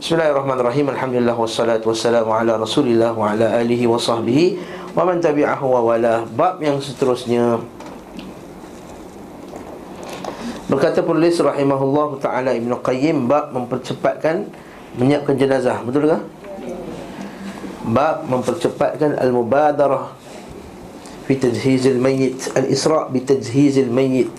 Bismillahirrahmanirrahim. 0.00 0.96
Alhamdulillah 0.96 1.36
wassalatu 1.36 1.92
wassalamu 1.92 2.32
ala 2.32 2.56
Rasulillah 2.56 3.12
wa 3.12 3.36
ala 3.36 3.60
alihi 3.60 3.84
wa 3.84 4.00
sahbihi 4.00 4.56
wa 4.96 5.04
man 5.04 5.20
tabi'ahu 5.20 5.60
wa 5.60 5.92
wala. 5.92 6.24
Bab 6.24 6.56
yang 6.64 6.80
seterusnya 6.80 7.60
Berkata 10.72 11.04
penulis 11.04 11.36
rahimahullah 11.36 12.16
taala 12.16 12.56
Ibnu 12.56 12.80
Qayyim 12.80 13.28
bab 13.28 13.52
mempercepatkan 13.52 14.48
menyiapkan 14.96 15.36
jenazah. 15.36 15.84
Betul 15.84 16.08
ke? 16.08 16.18
Bab 17.84 18.24
mempercepatkan 18.24 19.20
al-mubadarah 19.20 20.16
fi 21.28 21.36
tajhizil 21.36 22.00
mayyit, 22.00 22.56
al-isra' 22.56 23.04
bi 23.12 23.20
tajhizil 23.20 23.92
mayyit. 23.92 24.32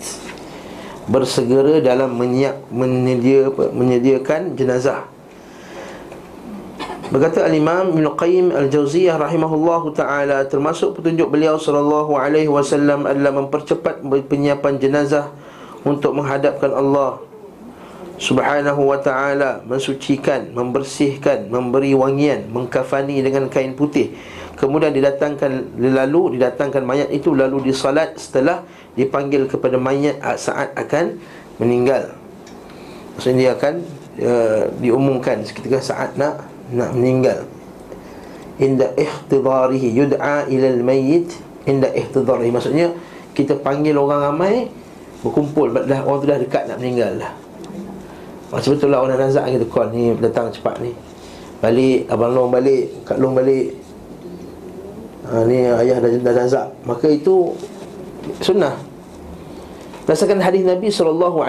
Bersegera 1.06 1.78
dalam 1.78 2.18
menyiap 2.18 2.66
menyedia, 2.74 3.46
menyediakan 3.70 4.58
jenazah. 4.58 5.11
Berkata 7.12 7.44
al-Imam 7.44 7.92
Ibn 7.92 8.16
Qayyim 8.16 8.56
Al-Jauziyah 8.56 9.20
rahimahullahu 9.20 9.92
taala 9.92 10.48
termasuk 10.48 10.96
petunjuk 10.96 11.28
beliau 11.28 11.60
sallallahu 11.60 12.16
alaihi 12.16 12.48
wasallam 12.48 13.04
adalah 13.04 13.36
mempercepat 13.36 14.00
penyiapan 14.00 14.80
jenazah 14.80 15.28
untuk 15.84 16.16
menghadapkan 16.16 16.72
Allah 16.72 17.20
Subhanahu 18.16 18.88
wa 18.88 18.96
taala 18.96 19.60
mensucikan, 19.68 20.56
membersihkan, 20.56 21.52
memberi 21.52 21.92
wangian, 21.92 22.48
mengkafani 22.48 23.20
dengan 23.20 23.52
kain 23.52 23.76
putih. 23.76 24.16
Kemudian 24.56 24.96
didatangkan 24.96 25.76
lalu 25.76 26.40
didatangkan 26.40 26.80
mayat 26.80 27.12
itu 27.12 27.36
lalu 27.36 27.68
disalat 27.68 28.16
setelah 28.16 28.64
dipanggil 28.96 29.44
kepada 29.52 29.76
mayat 29.76 30.16
saat 30.40 30.72
akan 30.80 31.20
meninggal. 31.60 32.16
Maksudnya 33.20 33.36
dia 33.36 33.50
akan 33.52 33.74
uh, 34.16 34.64
diumumkan 34.80 35.44
ketika 35.44 35.76
saat 35.84 36.16
nak 36.16 36.51
nak 36.72 36.96
meninggal. 36.96 37.44
Inda 38.60 38.92
ihtidarihi 38.96 39.88
yud'a 39.92 40.48
ila 40.48 40.66
al-mayyit 40.68 41.28
inda 41.68 41.88
ihtidarihi 41.92 42.52
maksudnya 42.52 42.92
kita 43.32 43.56
panggil 43.60 43.96
orang 43.96 44.32
ramai 44.32 44.68
berkumpul. 45.24 45.72
Dah 45.72 46.04
orang 46.04 46.18
tu 46.20 46.26
dah 46.28 46.38
dekat 46.40 46.68
nak 46.68 46.78
meninggal 46.80 47.16
dah. 47.16 47.32
Macam 48.52 48.76
betul 48.76 48.88
lah 48.92 49.00
orang 49.00 49.16
nazak 49.16 49.48
kita 49.48 49.66
call 49.72 49.88
ni 49.96 50.12
datang 50.20 50.52
cepat 50.52 50.76
ni. 50.84 50.92
Balik 51.64 52.10
abang 52.12 52.36
long 52.36 52.52
balik 52.52 52.92
kak 53.08 53.16
long 53.16 53.32
balik. 53.32 53.72
Ha, 55.22 55.46
ni 55.46 55.64
ayah 55.64 55.96
dah, 56.02 56.10
dah 56.20 56.34
nazak. 56.36 56.66
Maka 56.84 57.08
itu 57.08 57.56
sunnah. 58.44 58.76
Berdasarkan 60.02 60.42
hadis 60.42 60.66
Nabi 60.66 60.90
SAW 60.90 61.46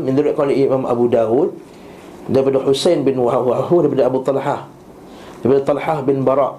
Menurut 0.00 0.32
oleh 0.40 0.56
Imam 0.64 0.88
Abu 0.88 1.04
Dawud 1.12 1.52
daripada 2.30 2.64
Husain 2.64 3.04
bin 3.04 3.20
Wahawahu 3.20 3.84
daripada 3.84 4.04
Abu 4.08 4.20
Talha 4.24 4.68
daripada 5.44 5.60
Talha 5.64 5.96
bin 6.00 6.24
Bara. 6.24 6.56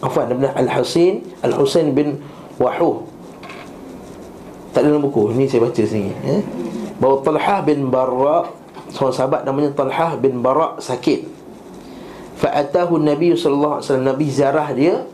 Afwan 0.00 0.32
daripada 0.32 0.56
Al-Husain 0.56 1.20
Al-Husain 1.44 1.92
bin 1.92 2.24
Wahuh 2.56 3.10
tak 4.70 4.86
dalam 4.86 5.02
buku. 5.02 5.34
Ni 5.34 5.50
saya 5.50 5.66
baca 5.66 5.82
sini 5.82 6.14
eh? 6.24 6.40
bahawa 7.02 7.16
Talha 7.26 7.56
bin 7.66 7.90
Bara 7.90 8.36
seorang 8.90 9.14
sahabat 9.14 9.42
namanya 9.42 9.74
Talha 9.74 10.14
bin 10.14 10.38
Bara 10.42 10.78
sakit. 10.78 11.26
Fa'atahu 12.40 12.96
Nabi 12.96 13.36
sallallahu 13.36 13.82
alaihi 13.82 14.06
Nabi 14.06 14.26
zarah 14.30 14.68
dia. 14.72 15.04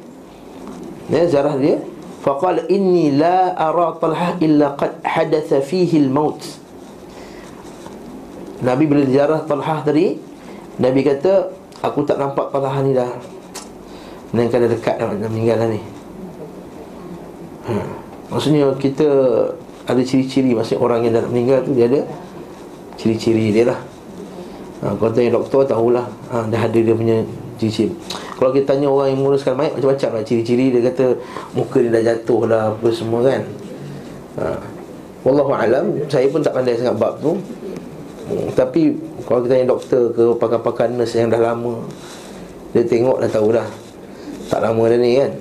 Ya 1.10 1.24
zarah 1.26 1.56
dia. 1.56 1.80
Faqala 2.20 2.68
inni 2.68 3.14
la 3.14 3.54
ara 3.56 3.96
Talha 3.96 4.36
illa 4.44 4.76
qad 4.76 5.00
hadatha 5.02 5.62
fihi 5.64 6.04
al-maut 6.04 6.42
Nabi 8.64 8.84
bila 8.88 9.04
dijarah 9.04 9.44
Talhah 9.44 9.84
tadi 9.84 10.16
Nabi 10.80 11.00
kata 11.04 11.52
Aku 11.84 12.08
tak 12.08 12.16
nampak 12.16 12.48
Talhah 12.48 12.80
ni 12.80 12.96
dah. 12.96 13.12
Melainkan 14.32 14.64
dah 14.64 14.70
dekat 14.72 14.96
dah, 14.96 15.12
meninggal 15.28 15.56
dah 15.60 15.68
ni. 15.68 15.80
Ha. 17.68 17.74
Maksudnya 18.32 18.72
kita 18.80 19.06
Ada 19.84 20.00
ciri-ciri 20.00 20.56
Maksudnya 20.56 20.80
orang 20.80 21.00
yang 21.04 21.14
dah 21.20 21.24
meninggal 21.28 21.58
tu 21.66 21.76
Dia 21.76 21.90
ada 21.90 22.00
Ciri-ciri 22.96 23.52
dia 23.52 23.68
lah. 23.68 23.80
Ha, 24.84 24.94
Kalau 24.96 25.10
tanya 25.12 25.36
doktor 25.36 25.66
tahulah 25.68 26.06
ha, 26.32 26.46
Dah 26.48 26.60
ada 26.64 26.78
dia 26.78 26.94
punya 26.96 27.20
ciri-ciri. 27.60 27.92
Kalau 28.36 28.52
kita 28.52 28.76
tanya 28.76 28.88
orang 28.92 29.12
yang 29.12 29.20
menguruskan 29.20 29.52
mayat 29.56 29.76
Macam-macam 29.76 30.08
lah 30.16 30.22
ciri-ciri. 30.24 30.72
Dia 30.72 30.80
kata 30.88 31.04
Muka 31.52 31.78
dia 31.84 31.90
dah 31.92 32.02
jatuh 32.14 32.40
lah 32.48 32.62
Apa 32.72 32.88
semua 32.88 33.20
kan. 33.26 33.42
Ha. 34.40 34.44
Wallahualam 35.26 35.84
Saya 36.08 36.30
pun 36.30 36.40
tak 36.40 36.54
pandai 36.54 36.78
sangat 36.78 36.96
bab 36.96 37.20
tu 37.20 37.36
Tapi 38.26 38.98
kalau 39.22 39.46
kita 39.46 39.54
tanya 39.54 39.70
doktor 39.70 40.10
ke 40.10 40.24
pakar-pakar 40.34 40.90
nurse 40.90 41.14
yang 41.14 41.30
dah 41.30 41.38
lama 41.38 41.86
Dia 42.74 42.82
tengok 42.82 43.22
dah 43.22 43.30
tahu 43.30 43.54
dah. 43.54 43.68
Tak 44.50 44.60
lama 44.66 44.82
dah 44.90 44.98
ni 44.98 45.22
kan. 45.22 45.32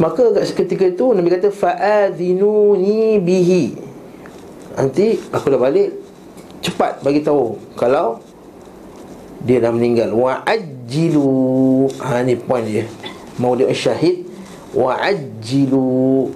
Maka 0.00 0.32
ketika 0.42 0.88
itu 0.88 1.12
Nabi 1.12 1.28
kata 1.28 1.52
Fa'adhinuni 1.52 3.20
bihi. 3.20 3.76
Nanti 4.74 5.20
aku 5.30 5.54
dah 5.54 5.60
balik 5.60 5.94
Cepat 6.64 7.04
bagi 7.04 7.20
tahu 7.22 7.60
Kalau 7.76 8.24
Dia 9.44 9.60
dah 9.60 9.68
meninggal. 9.68 10.16
Wa'ajjilu. 10.16 11.28
Ha 12.00 12.24
ni 12.24 12.40
point 12.40 12.64
dia. 12.64 12.88
Mau 13.36 13.52
dia 13.52 13.68
syahid. 13.76 14.24
Wa'ajjilu. 14.72 16.32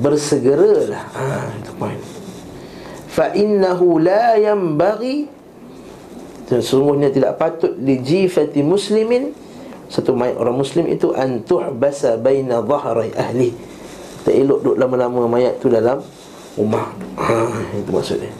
Bersegeralah. 0.00 1.04
Ha 1.12 1.52
itu 1.60 1.72
point 1.76 2.17
fa 3.18 3.34
innahu 3.34 3.98
la 3.98 4.38
yanbaghi. 4.38 5.26
Sesungguhnya 6.46 7.10
tidak 7.10 7.36
patut 7.36 7.74
li 7.76 7.98
jifati 7.98 8.62
muslimin 8.62 9.34
satu 9.88 10.12
mayat 10.12 10.36
orang 10.36 10.56
muslim 10.56 10.84
itu 10.86 11.10
an 11.16 11.42
tuhbasa 11.42 12.14
baina 12.20 12.62
dhahri 12.62 13.10
ahli. 13.18 13.50
Tak 14.22 14.32
elok 14.36 14.60
duduk 14.62 14.76
lama-lama 14.76 15.26
mayat 15.26 15.56
tu 15.58 15.72
dalam 15.72 15.98
rumah. 16.54 16.92
Ha, 17.16 17.36
itu 17.74 17.90
maksudnya 17.90 18.32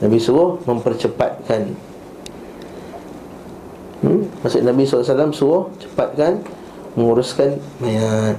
Nabi 0.00 0.18
suruh 0.22 0.56
mempercepatkan. 0.64 1.62
Hmm? 4.06 4.22
Maksud 4.44 4.60
Nabi 4.62 4.84
SAW 4.84 5.32
suruh 5.32 5.72
cepatkan 5.80 6.44
Menguruskan 7.00 7.56
mayat. 7.80 8.36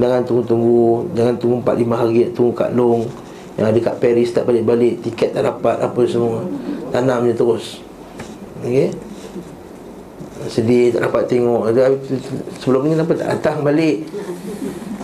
Jangan 0.00 0.24
tunggu-tunggu 0.24 1.12
Jangan 1.12 1.34
tunggu 1.36 1.56
4-5 1.60 1.92
hari 1.92 2.24
Tunggu 2.32 2.52
kat 2.56 2.72
long 2.72 3.04
yang 3.58 3.74
ada 3.74 3.78
kat 3.82 3.98
Paris 3.98 4.30
tak 4.30 4.46
balik-balik 4.46 5.02
Tiket 5.02 5.34
tak 5.34 5.42
dapat 5.42 5.82
apa 5.82 6.00
semua. 6.06 6.46
Tanam 6.94 7.26
je 7.26 7.34
terus. 7.34 7.82
Okay 8.62 8.94
Sedih 10.46 10.94
tak 10.94 11.10
dapat 11.10 11.26
tengok. 11.26 11.74
Sebelum 12.62 12.86
ni 12.86 12.94
kenapa 12.94 13.18
tak 13.18 13.28
datang 13.34 13.66
balik. 13.66 14.06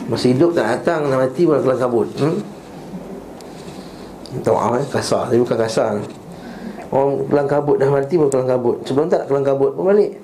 Masih 0.07 0.39
hidup 0.39 0.55
tak 0.55 0.71
datang 0.71 1.11
Nak 1.11 1.19
mati 1.19 1.43
pun 1.43 1.59
kelang 1.59 1.83
kabut. 1.83 2.07
Hmm? 2.23 2.39
Tahu 4.47 4.79
eh? 4.79 4.87
kasar. 4.87 5.35
Tapi 5.35 5.43
bukan 5.43 5.59
kasar. 5.59 5.99
Orang 6.95 7.27
kelang 7.27 7.51
kabut 7.51 7.83
dah 7.83 7.91
mati 7.91 8.15
pun 8.15 8.31
kelang 8.31 8.47
kabut. 8.47 8.87
Sebelum 8.87 9.11
tak 9.11 9.27
kelang 9.27 9.43
kabut 9.43 9.75
pun 9.75 9.91
balik. 9.91 10.15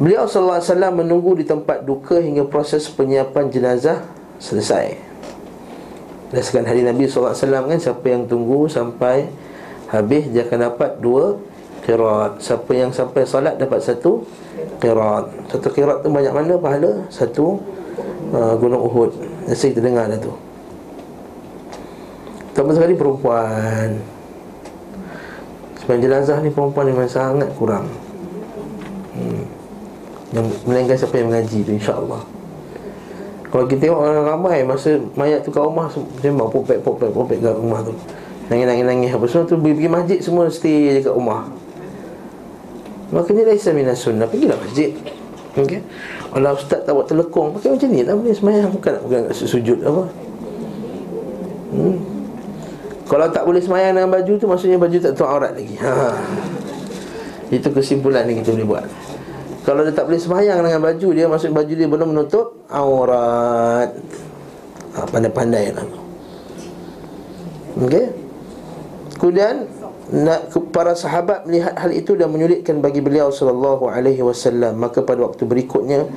Beliau 0.00 0.24
SAW 0.24 0.64
menunggu 0.96 1.36
di 1.36 1.44
tempat 1.44 1.84
duka 1.84 2.16
hingga 2.16 2.48
proses 2.48 2.88
penyiapan 2.88 3.52
jenazah 3.52 4.00
selesai. 4.40 5.09
Berdasarkan 6.30 6.64
hadis 6.66 6.84
Nabi 6.86 7.04
SAW 7.10 7.34
kan 7.66 7.78
Siapa 7.78 8.06
yang 8.06 8.22
tunggu 8.30 8.70
sampai 8.70 9.26
Habis 9.90 10.30
dia 10.30 10.46
akan 10.46 10.58
dapat 10.70 11.02
dua 11.02 11.34
Qirat 11.82 12.38
Siapa 12.38 12.70
yang 12.72 12.94
sampai 12.94 13.26
salat 13.26 13.58
dapat 13.58 13.82
satu 13.82 14.22
Qirat 14.78 15.50
Satu 15.50 15.66
qirat 15.74 16.06
tu 16.06 16.08
banyak 16.08 16.30
mana? 16.30 16.54
Pahala 16.54 17.04
Satu 17.10 17.58
uh, 18.34 18.54
Gunung 18.56 18.82
Uhud. 18.86 19.10
Biasa 19.46 19.70
kita 19.74 19.82
dengar 19.82 20.06
dah 20.06 20.18
tu. 20.18 20.32
Tambah 22.54 22.74
sekali 22.74 22.94
perempuan. 22.94 23.98
Sebab 25.82 25.96
jenazah 25.98 26.38
ni 26.42 26.50
perempuan 26.52 26.86
memang 26.86 27.10
sangat 27.10 27.50
kurang. 27.58 27.86
Hmm. 29.16 29.42
Yang 30.30 30.46
Melainkan 30.62 30.96
siapa 30.98 31.14
yang 31.18 31.28
mengaji 31.34 31.58
tu 31.66 31.72
insyaAllah 31.74 32.22
kalau 33.50 33.66
kita 33.66 33.90
tengok 33.90 33.98
orang 33.98 34.24
ramai 34.24 34.58
Masa 34.62 34.96
mayat 35.18 35.42
tu 35.42 35.50
kat 35.50 35.60
rumah 35.60 35.90
Sembang 36.22 36.48
popek 36.48 36.78
popek 36.80 37.10
popek 37.10 37.38
kat 37.42 37.54
rumah 37.58 37.82
tu. 37.82 37.92
Nangis-nangis-nangis 38.46 39.10
apa 39.14 39.26
semua 39.26 39.44
tu 39.46 39.54
Pergi 39.58 39.88
masjid 39.90 40.18
semua 40.22 40.46
stay 40.48 40.98
je 40.98 41.00
kat 41.02 41.14
rumah. 41.14 41.50
Makanya 43.10 43.50
Laisa 43.50 43.74
minas 43.74 43.98
sunnah. 43.98 44.30
Pergilah 44.30 44.54
masjid. 44.62 44.94
Okay 45.50 45.82
Kalau 46.30 46.54
ustaz 46.54 46.86
tak 46.86 46.94
buat 46.94 47.10
telekong 47.10 47.58
Pakai 47.58 47.74
macam 47.74 47.88
ni. 47.90 48.06
Tak 48.06 48.14
boleh 48.14 48.34
semayang. 48.34 48.70
Bukan 48.70 48.90
nak 48.94 49.02
pegang 49.10 49.24
sujud 49.34 49.78
apa? 49.82 50.02
Hmm. 51.70 51.96
Kalau 53.10 53.26
tak 53.34 53.42
boleh 53.42 53.58
semayang 53.58 53.98
dengan 53.98 54.10
baju 54.14 54.32
tu 54.38 54.46
Maksudnya 54.46 54.78
baju 54.78 54.96
tak 55.02 55.12
tuan 55.18 55.28
aurat 55.34 55.52
lagi. 55.58 55.74
Ha. 55.82 56.14
Itu 57.50 57.74
kesimpulan 57.74 58.30
yang 58.30 58.46
kita 58.46 58.54
boleh 58.54 58.68
buat 58.78 58.86
kalau 59.70 59.86
dia 59.86 59.94
tak 59.94 60.10
boleh 60.10 60.18
semayang 60.18 60.66
dengan 60.66 60.82
baju 60.82 61.08
dia 61.14 61.30
Maksud 61.30 61.54
baju 61.54 61.72
dia 61.78 61.86
belum 61.86 62.08
menutup 62.10 62.66
aurat. 62.66 63.94
Ha, 64.98 65.06
Pandai-pandai 65.06 65.70
lah. 65.70 65.86
Okey? 67.78 68.06
Kemudian 69.14 69.70
nak 70.10 70.50
para 70.74 70.98
sahabat 70.98 71.46
melihat 71.46 71.78
hal 71.78 71.94
itu 71.94 72.18
dan 72.18 72.34
menyulitkan 72.34 72.82
bagi 72.82 72.98
beliau 72.98 73.30
sallallahu 73.30 73.86
alaihi 73.86 74.26
wasallam. 74.26 74.74
Maka 74.74 75.06
pada 75.06 75.22
waktu 75.22 75.46
berikutnya 75.46 76.10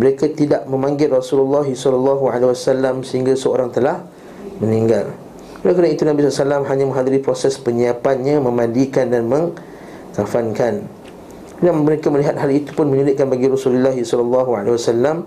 mereka 0.00 0.24
tidak 0.32 0.64
memanggil 0.64 1.12
Rasulullah 1.12 1.68
sallallahu 1.68 2.32
alaihi 2.32 2.56
wasallam 2.56 3.04
sehingga 3.04 3.36
seorang 3.36 3.68
telah 3.68 4.00
meninggal. 4.64 5.12
Oleh 5.60 5.76
kerana 5.76 5.92
itu 5.92 6.08
Nabi 6.08 6.24
SAW 6.24 6.64
hanya 6.68 6.84
menghadiri 6.84 7.24
proses 7.24 7.56
penyiapannya 7.56 8.36
Memandikan 8.36 9.08
dan 9.08 9.24
mengkafankan 9.28 11.03
Dan 11.62 11.86
mereka 11.86 12.10
melihat 12.10 12.34
hal 12.38 12.50
itu 12.50 12.74
pun 12.74 12.90
menyulitkan 12.90 13.30
bagi 13.30 13.46
Rasulullah 13.46 13.94
SAW 13.94 15.22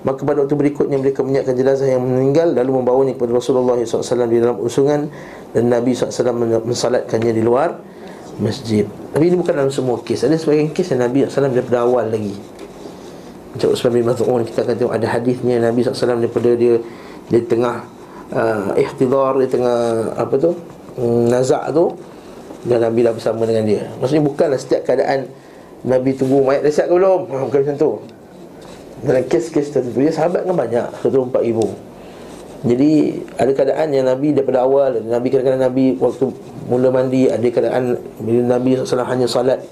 Maka 0.00 0.20
pada 0.24 0.44
waktu 0.44 0.56
berikutnya 0.56 0.96
mereka 0.96 1.20
menyiapkan 1.24 1.56
jenazah 1.56 1.88
yang 1.88 2.04
meninggal 2.04 2.52
Lalu 2.52 2.84
membawanya 2.84 3.12
kepada 3.16 3.32
Rasulullah 3.36 3.80
SAW 3.80 4.28
di 4.28 4.38
dalam 4.40 4.60
usungan 4.60 5.08
Dan 5.56 5.72
Nabi 5.72 5.96
SAW 5.96 6.64
mensalatkannya 6.64 7.32
di 7.32 7.42
luar 7.44 7.80
masjid. 8.40 8.88
Tapi 9.12 9.24
ini 9.28 9.36
bukan 9.36 9.52
dalam 9.52 9.70
semua 9.70 10.00
kes. 10.00 10.24
Ada 10.24 10.40
sebagian 10.40 10.72
kes 10.72 10.96
yang 10.96 11.04
Nabi 11.04 11.28
SAW 11.28 11.52
daripada 11.52 11.84
awal 11.84 12.08
lagi. 12.08 12.34
Macam 13.52 13.68
Usman 13.76 13.92
bin 13.92 14.04
Mas'ud 14.08 14.40
kita 14.48 14.64
akan 14.64 14.74
tengok 14.78 14.94
ada 14.96 15.06
hadisnya 15.10 15.56
Nabi 15.60 15.84
SAW 15.84 16.22
daripada 16.22 16.50
dia 16.56 16.80
di 17.30 17.40
tengah 17.46 17.82
uh, 18.32 18.70
ihtidar 18.78 19.38
di 19.38 19.46
tengah 19.50 19.78
apa 20.14 20.34
tu 20.38 20.54
mm, 20.98 21.30
nazak 21.30 21.74
tu 21.74 21.90
dan 22.66 22.78
Nabi 22.86 23.02
dah 23.04 23.12
bersama 23.12 23.42
dengan 23.44 23.64
dia. 23.66 23.90
Maksudnya 23.98 24.24
bukanlah 24.24 24.58
setiap 24.58 24.82
keadaan 24.86 25.28
Nabi 25.84 26.10
tunggu 26.12 26.44
mayat 26.44 26.64
dah 26.66 26.72
siap 26.72 26.86
ke 26.92 26.94
belum 26.96 27.20
ha, 27.30 27.44
bukan 27.48 27.60
macam 27.64 27.76
tu 27.76 27.90
dalam 29.00 29.24
kes-kes 29.24 29.72
tertentu 29.72 30.04
ya 30.04 30.12
sahabat 30.12 30.44
kan 30.44 30.52
banyak 30.52 30.86
104 31.00 31.48
ribu 31.48 31.72
jadi 32.60 33.16
ada 33.40 33.50
keadaan 33.56 33.88
yang 33.88 34.04
Nabi 34.04 34.36
daripada 34.36 34.68
awal 34.68 35.00
Nabi 35.00 35.32
kadang-kadang 35.32 35.64
Nabi 35.64 35.96
waktu 35.96 36.28
mula 36.68 36.92
mandi 36.92 37.24
Ada 37.24 37.48
keadaan 37.48 37.96
bila 38.20 38.60
Nabi 38.60 38.76
SAW 38.76 39.08
hanya 39.08 39.24
salat 39.24 39.64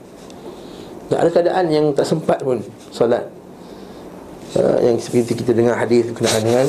Dan 1.12 1.20
ada 1.20 1.28
keadaan 1.28 1.68
yang 1.68 1.92
tak 1.92 2.08
sempat 2.08 2.40
pun 2.40 2.64
salat 2.88 3.28
uh, 4.56 4.80
Yang 4.80 5.04
seperti 5.12 5.44
kita 5.44 5.52
dengar 5.52 5.76
hadis 5.76 6.08
berkenaan 6.08 6.40
dengan 6.40 6.66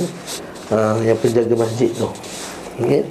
uh, 0.76 0.98
yang 1.04 1.18
penjaga 1.18 1.56
masjid 1.56 1.90
tu. 1.96 2.08
Okay. 2.80 3.04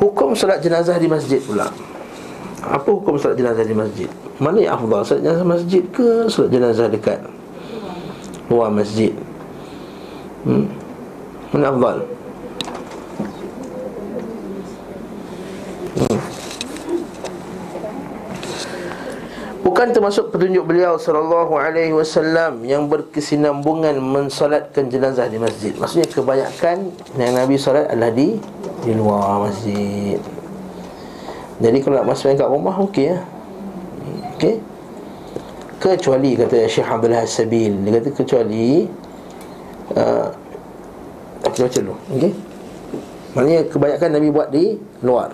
Hukum 0.00 0.32
solat 0.32 0.64
jenazah 0.64 0.96
di 0.96 1.06
masjid 1.06 1.38
pula. 1.42 1.68
Apa 2.60 2.88
hukum 2.92 3.16
solat 3.16 3.40
jenazah 3.40 3.64
di 3.64 3.72
masjid? 3.72 4.08
Mana 4.36 4.60
yang 4.60 4.76
afdal? 4.76 5.00
Solat 5.00 5.24
jenazah 5.24 5.46
masjid 5.48 5.82
ke 5.88 6.28
solat 6.28 6.50
jenazah 6.52 6.86
dekat 6.92 7.18
luar 8.52 8.68
masjid? 8.68 9.16
Hmm? 10.44 10.68
Mana 11.56 11.72
afdal? 11.72 12.04
Bukan 19.60 19.96
termasuk 19.96 20.28
petunjuk 20.28 20.68
beliau 20.68 21.00
sallallahu 21.00 21.56
alaihi 21.56 21.96
wasallam 21.96 22.68
yang 22.68 22.84
berkesinambungan 22.84 23.96
mensolatkan 23.96 24.92
jenazah 24.92 25.24
di 25.24 25.40
masjid. 25.40 25.72
Maksudnya 25.72 26.04
kebanyakan 26.04 26.92
yang 27.16 27.32
Nabi 27.32 27.56
solat 27.56 27.88
adalah 27.88 28.12
di 28.12 28.36
di 28.84 28.92
luar 28.92 29.48
masjid. 29.48 30.20
Jadi 31.60 31.78
kalau 31.84 32.00
nak 32.00 32.08
masuk 32.08 32.32
kat 32.32 32.48
rumah 32.48 32.74
okey 32.88 33.12
ya. 33.12 33.18
Okey. 34.36 34.56
Kecuali 35.80 36.36
kata 36.36 36.68
Syekh 36.68 36.88
Abdul 36.88 37.16
Hasabil, 37.16 37.72
dia 37.72 37.90
kata 38.00 38.08
kecuali 38.12 38.84
uh, 39.96 40.28
aku 41.44 41.56
baca 41.64 41.78
dulu. 41.80 41.96
Okey. 42.16 42.32
Maknanya 43.36 43.62
kebanyakan 43.70 44.08
Nabi 44.16 44.28
buat 44.28 44.48
di 44.50 44.76
luar. 45.04 45.30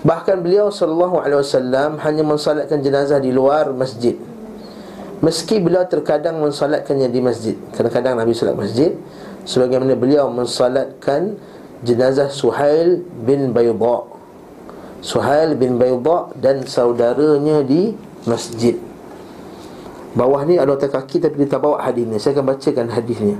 Bahkan 0.00 0.40
beliau 0.40 0.72
sallallahu 0.72 1.20
alaihi 1.20 1.38
wasallam 1.44 2.00
hanya 2.00 2.24
mensolatkan 2.24 2.80
jenazah 2.80 3.20
di 3.20 3.28
luar 3.30 3.70
masjid. 3.76 4.16
Meski 5.20 5.60
beliau 5.60 5.84
terkadang 5.84 6.40
mensolatkannya 6.40 7.12
di 7.12 7.20
masjid. 7.20 7.52
Kadang-kadang 7.76 8.16
Nabi 8.16 8.32
solat 8.32 8.56
masjid 8.56 8.96
sebagaimana 9.44 9.92
beliau 9.92 10.32
mensolatkan 10.32 11.36
jenazah 11.84 12.32
Suhail 12.32 13.04
bin 13.20 13.52
Bayda. 13.52 14.09
Suhail 15.00 15.56
bin 15.56 15.80
Bayda 15.80 16.28
dan 16.36 16.68
saudaranya 16.68 17.64
di 17.64 17.96
masjid. 18.28 18.76
Bawah 20.12 20.44
ni 20.44 20.60
ada 20.60 20.76
otak 20.76 20.92
kaki 20.92 21.22
tapi 21.22 21.44
dia 21.44 21.56
tak 21.56 21.64
bawa 21.64 21.80
hadisnya. 21.80 22.20
Saya 22.20 22.36
akan 22.36 22.46
bacakan 22.52 22.86
hadisnya. 22.92 23.36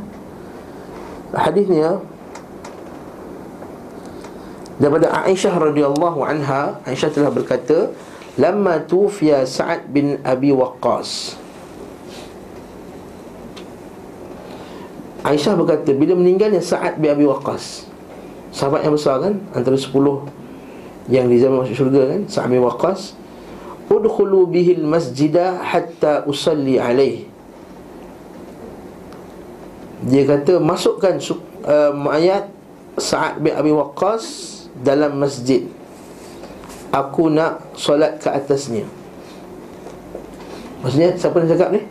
Hadisnya 1.31 2.01
daripada 4.81 5.12
Aisyah 5.29 5.55
radhiyallahu 5.61 6.25
anha 6.25 6.81
Aisyah 6.89 7.12
telah 7.12 7.31
berkata 7.31 7.93
lamma 8.41 8.81
tufiya 8.83 9.45
Sa'ad 9.45 9.93
bin 9.93 10.17
Abi 10.25 10.51
Waqqas 10.57 11.37
Aisyah 15.21 15.55
berkata 15.55 15.93
bila 15.93 16.17
meninggalnya 16.17 16.65
Sa'ad 16.65 16.97
bin 16.97 17.12
Abi 17.12 17.29
Waqqas 17.29 17.87
sahabat 18.51 18.83
yang 18.83 18.97
besar 18.97 19.23
kan 19.23 19.39
antara 19.55 19.77
10 19.77 19.95
yang 21.11 21.27
di 21.27 21.43
zaman 21.43 21.67
masuk 21.67 21.75
syurga 21.75 22.07
kan 22.07 22.21
Sa'ad 22.31 22.49
bin 22.55 22.62
Waqqas 22.62 23.19
udkhulu 23.91 24.47
bihi 24.47 24.79
al-masjida 24.79 25.59
hatta 25.59 26.23
usalli 26.31 26.79
alaih. 26.79 27.27
Dia 30.07 30.25
kata 30.25 30.62
masukkan 30.62 31.19
uh, 31.21 31.93
mayat 31.93 32.49
Sa'ad 32.97 33.43
bin 33.43 33.53
Abi 33.53 33.75
Waqqas 33.75 34.25
dalam 34.81 35.19
masjid. 35.19 35.67
Aku 36.95 37.31
nak 37.31 37.62
solat 37.75 38.23
ke 38.23 38.31
atasnya. 38.31 38.87
Maksudnya 40.81 41.15
siapa 41.19 41.37
yang 41.43 41.51
cakap 41.51 41.69
ni? 41.75 41.83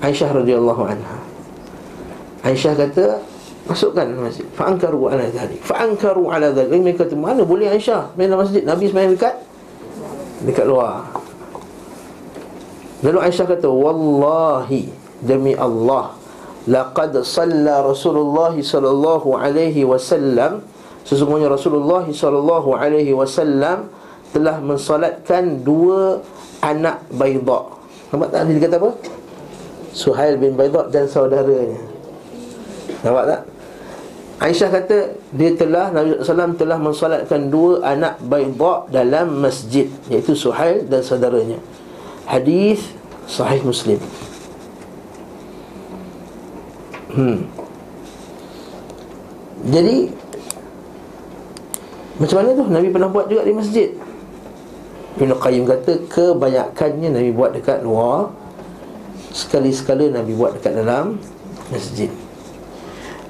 Aisyah 0.00 0.30
radhiyallahu 0.32 0.82
anha. 0.88 1.18
Aisyah 2.40 2.72
kata 2.76 3.20
Masukkan 3.70 4.02
masjid 4.18 4.42
Fa'ankaru 4.58 5.14
ala 5.14 5.24
dhalik 5.30 5.62
Fa'ankaru 5.62 6.26
ala 6.26 6.50
dhalik 6.50 6.74
Mereka 6.74 7.06
kata 7.06 7.14
mana 7.14 7.46
boleh 7.46 7.70
Aisyah 7.70 8.18
Main 8.18 8.26
dalam 8.26 8.42
masjid 8.42 8.66
Nabi 8.66 8.90
semayang 8.90 9.14
dekat 9.14 9.34
Dekat 10.42 10.66
luar 10.66 11.06
Lalu 13.06 13.18
Aisyah 13.30 13.46
kata 13.46 13.70
Wallahi 13.70 14.90
Demi 15.22 15.54
Allah 15.54 16.18
Laqad 16.66 17.14
salla 17.22 17.86
Rasulullah 17.86 18.52
sallallahu 18.52 19.38
alaihi 19.38 19.86
wasallam 19.86 20.66
Sesungguhnya 21.06 21.48
Rasulullah 21.48 22.04
sallallahu 22.04 22.76
alaihi 22.76 23.16
wasallam 23.16 23.88
telah 24.30 24.62
mensolatkan 24.62 25.66
dua 25.66 26.22
anak 26.62 27.02
Baydha. 27.10 27.66
Nampak 28.14 28.28
tak 28.30 28.46
dia 28.46 28.62
kata 28.62 28.76
apa? 28.78 28.90
Suhail 29.90 30.38
bin 30.38 30.54
Baydha 30.54 30.86
dan 30.86 31.10
saudaranya. 31.10 31.82
Nampak 33.02 33.24
tak? 33.26 33.40
Aisyah 34.40 34.72
kata 34.72 35.20
dia 35.36 35.52
telah 35.52 35.92
Nabi 35.92 36.16
SAW 36.24 36.56
telah 36.56 36.80
mensolatkan 36.80 37.52
dua 37.52 37.84
anak 37.84 38.16
Baydha 38.24 38.88
dalam 38.88 39.36
masjid 39.36 39.84
iaitu 40.08 40.32
Suhail 40.32 40.88
dan 40.88 41.04
saudaranya. 41.04 41.60
Hadis 42.24 42.80
sahih 43.28 43.60
Muslim. 43.60 44.00
Hmm. 47.12 47.44
Jadi 49.68 50.08
macam 52.16 52.36
mana 52.40 52.50
tu? 52.56 52.64
Nabi 52.64 52.88
pernah 52.88 53.08
buat 53.12 53.26
juga 53.28 53.44
di 53.44 53.52
masjid 53.52 53.88
Ibn 55.20 55.36
Qayyim 55.36 55.64
kata 55.68 55.92
Kebanyakannya 56.08 57.08
Nabi 57.12 57.30
buat 57.32 57.56
dekat 57.56 57.80
luar 57.80 58.28
Sekali-sekala 59.32 60.12
Nabi 60.12 60.36
buat 60.36 60.56
dekat 60.56 60.80
dalam 60.84 61.16
masjid 61.72 62.12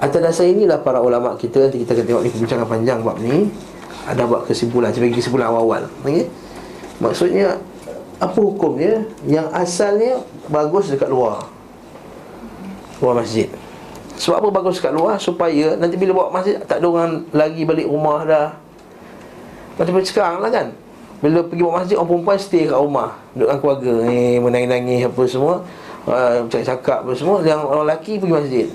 Atas 0.01 0.21
dasar 0.25 0.49
inilah 0.49 0.81
para 0.81 0.97
ulama 1.05 1.37
kita 1.37 1.69
Nanti 1.69 1.85
kita 1.85 1.93
akan 1.93 2.05
tengok 2.09 2.23
ni 2.25 2.31
perbincangan 2.33 2.67
panjang 2.67 2.99
bab 3.05 3.21
ni. 3.21 3.53
Ada 4.09 4.25
buat 4.25 4.49
kesimpulan 4.49 4.97
Saya 4.97 5.05
bagi 5.05 5.21
kesimpulan 5.21 5.53
awal-awal 5.53 5.85
okay? 6.01 6.25
Maksudnya 7.05 7.61
Apa 8.17 8.41
hukum 8.41 8.81
dia? 8.81 9.05
Yang 9.29 9.53
asalnya 9.53 10.13
Bagus 10.49 10.89
dekat 10.89 11.13
luar. 11.13 11.45
Luar 13.05 13.21
masjid. 13.21 13.53
Sebab 14.17 14.41
apa 14.41 14.49
bagus 14.49 14.81
dekat 14.81 14.97
luar? 14.97 15.21
Supaya 15.21 15.77
nanti 15.77 16.01
bila 16.01 16.17
bawa 16.17 16.41
masjid 16.41 16.57
Tak 16.65 16.81
ada 16.81 16.87
orang 16.89 17.29
lagi 17.37 17.69
balik 17.69 17.85
rumah 17.85 18.25
dah. 18.25 18.49
Macam 19.77 20.01
sekarang 20.01 20.41
lah 20.41 20.49
kan? 20.49 20.73
Bila 21.21 21.45
pergi 21.45 21.61
buat 21.61 21.77
masjid 21.77 21.97
Orang 22.01 22.09
perempuan 22.09 22.41
stay 22.41 22.65
kat 22.65 22.81
rumah. 22.81 23.21
Duduk 23.37 23.53
dengan 23.53 23.61
keluarga. 23.61 23.93
Ni 24.09 24.41
Menangis-nangis 24.41 25.01
apa 25.13 25.23
semua. 25.29 25.55
Uh, 26.09 26.49
Cakap-cakap 26.49 26.99
apa 27.05 27.13
semua. 27.13 27.37
Yang 27.45 27.61
orang 27.69 27.85
lelaki 27.85 28.13
pergi 28.17 28.33
masjid 28.33 28.69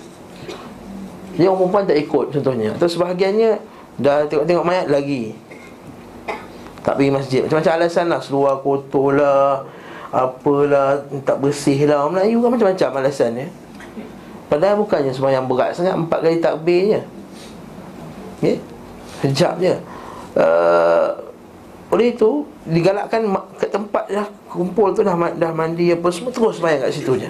Yang 1.36 1.50
orang 1.52 1.60
perempuan 1.60 1.84
tak 1.88 1.98
ikut 2.00 2.26
contohnya. 2.40 2.70
Atau 2.76 2.90
sebahagiannya 2.90 3.52
Dah 3.96 4.28
tengok-tengok 4.28 4.66
mayat 4.68 4.88
lagi. 4.92 5.32
Tak 6.84 7.00
pergi 7.00 7.12
masjid. 7.12 7.40
Macam-macam 7.48 7.74
alasan 7.80 8.06
lah. 8.12 8.20
Seluar 8.20 8.54
kotor 8.60 9.16
lah 9.16 9.64
Apalah 10.12 11.04
Tak 11.24 11.38
bersih 11.40 11.88
lah. 11.88 12.04
Orang 12.04 12.20
Melayu 12.20 12.44
kan 12.44 12.50
macam-macam 12.56 12.90
alasan 13.04 13.32
ya. 13.40 13.48
Padahal 14.46 14.78
bukannya 14.78 15.12
semua 15.12 15.34
yang 15.34 15.50
berat 15.50 15.74
sangat 15.74 15.98
Empat 15.98 16.22
kali 16.22 16.38
takbir 16.38 16.82
je 16.96 17.02
Okay 18.38 18.58
je 19.26 19.74
uh, 20.36 21.08
oleh 21.94 22.12
itu 22.12 22.44
digalakkan 22.68 23.24
ke 23.56 23.68
tempat 23.70 24.04
dah 24.10 24.28
kumpul 24.50 24.92
tu 24.92 25.06
dah 25.06 25.16
dah 25.16 25.52
mandi 25.56 25.94
apa 25.96 26.08
semua 26.12 26.34
terus 26.34 26.60
sembahyang 26.60 26.82
kat 26.84 26.92
situ 26.92 27.14
je. 27.16 27.30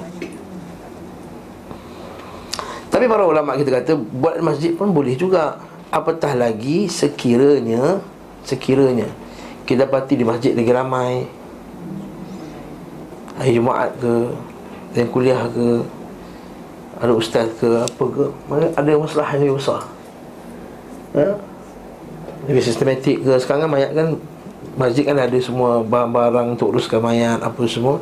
Tapi 2.95 3.11
para 3.11 3.27
ulama 3.27 3.59
kita 3.59 3.83
kata 3.83 3.99
buat 3.99 4.39
masjid 4.39 4.71
pun 4.71 4.95
boleh 4.95 5.19
juga. 5.19 5.59
Apatah 5.91 6.31
lagi 6.31 6.87
sekiranya 6.87 7.99
sekiranya 8.45 9.09
kita 9.65 9.89
dapati 9.89 10.13
di 10.13 10.23
masjid 10.23 10.53
lagi 10.53 10.69
ramai 10.69 11.25
hari 13.35 13.57
Jumaat 13.57 13.97
ke 13.97 14.15
dan 14.93 15.05
kuliah 15.09 15.49
ke 15.49 15.81
ada 17.01 17.11
ustaz 17.11 17.49
ke 17.57 17.67
apa 17.83 18.03
ke 18.05 18.23
ada 18.77 18.89
masalah 18.95 19.27
yang 19.35 19.49
lebih 19.49 19.57
besar 19.59 19.81
ya? 21.11 21.35
lebih 22.47 22.63
sistematik 22.63 23.25
ke 23.25 23.31
sekarang 23.41 23.67
kan 23.67 23.71
mayat 23.73 23.91
kan 23.91 24.07
masjid 24.77 25.03
kan 25.03 25.17
ada 25.19 25.37
semua 25.41 25.81
barang-barang 25.83 26.55
untuk 26.55 26.71
uruskan 26.71 27.01
mayat 27.01 27.41
apa 27.41 27.59
semua 27.67 27.99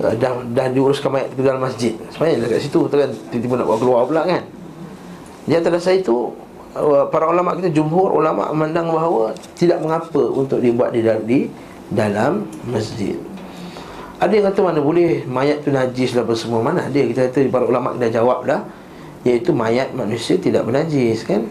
uh, 0.00 0.14
dah, 0.16 0.42
dah 0.54 0.66
diuruskan 0.72 1.10
mayat 1.12 1.28
ke 1.34 1.42
dalam 1.44 1.62
masjid. 1.62 1.92
Sebenarnya 2.10 2.48
dekat 2.48 2.60
situ 2.64 2.80
tu 2.88 2.94
kan 2.94 3.10
tiba-tiba 3.30 3.54
nak 3.62 3.68
keluar 3.78 4.02
pula 4.08 4.22
kan. 4.26 4.42
Di 5.44 5.52
antara 5.54 5.76
saya 5.76 6.00
itu 6.00 6.32
uh, 6.74 7.04
para 7.12 7.28
ulama 7.28 7.54
kita 7.58 7.70
jumhur 7.70 8.16
ulama 8.16 8.50
memandang 8.50 8.90
bahawa 8.90 9.36
tidak 9.54 9.78
mengapa 9.84 10.22
untuk 10.32 10.58
dibuat 10.58 10.96
di 10.96 11.04
dalam, 11.04 11.22
di 11.28 11.40
dalam 11.92 12.32
masjid. 12.66 13.14
Ada 14.22 14.32
yang 14.40 14.46
kata 14.48 14.60
mana 14.62 14.80
boleh 14.80 15.26
mayat 15.26 15.66
tu 15.66 15.74
najis 15.74 16.14
lah 16.14 16.24
semua 16.38 16.62
Mana 16.62 16.86
ada. 16.86 16.96
Kita 16.96 17.28
kata 17.28 17.50
para 17.50 17.66
ulama 17.66 17.92
dah 17.98 18.08
jawab 18.08 18.46
dah 18.46 18.62
Iaitu 19.26 19.50
mayat 19.50 19.90
manusia 19.92 20.38
tidak 20.38 20.64
bernajis 20.68 21.26
kan? 21.26 21.44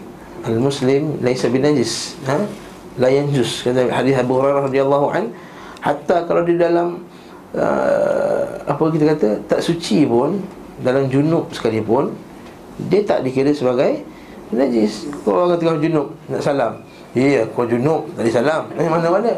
Al-Muslim 0.46 1.20
laisa 1.20 1.52
binajis 1.52 2.16
ha? 2.24 2.40
La 2.96 3.12
yanjus. 3.12 3.62
Kata 3.62 3.90
hadis 3.92 4.16
Abu 4.16 4.38
Hurairah 4.40 4.70
radhiyallahu 4.70 5.06
an 5.12 5.24
Hatta 5.84 6.24
kalau 6.24 6.48
di 6.48 6.56
dalam 6.56 7.03
uh, 7.56 8.42
Apa 8.66 8.84
kita 8.90 9.04
kata 9.14 9.28
Tak 9.46 9.60
suci 9.62 10.04
pun 10.04 10.42
Dalam 10.82 11.06
junub 11.08 11.50
sekalipun 11.54 12.12
Dia 12.90 13.06
tak 13.06 13.22
dikira 13.22 13.54
sebagai 13.54 14.02
Najis. 14.54 15.08
Kalau 15.24 15.50
orang 15.50 15.58
tengah 15.58 15.80
junub 15.80 16.08
Nak 16.30 16.42
salam. 16.44 16.72
Ya, 17.16 17.42
yeah, 17.42 17.44
kau 17.54 17.66
junub 17.66 18.06
Tadi 18.14 18.30
salam. 18.30 18.68
Eh, 18.76 18.86
mana-mana 18.86 19.32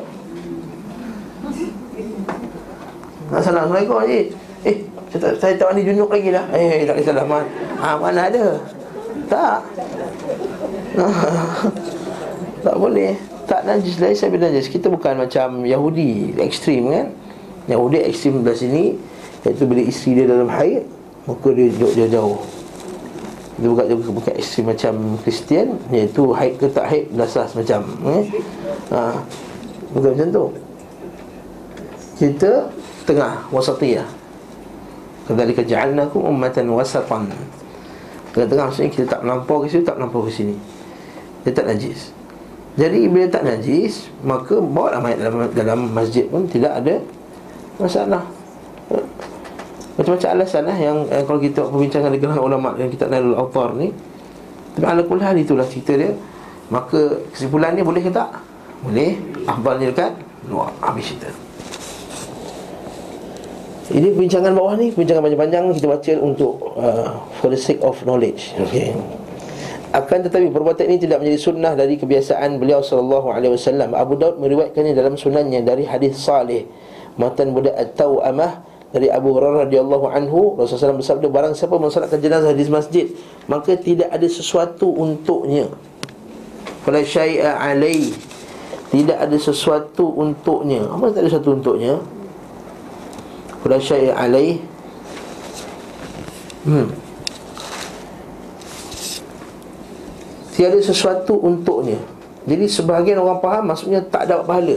nak 3.26 3.42
salam 3.42 3.66
Assalamualaikum 3.66 3.98
Haji? 3.98 4.20
Eh 4.62 4.76
saya 5.06 5.18
tak, 5.18 5.32
saya 5.38 5.52
tak 5.58 5.66
mandi 5.70 5.82
junuk 5.86 6.10
lagi 6.10 6.30
lah 6.30 6.44
Eh 6.54 6.86
tak 6.86 6.94
kisah 6.98 7.14
lah 7.14 7.26
ha, 7.82 7.88
Mana 7.98 8.30
ada? 8.30 8.44
Tak. 9.26 9.58
Tak 12.66 12.82
boleh. 12.82 13.14
Tak 13.46 13.62
najis 13.62 13.98
lah 14.02 14.10
Saya 14.14 14.34
najis. 14.34 14.66
Kita 14.66 14.90
bukan 14.90 15.22
macam 15.22 15.62
Yahudi 15.62 16.34
Ekstrim 16.38 16.90
kan 16.90 17.06
Yahudi 17.66 18.02
ekstrim 18.06 18.42
belah 18.42 18.56
sini 18.56 18.94
Iaitu 19.46 19.62
bila 19.66 19.82
isteri 19.82 20.22
dia 20.22 20.26
dalam 20.26 20.50
haid 20.50 20.86
Maka 21.26 21.48
dia 21.54 21.66
duduk 21.74 21.92
dia 21.94 22.06
jauh 22.10 22.38
Dia 23.58 23.66
bukan, 23.70 23.84
dia 23.86 23.96
bukan 23.98 24.34
ekstrim 24.38 24.64
macam 24.70 24.94
Kristian 25.22 25.78
Iaitu 25.90 26.30
haid 26.34 26.58
ke 26.58 26.66
tak 26.70 26.86
haid 26.90 27.10
Dasar 27.14 27.50
macam 27.54 27.80
eh? 28.10 28.24
ha. 28.90 29.18
Bukan 29.96 30.12
macam 30.12 30.28
tu. 30.28 30.44
Kita 32.20 32.68
tengah 33.08 33.48
wasatiyah 33.48 34.08
kadzalika 35.26 35.62
ja'alnakum 35.64 36.22
ummatan 36.22 36.70
wasatan. 36.70 37.32
Tengah-tengah 38.30 38.64
maksudnya 38.70 38.90
kita 38.92 39.04
tak 39.10 39.20
melampau 39.26 39.64
ke 39.64 39.80
tak 39.82 39.96
melampau 39.98 40.22
ke 40.28 40.30
sini. 40.30 40.54
Dia 41.42 41.56
tak 41.56 41.66
najis. 41.72 42.14
Jadi 42.76 43.08
bila 43.08 43.26
tak 43.32 43.42
najis 43.48 44.12
maka 44.20 44.60
bawa 44.60 44.96
lah 44.96 45.00
mayat 45.00 45.18
dalam, 45.24 45.48
dalam 45.56 45.80
masjid 45.96 46.28
pun 46.28 46.44
tidak 46.44 46.76
ada 46.76 47.00
masalah. 47.80 48.24
Macam-macam 49.96 50.28
alasan 50.36 50.62
lah 50.68 50.76
yang 50.76 51.08
eh, 51.08 51.24
kalau 51.24 51.40
kita 51.40 51.64
perbincangan 51.72 52.12
dengan 52.12 52.36
ulama 52.40 52.76
yang 52.76 52.92
kita 52.92 53.08
Nailul 53.08 53.36
Autar 53.36 53.72
ni 53.72 53.88
tapi 54.76 54.84
ala 54.84 55.00
kulih 55.08 55.24
itulah 55.40 55.64
cerita 55.64 55.96
dia. 55.96 56.12
Maka 56.68 57.24
kesimpulannya 57.32 57.80
boleh 57.80 58.04
ke 58.04 58.12
tak? 58.12 58.28
boleh. 58.84 59.16
Ahbalnya 59.48 59.88
dekat 59.88 60.12
luar. 60.52 60.68
Habis 60.84 61.16
cerita. 61.16 61.32
Ini 63.86 64.12
perbincangan 64.12 64.50
bawah 64.50 64.74
ni 64.74 64.90
Perbincangan 64.90 65.22
panjang-panjang 65.22 65.62
Kita 65.78 65.86
baca 65.86 66.12
untuk 66.18 66.74
uh, 66.74 67.22
For 67.38 67.54
the 67.54 67.56
sake 67.56 67.80
of 67.80 67.96
knowledge. 68.04 68.52
Okay. 68.68 68.92
Akan 69.94 70.26
tetapi 70.26 70.52
perbuatan 70.52 70.92
ini 70.92 70.98
tidak 71.00 71.24
menjadi 71.24 71.38
sunnah 71.40 71.72
dari 71.72 71.96
kebiasaan 71.96 72.60
beliau 72.60 72.84
sallallahu 72.84 73.32
alaihi 73.32 73.56
wasallam. 73.56 73.96
Abu 73.96 74.20
Daud 74.20 74.36
meriwayatkannya 74.44 74.92
dalam 74.92 75.16
sunannya 75.16 75.64
dari 75.64 75.88
hadis 75.88 76.20
Salih 76.20 76.68
matan 77.16 77.52
budak 77.52 77.76
at-tauamah 77.76 78.64
dari 78.92 79.12
Abu 79.12 79.34
Hurairah 79.36 79.68
radhiyallahu 79.68 80.06
anhu 80.08 80.54
Rasulullah 80.56 80.96
SAW 80.96 81.00
bersabda 81.02 81.26
barang 81.28 81.54
siapa 81.58 81.76
mensolatkan 81.76 82.20
jenazah 82.22 82.52
di 82.54 82.64
masjid 82.70 83.06
maka 83.50 83.76
tidak 83.76 84.08
ada 84.08 84.28
sesuatu 84.30 84.88
untuknya. 84.88 85.68
Fala 86.86 87.02
syai'a 87.02 87.60
alai 87.60 88.14
tidak 88.94 89.18
ada 89.18 89.36
sesuatu 89.36 90.06
untuknya. 90.14 90.86
Apa 90.86 91.10
tak 91.10 91.26
ada 91.26 91.28
sesuatu 91.28 91.50
untuknya? 91.58 91.98
Wala 93.66 93.82
syai' 93.82 94.14
alaih 94.14 94.62
Hmm 96.62 96.86
Tiada 100.54 100.78
sesuatu 100.78 101.34
untuknya 101.42 101.98
Jadi 102.46 102.64
sebahagian 102.70 103.18
orang 103.18 103.42
faham 103.42 103.74
Maksudnya 103.74 104.06
tak 104.06 104.30
dapat 104.30 104.46
pahala 104.46 104.76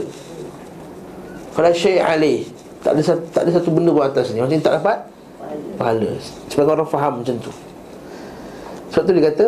Wala 1.54 1.70
syai' 1.74 2.00
alaih 2.00 2.46
tak 2.80 2.96
ada, 2.96 3.02
tak 3.32 3.42
ada 3.44 3.50
satu 3.60 3.68
benda 3.68 3.92
buat 3.92 4.08
atas 4.08 4.32
ni 4.32 4.40
Maksudnya 4.40 4.64
tak 4.64 4.74
dapat 4.80 4.98
pahala. 5.76 6.10
Sebagai 6.48 6.72
orang 6.80 6.88
faham 6.88 7.12
macam 7.20 7.36
tu. 7.36 7.52
Sebab 8.88 9.02
tu 9.04 9.12
dia 9.12 9.24
kata 9.28 9.46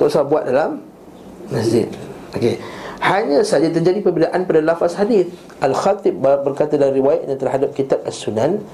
Tak 0.00 0.04
usah 0.08 0.24
buat 0.24 0.48
dalam 0.48 0.80
masjid. 1.52 1.86
Okey. 2.32 2.56
Hanya 3.04 3.44
saja 3.44 3.68
terjadi 3.68 4.00
perbezaan 4.00 4.48
pada 4.48 4.64
lafaz 4.64 4.96
hadis. 4.96 5.28
Al-Khatib 5.60 6.24
berkata 6.24 6.80
dalam 6.80 6.96
riwayatnya 6.96 7.36
terhadap 7.36 7.76
kitab 7.76 8.00
As-Sunan 8.08 8.64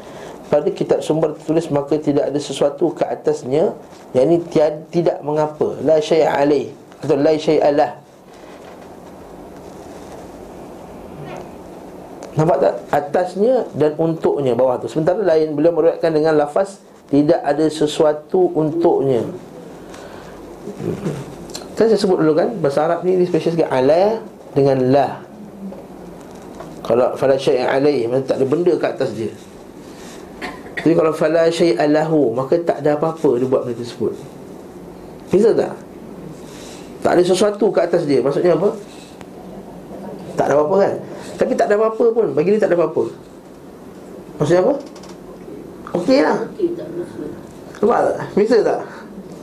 pada 0.50 0.66
kitab 0.74 0.98
sumber 0.98 1.34
tertulis 1.38 1.70
maka 1.70 1.94
tidak 1.98 2.26
ada 2.26 2.38
sesuatu 2.42 2.90
ke 2.90 3.06
atasnya 3.06 3.70
yang 4.14 4.26
ini 4.30 4.42
tiada, 4.50 4.82
tidak 4.90 5.18
mengapa. 5.22 5.78
La 5.82 6.02
syai'a 6.02 6.42
alaih 6.42 6.74
atau 7.02 7.14
la 7.18 7.34
syai'a 7.38 7.70
lah 7.70 7.90
Nampak 12.38 12.56
tak? 12.62 12.74
Atasnya 12.94 13.66
dan 13.74 13.98
untuknya 13.98 14.54
bawah 14.54 14.78
tu 14.78 14.86
Sementara 14.86 15.18
lain 15.18 15.58
beliau 15.58 15.74
meriwayatkan 15.74 16.14
dengan 16.14 16.38
lafaz 16.38 16.78
Tidak 17.10 17.42
ada 17.42 17.66
sesuatu 17.66 18.54
untuknya 18.54 19.26
Kan 21.74 21.90
saya 21.90 21.98
sebut 21.98 22.22
dulu 22.22 22.38
kan 22.38 22.54
Bahasa 22.62 22.86
Arab 22.86 23.02
ni, 23.02 23.18
ni 23.18 23.26
special 23.26 23.58
sikit 23.58 23.70
Ala 23.72 24.22
dengan 24.54 24.78
la 24.94 25.08
Kalau 26.86 27.18
fala 27.18 27.34
syai'in 27.34 27.66
alaih 27.66 28.06
Maka 28.06 28.22
tak 28.30 28.36
ada 28.38 28.46
benda 28.46 28.72
kat 28.78 28.90
atas 28.94 29.10
dia 29.10 29.32
Jadi 30.86 30.94
kalau 30.94 31.10
fala 31.10 31.50
syai'in 31.50 31.90
lahu 31.90 32.30
Maka 32.30 32.62
tak 32.62 32.86
ada 32.86 32.94
apa-apa 32.94 33.42
dia 33.42 33.46
buat 33.50 33.66
benda 33.66 33.74
tersebut 33.74 34.14
Bisa 35.34 35.50
tak? 35.50 35.74
Tak 37.02 37.18
ada 37.18 37.22
sesuatu 37.26 37.74
kat 37.74 37.90
atas 37.90 38.06
dia 38.06 38.22
Maksudnya 38.22 38.54
apa? 38.54 38.70
Tak 40.38 40.46
ada 40.46 40.54
apa-apa 40.54 40.76
kan? 40.78 40.96
Tapi 41.40 41.56
tak 41.56 41.72
ada 41.72 41.80
apa-apa 41.80 42.04
pun. 42.12 42.26
Bagi 42.36 42.52
dia 42.52 42.60
tak 42.60 42.76
ada 42.76 42.84
apa-apa. 42.84 43.08
Maksudnya 44.36 44.60
apa? 44.60 44.74
Okey 45.96 46.20
lah. 46.20 46.38
Nampak 47.80 47.98
tak? 48.04 48.16
Bisa 48.36 48.56
tak? 48.60 48.80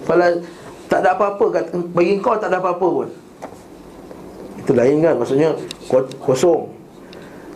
Fala 0.05 0.27
tak 0.87 1.03
ada 1.03 1.19
apa-apa 1.19 1.45
Bagi 1.91 2.21
kau 2.21 2.37
tak 2.37 2.53
ada 2.53 2.61
apa-apa 2.61 2.85
pun. 2.85 3.09
Itu 4.61 4.77
lain 4.77 5.01
kan? 5.01 5.17
Maksudnya 5.17 5.57
kosong. 6.21 6.69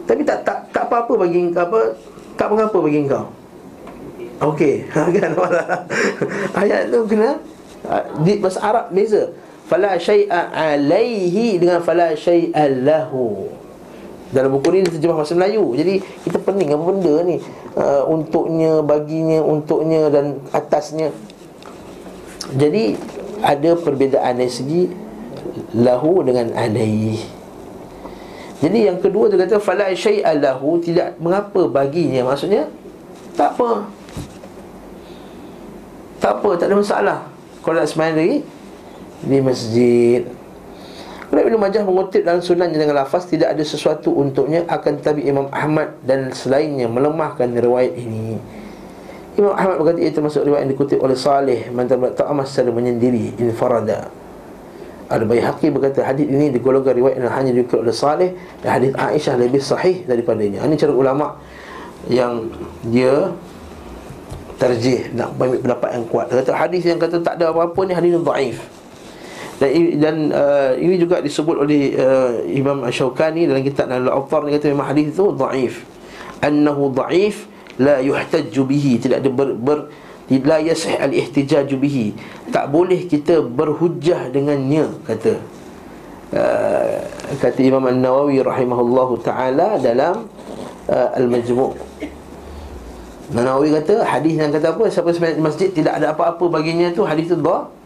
Tapi 0.09 0.25
tak 0.25 0.41
tak 0.41 0.65
tak 0.73 0.89
apa-apa 0.89 1.13
bagi 1.21 1.53
kau 1.53 1.61
apa 1.61 1.93
Tak 2.33 2.47
mengapa 2.49 2.77
bagi 2.81 3.05
kau. 3.05 3.29
Okey. 4.41 4.89
Kan? 5.21 5.37
Ayat 6.57 6.89
tu 6.89 7.05
kena 7.05 7.37
di 8.25 8.41
bahasa 8.41 8.57
Arab 8.65 8.89
beza. 8.89 9.29
Fala 9.69 10.01
syai'a 10.01 10.49
alaihi 10.49 11.61
dengan 11.61 11.77
fala 11.85 12.17
syai'a 12.17 12.65
lahu 12.81 13.60
dalam 14.31 14.55
buku 14.55 14.79
ni 14.79 14.87
terjemah 14.87 15.19
bahasa 15.19 15.35
Melayu 15.35 15.75
Jadi 15.75 15.99
kita 16.23 16.39
pening 16.39 16.71
apa 16.71 16.83
benda 16.87 17.15
ni 17.27 17.43
uh, 17.75 18.07
Untuknya, 18.07 18.79
baginya, 18.79 19.43
untuknya 19.43 20.07
dan 20.07 20.39
atasnya 20.55 21.11
Jadi 22.55 22.95
ada 23.41 23.75
perbezaan 23.75 24.39
dari 24.39 24.53
segi 24.53 24.81
lahu 25.75 26.21
dengan 26.23 26.53
alaihi. 26.53 27.19
Jadi 28.61 28.79
yang 28.85 29.01
kedua 29.01 29.25
dia 29.27 29.41
kata 29.41 29.57
fala 29.57 29.89
syai'a 29.89 30.37
lahu 30.37 30.77
tidak 30.77 31.17
mengapa 31.17 31.65
baginya 31.65 32.29
maksudnya 32.29 32.69
tak 33.33 33.57
apa. 33.57 33.89
Tak 36.21 36.31
apa, 36.37 36.49
tak 36.61 36.69
ada 36.69 36.77
masalah. 36.77 37.19
Kalau 37.65 37.81
nak 37.81 37.89
sembahyang 37.89 38.17
lagi 38.17 38.37
di 39.25 39.37
masjid. 39.41 40.21
Kemudian 41.31 41.47
Ibn 41.47 41.63
Majah 41.63 41.83
mengutip 41.87 42.27
dalam 42.27 42.43
sunannya 42.43 42.75
dengan 42.75 42.99
lafaz 42.99 43.23
Tidak 43.31 43.47
ada 43.47 43.63
sesuatu 43.63 44.11
untuknya 44.11 44.67
Akan 44.67 44.99
tetapi 44.99 45.23
Imam 45.23 45.47
Ahmad 45.47 45.95
dan 46.03 46.27
selainnya 46.35 46.91
Melemahkan 46.91 47.55
riwayat 47.55 47.95
ini. 47.95 48.35
Imam 49.39 49.55
Ahmad 49.55 49.79
berkata 49.79 50.03
ia 50.03 50.11
termasuk 50.11 50.43
riwayat 50.43 50.67
yang 50.67 50.75
dikutip 50.75 50.99
oleh 50.99 51.15
Salih 51.15 51.71
Mantan 51.71 52.03
ta'amah 52.03 52.43
secara 52.43 52.75
menyendiri 52.75 53.31
Infarada. 53.39 54.11
Al-Bayhaqi 55.07 55.71
berkata 55.71 56.03
hadis 56.03 56.27
ini 56.27 56.51
digolongkan 56.51 56.99
riwayat 56.99 57.15
yang 57.15 57.31
hanya 57.31 57.55
dikutip 57.55 57.79
oleh 57.79 57.95
Salih 57.95 58.35
Dan 58.59 58.69
hadis 58.75 58.91
Aisyah 58.91 59.39
lebih 59.39 59.63
sahih 59.63 60.03
daripadanya. 60.03 60.67
Ini 60.67 60.75
cara 60.75 60.91
ulama' 60.91 61.39
yang 62.11 62.51
dia 62.91 63.31
terjih 64.59 65.15
nak 65.15 65.31
ambil 65.39 65.63
pendapat 65.63 65.89
yang 65.95 66.05
kuat. 66.11 66.25
Dia 66.27 66.43
kata 66.43 66.51
hadis 66.59 66.83
yang 66.83 66.99
kata 66.99 67.23
tak 67.23 67.39
ada 67.39 67.55
apa-apa 67.55 67.79
ni 67.87 67.95
hadis 67.95 68.11
yang 68.19 68.27
dhaif 68.27 68.80
dan 69.61 69.69
dan 70.01 70.15
uh, 70.33 70.73
ini 70.73 70.97
juga 70.97 71.21
disebut 71.21 71.53
oleh 71.53 71.93
uh, 71.93 72.41
Imam 72.49 72.81
Asy-Syaukani 72.81 73.45
dalam 73.45 73.61
kitab 73.61 73.93
Al-Awtar 73.93 74.49
dia 74.49 74.57
kata 74.57 74.73
memang 74.73 74.89
hadis 74.89 75.13
itu 75.13 75.29
dhaif 75.37 75.85
annahu 76.41 76.89
dhaif 76.89 77.45
la 77.77 78.01
yuhtajju 78.01 78.65
bihi. 78.65 78.97
Tidak 78.97 79.21
ada 79.21 79.29
ber, 79.29 79.53
ber 79.53 79.93
la 80.33 80.57
yasih 80.57 80.97
al-ihtijaj 80.97 81.69
bihi. 81.77 82.17
Tak 82.49 82.73
boleh 82.73 83.05
kita 83.05 83.45
berhujjah 83.45 84.33
dengannya 84.33 84.89
kata. 85.05 85.37
Uh, 86.33 87.05
kata 87.37 87.59
Imam 87.61 87.85
An-Nawawi 87.85 88.41
rahimahullahu 88.41 89.21
taala 89.21 89.77
dalam 89.77 90.25
uh, 90.87 91.09
Al-Majmu' 91.19 91.75
Nawawi 93.35 93.75
kata 93.77 94.07
hadis 94.07 94.39
yang 94.39 94.49
kata 94.49 94.73
apa? 94.73 94.87
Siapa 94.87 95.11
sembahyang 95.11 95.37
di 95.37 95.43
masjid 95.43 95.69
tidak 95.69 95.99
ada 96.01 96.15
apa-apa 96.15 96.49
baginya 96.49 96.89
tu 96.95 97.03
hadis 97.03 97.29
itu 97.29 97.35
dhaif 97.35 97.80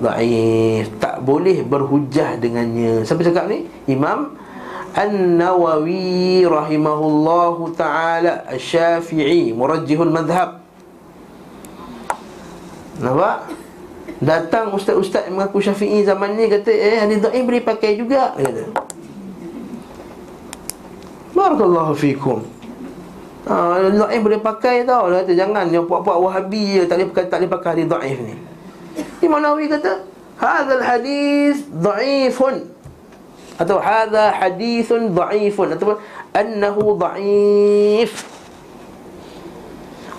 Da'if 0.00 0.88
Tak 0.96 1.20
boleh 1.20 1.60
berhujah 1.60 2.40
dengannya. 2.40 3.04
Siapa 3.04 3.20
cakap 3.20 3.52
ni? 3.52 3.68
Imam 3.84 4.32
An-Nawawi 4.96 6.42
rahimahullahu 6.48 7.76
ta'ala 7.76 8.48
Syafi'i 8.56 9.52
Murajjihul 9.52 10.10
madhab 10.10 10.64
Nampak? 13.00 13.52
Datang 14.20 14.76
ustaz-ustaz 14.76 15.32
yang 15.32 15.40
mengaku 15.40 15.64
syafi'i 15.64 16.04
zaman 16.04 16.36
ni 16.36 16.44
Kata 16.52 16.68
eh 16.68 17.00
hadis 17.00 17.24
da'if 17.24 17.40
boleh 17.40 17.64
pakai 17.64 17.96
juga. 17.96 18.36
Kata. 18.36 18.68
Barakallahu 21.32 21.96
fikum. 21.96 22.44
Ah, 23.48 23.80
da'if 23.80 24.20
boleh 24.20 24.36
pakai 24.44 24.84
tau. 24.84 25.08
Kata, 25.08 25.32
Jangan 25.32 25.72
yang 25.72 25.88
puak-puak 25.88 26.20
wahabi 26.20 26.76
je 26.76 26.82
Tak 26.84 27.00
boleh 27.00 27.08
pakai, 27.08 27.24
tak 27.32 27.38
boleh 27.40 27.52
pakai 27.56 27.68
hadis 27.72 27.86
da'if 27.88 28.18
ni 28.20 28.49
Imam 29.20 29.40
Nawawi 29.40 29.68
kata 29.68 30.04
Hadal 30.40 30.80
hadis 30.80 31.64
da'ifun 31.68 32.64
Atau 33.60 33.76
hadha 33.76 34.32
hadithun 34.32 35.12
da'ifun 35.12 35.76
Atau 35.76 36.00
Annahu 36.32 36.96
da'if 36.96 38.24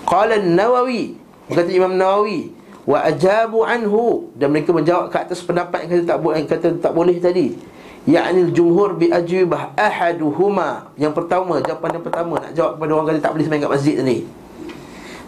Qala 0.06 0.38
Nawawi 0.38 1.18
Kata 1.50 1.70
Imam 1.72 1.98
Nawawi 1.98 2.62
Wa 2.82 3.06
ajabu 3.06 3.62
anhu. 3.62 4.34
Dan 4.34 4.50
mereka 4.50 4.74
menjawab 4.74 5.14
ke 5.14 5.18
atas 5.22 5.38
pendapat 5.38 5.86
yang 5.86 6.02
kata 6.02 6.02
tak, 6.02 6.18
boleh, 6.18 6.42
kata 6.42 6.68
tak 6.82 6.92
boleh 6.92 7.16
tadi. 7.22 7.54
Ya'nil 8.02 8.50
jumhur 8.50 8.98
bi 8.98 9.06
ajwibah 9.06 9.78
ahaduhuma. 9.78 10.90
Yang 10.98 11.22
pertama, 11.22 11.62
jawapan 11.62 11.90
yang 11.94 12.02
pertama 12.02 12.34
Nak 12.42 12.52
jawab 12.58 12.72
kepada 12.74 12.90
orang 12.98 13.06
kata 13.14 13.20
tak 13.22 13.32
boleh 13.38 13.44
semain 13.46 13.62
kat 13.62 13.70
masjid 13.70 13.94
tadi 14.02 14.41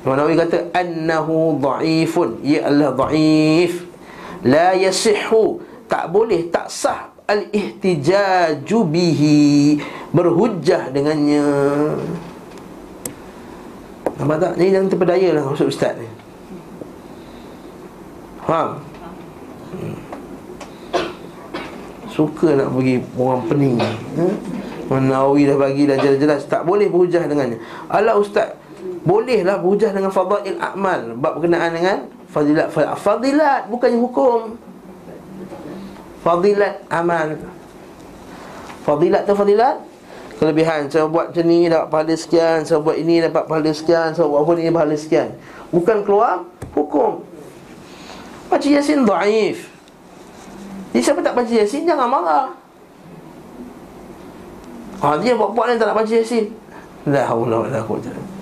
Imam 0.04 0.20
Nawawi 0.20 0.36
kata 0.36 0.68
Annahu 0.76 1.56
da'ifun. 1.64 2.44
Ia 2.44 2.68
adalah 2.68 2.92
da'if. 3.08 3.88
La 4.44 4.76
yasihhu. 4.76 5.64
Tak 5.88 6.12
boleh, 6.12 6.48
tak 6.52 6.68
sah 6.68 7.12
Al-ihtijaju 7.24 8.78
bihi. 8.84 9.80
Berhujjah 10.12 10.92
dengannya. 10.92 11.44
Nampak 14.20 14.36
tak? 14.44 14.52
Ini 14.60 14.76
yang 14.76 14.92
terpedaya 14.92 15.40
lah 15.40 15.42
maksud 15.48 15.72
ustaz 15.72 15.96
ni. 15.96 16.08
Faham? 18.44 18.84
Hmm. 19.72 19.96
Suka 22.12 22.52
nak 22.60 22.76
bagi 22.76 23.00
orang 23.16 23.42
pening. 23.48 23.80
Hmm? 24.20 24.34
Menawi 24.92 25.48
dah 25.48 25.56
bagi 25.56 25.88
dah 25.88 25.96
jelas-jelas. 25.96 26.44
Tak 26.44 26.68
boleh 26.68 26.92
berhujah 26.92 27.24
dengannya. 27.24 27.56
Allah 27.88 28.20
ustaz 28.20 28.52
Bolehlah 29.04 29.60
berhujah 29.60 29.92
dengan 29.92 30.08
fadail 30.08 30.56
amal 30.56 31.12
Bab 31.20 31.36
berkenaan 31.36 31.76
dengan 31.76 32.08
Fadilat. 32.34 32.66
Fadilat 32.98 33.70
bukannya 33.70 33.98
hukum. 34.02 34.58
Fadilat 36.26 36.82
amal. 36.90 37.38
Fadilat 38.82 39.22
tu 39.22 39.38
fadilat? 39.38 39.78
Kelebihan. 40.42 40.90
Saya 40.90 41.06
buat 41.06 41.30
macam 41.30 41.46
ni 41.46 41.70
dapat 41.70 41.86
pahala 41.94 42.14
sekian. 42.18 42.66
Saya 42.66 42.82
buat 42.82 42.98
ini 42.98 43.22
dapat 43.22 43.46
pahala 43.46 43.70
sekian. 43.70 44.18
Saya 44.18 44.26
buat 44.26 44.42
apa 44.42 44.52
ni 44.58 44.66
pahala 44.74 44.96
sekian. 44.98 45.30
Bukan 45.70 46.02
keluar 46.02 46.42
hukum. 46.74 47.22
Baca 48.50 48.66
Yasin 48.66 49.06
da'if. 49.06 49.70
Jadi 50.90 51.02
siapa 51.06 51.22
tak 51.22 51.38
baca 51.38 51.52
Yasin 51.54 51.86
Jangan 51.86 52.10
marah. 52.10 52.46
Ha, 55.06 55.22
dia 55.22 55.38
buat-buat 55.38 55.70
ni 55.70 55.78
tak 55.78 55.86
nak 55.94 56.02
baca 56.02 56.10
Yasin. 56.10 56.50
La 57.06 57.30
haula 57.30 57.62
wa 57.62 57.68
la 57.70 57.78
quwwata 57.78 58.33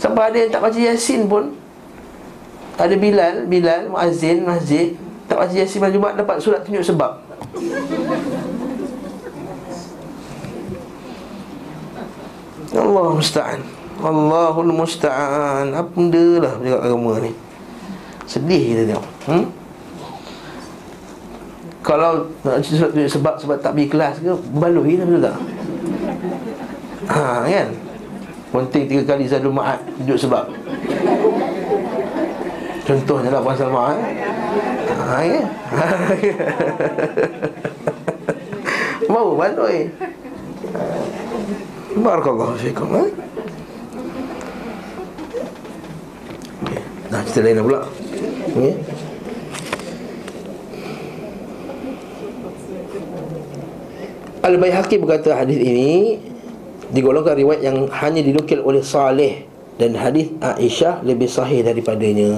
Sampai 0.00 0.32
ada 0.32 0.36
yang 0.40 0.50
tak 0.50 0.64
baca 0.64 0.78
Yasin 0.80 1.28
pun. 1.28 1.52
Ada 2.80 2.96
Bilal, 2.96 3.44
Bilal, 3.44 3.92
Muazzin, 3.92 4.48
masjid. 4.48 4.96
Tak 5.28 5.36
baca 5.36 5.52
Yasin 5.52 5.84
pada 5.84 5.92
Jumat 5.92 6.12
dapat 6.16 6.36
surat 6.40 6.64
tunjuk 6.64 6.80
sebab. 6.80 7.20
Allah 12.72 13.06
musta'an. 13.12 13.60
Allahul 14.00 14.72
musta'an. 14.72 15.76
Apa 15.76 15.90
benda 15.92 16.48
lah 16.48 16.52
Berjaga 16.56 16.80
agama 16.88 17.12
ni? 17.20 17.32
Sedih 18.24 18.62
kita 18.72 18.82
tengok. 18.88 19.06
Hmm? 19.28 19.44
Kalau 21.84 22.32
nak 22.40 22.64
surat 22.64 22.92
tunjuk 22.96 23.12
sebab 23.12 23.34
Sebab 23.40 23.56
tak 23.60 23.72
pergi 23.76 23.88
kelas 23.92 24.14
ke 24.20 24.32
Baloi 24.56 24.96
lah 24.96 25.04
betul 25.04 25.22
tak? 25.24 25.36
Ha 27.10 27.44
kan 27.44 27.89
Penting 28.50 28.84
tiga 28.90 29.02
kali 29.14 29.30
Zadul 29.30 29.54
Ma'ad 29.54 29.78
Tunjuk 29.98 30.18
sebab 30.18 30.44
Contohnya 32.82 33.30
lah 33.30 33.40
Puan 33.46 33.54
Salma 33.54 33.94
eh? 33.94 34.00
Ha, 34.90 35.16
ya? 35.22 35.42
Mau 39.12 39.38
bandoi 39.38 39.86
Barakallahu 41.94 42.58
fikum 42.58 42.90
eh? 42.98 43.08
Nah, 47.10 47.22
cerita 47.26 47.42
lain 47.42 47.66
pula 47.66 47.82
okay. 48.50 48.74
Al-Bayhaqi 54.40 54.96
berkata 55.02 55.36
hadis 55.36 55.58
ini 55.58 56.16
Digolongkan 56.90 57.38
riwayat 57.38 57.62
yang 57.62 57.86
hanya 57.86 58.20
dinukil 58.20 58.66
oleh 58.66 58.82
Saleh 58.82 59.46
dan 59.78 59.94
hadis 59.94 60.28
Aisyah 60.42 61.06
lebih 61.06 61.30
sahih 61.30 61.62
daripadanya. 61.62 62.34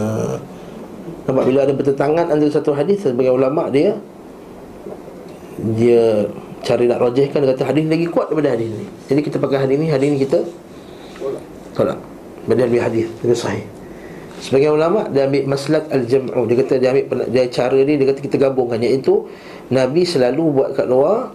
Nampak 1.24 1.44
bila 1.48 1.64
ada 1.64 1.72
pertentangan 1.72 2.28
antara 2.28 2.50
satu 2.52 2.76
hadis 2.76 3.02
sebagai 3.02 3.32
ulama 3.32 3.72
dia 3.72 3.96
dia 5.78 6.26
cari 6.62 6.86
nak 6.86 7.02
rajihkan 7.02 7.42
kata 7.42 7.62
hadis 7.66 7.84
lagi 7.88 8.06
kuat 8.06 8.30
daripada 8.30 8.54
hadis 8.54 8.68
ni. 8.70 8.86
Jadi 9.10 9.20
kita 9.24 9.36
pakai 9.42 9.58
hadis 9.66 9.76
ni, 9.78 9.86
hadis 9.90 10.08
ni 10.12 10.18
kita 10.20 10.38
tolak. 11.74 11.98
Benda 12.46 12.66
lebih 12.66 12.82
hadis 12.82 13.06
lebih 13.22 13.38
sahih. 13.38 13.64
Sebagai 14.42 14.74
ulama 14.74 15.06
dia 15.10 15.30
ambil 15.30 15.46
maslak 15.46 15.86
al-jam'u. 15.90 16.42
Dia 16.50 16.56
kata 16.60 16.74
dia 16.82 16.88
ambil 16.90 17.04
dia 17.30 17.42
cara 17.48 17.78
dia 17.78 17.94
dia 17.94 18.06
kata 18.10 18.20
kita 18.20 18.36
gabungkan 18.36 18.82
iaitu 18.82 19.30
Nabi 19.70 20.02
selalu 20.02 20.44
buat 20.50 20.68
kat 20.74 20.86
luar 20.90 21.30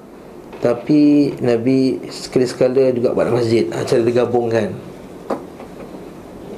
tapi 0.57 1.33
Nabi 1.37 2.01
sekali-sekala 2.09 2.89
juga 2.89 3.13
buat 3.13 3.29
masjid. 3.29 3.69
Ha, 3.69 3.85
cara 3.85 4.01
digabungkan 4.01 4.73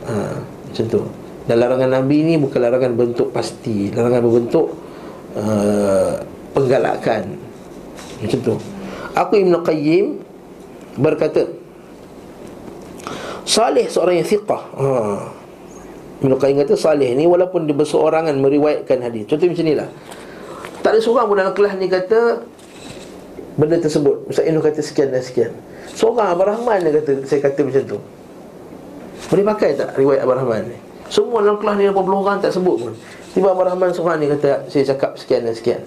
ha, 0.07 0.39
Macam 0.39 0.85
tu. 0.88 1.01
Dan 1.49 1.55
larangan 1.59 1.89
Nabi 1.99 2.17
ni 2.23 2.33
bukan 2.39 2.59
larangan 2.62 2.93
bentuk 2.95 3.35
pasti. 3.35 3.91
Larangan 3.91 4.21
berbentuk 4.23 4.67
uh, 5.35 6.13
Penggalakan. 6.55 7.23
Macam 8.23 8.39
tu. 8.39 8.55
Aku 9.17 9.33
Ibn 9.35 9.53
Qayyim 9.65 10.05
Berkata 10.99 11.47
Salih 13.43 13.89
seorang 13.89 14.21
yang 14.21 14.27
thiqah 14.29 14.62
ha. 14.77 14.88
Ibn 16.19 16.31
Qayyim 16.35 16.55
kata 16.63 16.75
Salih 16.75 17.15
ni 17.15 17.23
walaupun 17.27 17.63
dia 17.67 17.75
berseorangan 17.75 18.35
meriwayatkan 18.39 18.99
hadis. 18.99 19.23
Contoh 19.27 19.47
macam 19.47 19.65
ni 19.65 19.73
lah. 19.75 19.89
Tak 20.83 20.95
ada 20.95 20.99
seorang 20.99 21.25
pun 21.31 21.35
dalam 21.39 21.53
kelas 21.55 21.73
ni 21.79 21.88
kata 21.88 22.19
benda 23.60 23.76
tersebut. 23.76 24.24
Ustaz 24.32 24.48
Inu 24.48 24.63
kata 24.63 24.80
sekian 24.80 25.12
dan 25.12 25.19
sekian. 25.19 25.52
Seorang 25.91 26.32
Abang 26.32 26.48
Rahman 26.48 26.80
yang 26.80 26.95
kata 27.04 27.28
Saya 27.28 27.43
kata 27.43 27.60
macam 27.67 27.84
tu. 27.84 27.98
Boleh 29.30 29.45
pakai 29.52 29.76
tak 29.76 30.00
riwayat 30.00 30.24
Abang 30.24 30.39
Rahman 30.39 30.72
ni? 30.72 30.78
Semua 31.12 31.43
dalam 31.43 31.60
kelas 31.60 31.76
ni 31.76 31.84
80 31.91 32.00
orang 32.24 32.38
tak 32.39 32.56
sebut 32.56 32.76
pun. 32.80 32.93
Tiba 33.36 33.52
Abang 33.52 33.67
Rahman 33.67 33.91
seorang 33.91 34.17
ni 34.24 34.32
kata 34.32 34.63
Saya 34.72 34.88
cakap 34.95 35.19
sekian 35.19 35.43
dan 35.43 35.52
sekian. 35.52 35.84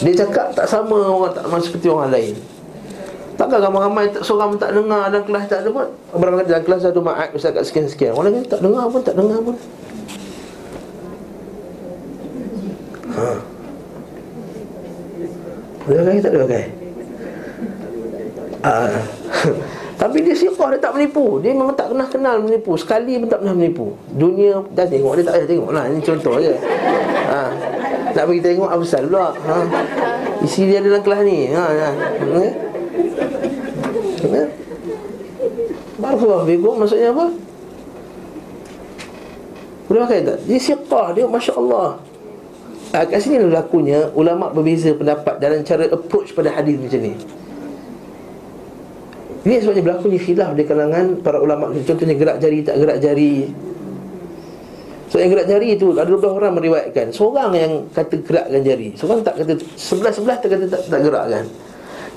Dia 0.00 0.14
cakap 0.26 0.56
tak 0.56 0.66
sama 0.66 0.96
orang 0.96 1.32
tak 1.36 1.44
sama 1.46 1.56
seperti 1.62 1.86
orang 1.86 2.10
lain. 2.10 2.34
Takkan 3.36 3.56
ramai-ramai 3.56 4.04
tak, 4.12 4.20
seorang 4.20 4.52
tak 4.60 4.76
dengar 4.76 5.08
dalam 5.08 5.24
kelas 5.24 5.44
tak 5.48 5.64
ada 5.64 5.68
pun. 5.70 5.88
Abang 6.12 6.36
kata 6.40 6.50
dalam 6.50 6.64
kelas 6.66 6.82
ada 6.88 7.00
maat 7.00 7.28
Ustaz 7.32 7.56
kat 7.56 7.64
sekian-sekian 7.64 8.12
Orang 8.12 8.32
lain 8.32 8.44
tak 8.48 8.60
dengar 8.60 8.84
pun, 8.90 9.00
tak 9.00 9.14
dengar 9.16 9.38
pun. 9.40 9.56
Ha. 13.20 13.36
Dia 15.84 16.00
pakai 16.00 16.20
tak 16.24 16.32
ada 16.32 16.38
pakai 16.48 16.64
ha. 18.64 18.74
Tapi 20.00 20.24
dia 20.24 20.32
siqah 20.32 20.72
dia 20.72 20.80
tak 20.80 20.96
menipu 20.96 21.36
Dia 21.44 21.52
memang 21.52 21.76
tak 21.76 21.92
pernah 21.92 22.08
kenal 22.08 22.40
menipu 22.40 22.72
Sekali 22.80 23.20
pun 23.20 23.28
tak 23.28 23.44
pernah 23.44 23.52
menipu 23.52 23.92
Dunia 24.16 24.64
dah 24.72 24.88
tengok 24.88 25.20
Dia 25.20 25.24
tak 25.28 25.34
payah 25.36 25.48
tengok 25.52 25.70
lah 25.76 25.84
Ini 25.92 26.00
contoh 26.00 26.40
je 26.40 26.54
ha. 27.28 27.52
Tak 28.16 28.24
bagi 28.24 28.40
tengok 28.40 28.68
Afsal 28.72 29.04
pula 29.12 29.36
ha. 29.36 29.56
Isi 30.40 30.64
dia 30.64 30.80
dalam 30.80 31.04
kelas 31.04 31.20
ni 31.28 31.52
ha. 31.52 31.64
ha. 31.68 31.88
ha. 34.24 34.42
Barakallahu 36.00 36.48
fikum 36.48 36.74
Maksudnya 36.80 37.12
apa? 37.12 37.26
Boleh 39.84 40.00
pakai 40.08 40.24
tak? 40.24 40.38
Dia 40.48 40.56
siqah 40.56 41.12
Dia 41.12 41.28
Masya 41.28 41.52
Allah 41.60 42.00
uh, 42.94 43.04
Kat 43.06 43.20
sini 43.22 43.40
lakunya 43.46 44.10
Ulama 44.14 44.50
berbeza 44.50 44.92
pendapat 44.94 45.38
Dalam 45.38 45.62
cara 45.62 45.86
approach 45.90 46.34
pada 46.34 46.54
hadis 46.54 46.76
macam 46.78 47.00
ni. 47.00 47.12
Ini 49.40 49.56
sebabnya 49.64 49.82
berlakunya 49.82 50.18
khilaf 50.20 50.50
Di 50.52 50.64
kalangan 50.68 51.06
para 51.24 51.38
ulama 51.40 51.72
Contohnya 51.72 52.14
gerak 52.14 52.36
jari 52.42 52.58
tak 52.60 52.76
gerak 52.76 52.98
jari. 53.00 53.48
So 55.10 55.18
yang 55.18 55.30
gerak 55.32 55.46
jari 55.48 55.68
itu 55.74 55.96
Ada 55.96 56.08
dua 56.10 56.30
orang 56.30 56.52
meriwayatkan. 56.60 57.06
Seorang 57.10 57.50
yang 57.56 57.72
kata 57.90 58.14
gerakkan 58.20 58.60
jari. 58.62 58.88
Seorang 58.94 59.20
tak 59.24 59.34
kata 59.40 59.52
Sebelah-sebelah 59.74 60.36
tak 60.38 60.48
kata 60.52 60.64
tak, 60.68 60.82
tak 60.86 61.00
gerakkan. 61.02 61.44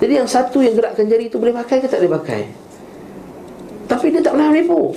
Jadi 0.03 0.13
yang 0.19 0.27
satu 0.27 0.59
yang 0.59 0.75
gerakkan 0.75 1.05
jari 1.07 1.31
itu 1.31 1.39
Boleh 1.39 1.55
pakai 1.55 1.79
ke 1.79 1.88
tak 1.88 2.03
boleh 2.03 2.13
pakai? 2.19 2.41
Tapi 3.88 4.05
dia 4.09 4.21
tak 4.25 4.33
pernah 4.36 4.49
menipu 4.51 4.91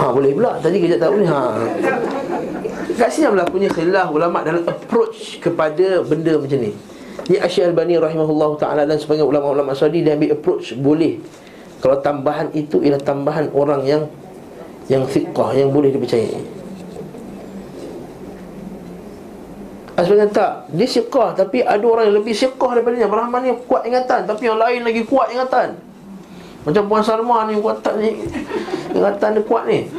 Ha 0.00 0.08
boleh 0.08 0.32
pula 0.32 0.56
Tadi 0.56 0.80
kejap 0.80 0.98
tak 1.04 1.10
boleh 1.12 1.28
Ha 1.28 1.42
Kat 3.00 3.08
sini 3.08 3.32
berlakunya 3.32 3.68
khilaf 3.72 4.12
ulama 4.12 4.44
dalam 4.44 4.60
approach 4.68 5.40
kepada 5.40 6.04
benda 6.04 6.36
macam 6.36 6.60
ni. 6.60 6.76
Ni 7.32 7.36
Asy'ar 7.40 7.72
Albani 7.72 7.96
rahimahullah 7.96 8.60
taala 8.60 8.84
dan 8.84 9.00
sebagai 9.00 9.24
ulama-ulama 9.24 9.72
Saudi 9.72 10.04
dia 10.04 10.20
ambil 10.20 10.36
approach 10.36 10.76
boleh. 10.76 11.16
Kalau 11.80 11.96
tambahan 12.04 12.52
itu 12.52 12.84
ialah 12.84 13.00
tambahan 13.00 13.48
orang 13.56 13.88
yang 13.88 14.04
yang 14.92 15.08
thiqah 15.08 15.56
yang 15.56 15.72
boleh 15.72 15.88
dipercayai. 15.96 16.44
Asal 19.96 20.20
tak, 20.28 20.68
dia 20.76 20.84
siqah 20.84 21.32
tapi 21.32 21.64
ada 21.64 21.80
orang 21.80 22.12
yang 22.12 22.20
lebih 22.20 22.36
siqah 22.36 22.76
daripada 22.76 23.00
dia. 23.00 23.08
Rahman 23.08 23.40
ni 23.48 23.56
kuat 23.64 23.88
ingatan 23.88 24.28
tapi 24.28 24.44
yang 24.44 24.60
lain 24.60 24.84
lagi 24.84 25.08
kuat 25.08 25.32
ingatan. 25.32 25.72
Macam 26.60 26.92
Puan 26.92 27.00
Salma 27.00 27.48
ni 27.48 27.56
kuat 27.56 27.80
tak 27.80 27.96
ni? 27.96 28.20
Ingatan 28.92 29.32
dia 29.32 29.42
kuat 29.48 29.64
ni. 29.64 29.88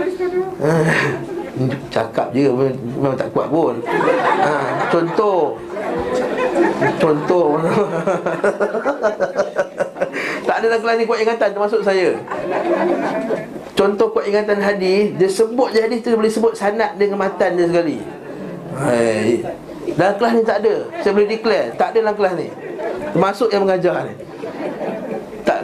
Cakap 1.94 2.34
je 2.34 2.48
Memang 2.48 3.18
tak 3.18 3.34
kuat 3.34 3.50
pun. 3.50 3.76
Ha, 3.82 4.54
Contoh. 4.94 5.58
Contoh. 7.02 7.48
Tak 10.42 10.58
ada 10.58 10.74
dalam 10.74 10.82
kelas 10.84 10.96
ni 11.00 11.06
kuat 11.06 11.20
ingatan 11.24 11.50
Termasuk 11.54 11.82
saya. 11.86 12.18
Contoh 13.78 14.08
kuat 14.12 14.26
ingatan 14.28 14.60
hadis 14.60 15.14
Dia 15.16 15.30
sebut 15.30 15.70
je 15.72 15.80
hadis 15.80 16.02
tu 16.02 16.12
Dia 16.12 16.18
boleh 16.18 16.34
sebut 16.34 16.54
sanat 16.58 16.98
dengan 16.98 17.22
matan 17.22 17.56
dia 17.56 17.66
sekali. 17.70 17.98
Hai. 18.76 19.46
Dalam 19.96 20.14
kelas 20.18 20.34
ni 20.38 20.44
tak 20.44 20.58
ada. 20.66 20.76
Saya 21.02 21.12
boleh 21.14 21.30
declare 21.30 21.68
Tak 21.78 21.94
ada 21.94 21.98
dalam 22.04 22.16
kelas 22.18 22.34
ni. 22.36 22.48
Termasuk 23.14 23.50
yang 23.54 23.64
mengajar 23.64 23.96
ni 24.06 24.14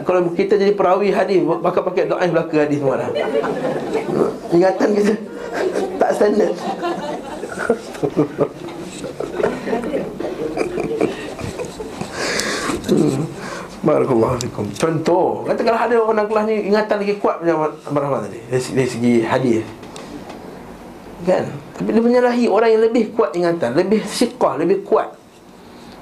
kalau 0.08 0.32
kita 0.32 0.56
jadi 0.56 0.72
perawi 0.72 1.12
hadis 1.12 1.44
pakai 1.44 1.84
pakai 1.84 2.08
doa 2.08 2.24
belaka 2.24 2.64
hadis 2.64 2.80
semua 2.80 2.96
dah. 2.96 3.12
Ingatan 4.48 4.88
kita 4.96 5.12
tak 6.00 6.10
standard. 6.16 6.56
Barakallahu 13.84 14.40
fikum. 14.40 14.64
Contoh, 14.80 15.44
katakanlah 15.44 15.92
ada 15.92 16.00
orang 16.00 16.24
kelas 16.24 16.44
ni 16.48 16.72
ingatan 16.72 17.04
lagi 17.04 17.20
kuat 17.20 17.44
macam 17.44 17.76
Abang 17.84 18.08
Rahman 18.08 18.32
tadi 18.32 18.40
dari, 18.48 18.64
dari 18.64 18.88
segi 18.88 19.12
hadis. 19.28 19.60
Kan? 21.28 21.52
Tapi 21.76 21.88
dia 21.92 22.00
menyalahi 22.00 22.48
orang 22.48 22.72
yang 22.72 22.82
lebih 22.88 23.12
kuat 23.12 23.36
ingatan, 23.36 23.76
lebih 23.76 24.00
siqah, 24.08 24.56
lebih 24.56 24.88
kuat 24.88 25.17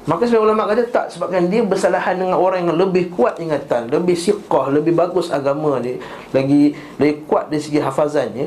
Maka 0.06 0.22
sebagai 0.22 0.46
ulama 0.46 0.70
kata 0.70 0.86
tak 0.86 1.10
sebabkan 1.10 1.50
dia 1.50 1.66
bersalahan 1.66 2.14
dengan 2.14 2.38
orang 2.38 2.62
yang 2.62 2.78
lebih 2.78 3.10
kuat 3.10 3.42
ingatan, 3.42 3.90
lebih 3.90 4.14
siqah, 4.14 4.70
lebih 4.70 4.94
bagus 4.94 5.34
agama 5.34 5.82
dia, 5.82 5.98
lagi 6.30 6.78
lebih 7.02 7.26
kuat 7.26 7.50
dari 7.50 7.58
segi 7.58 7.82
hafazannya, 7.82 8.46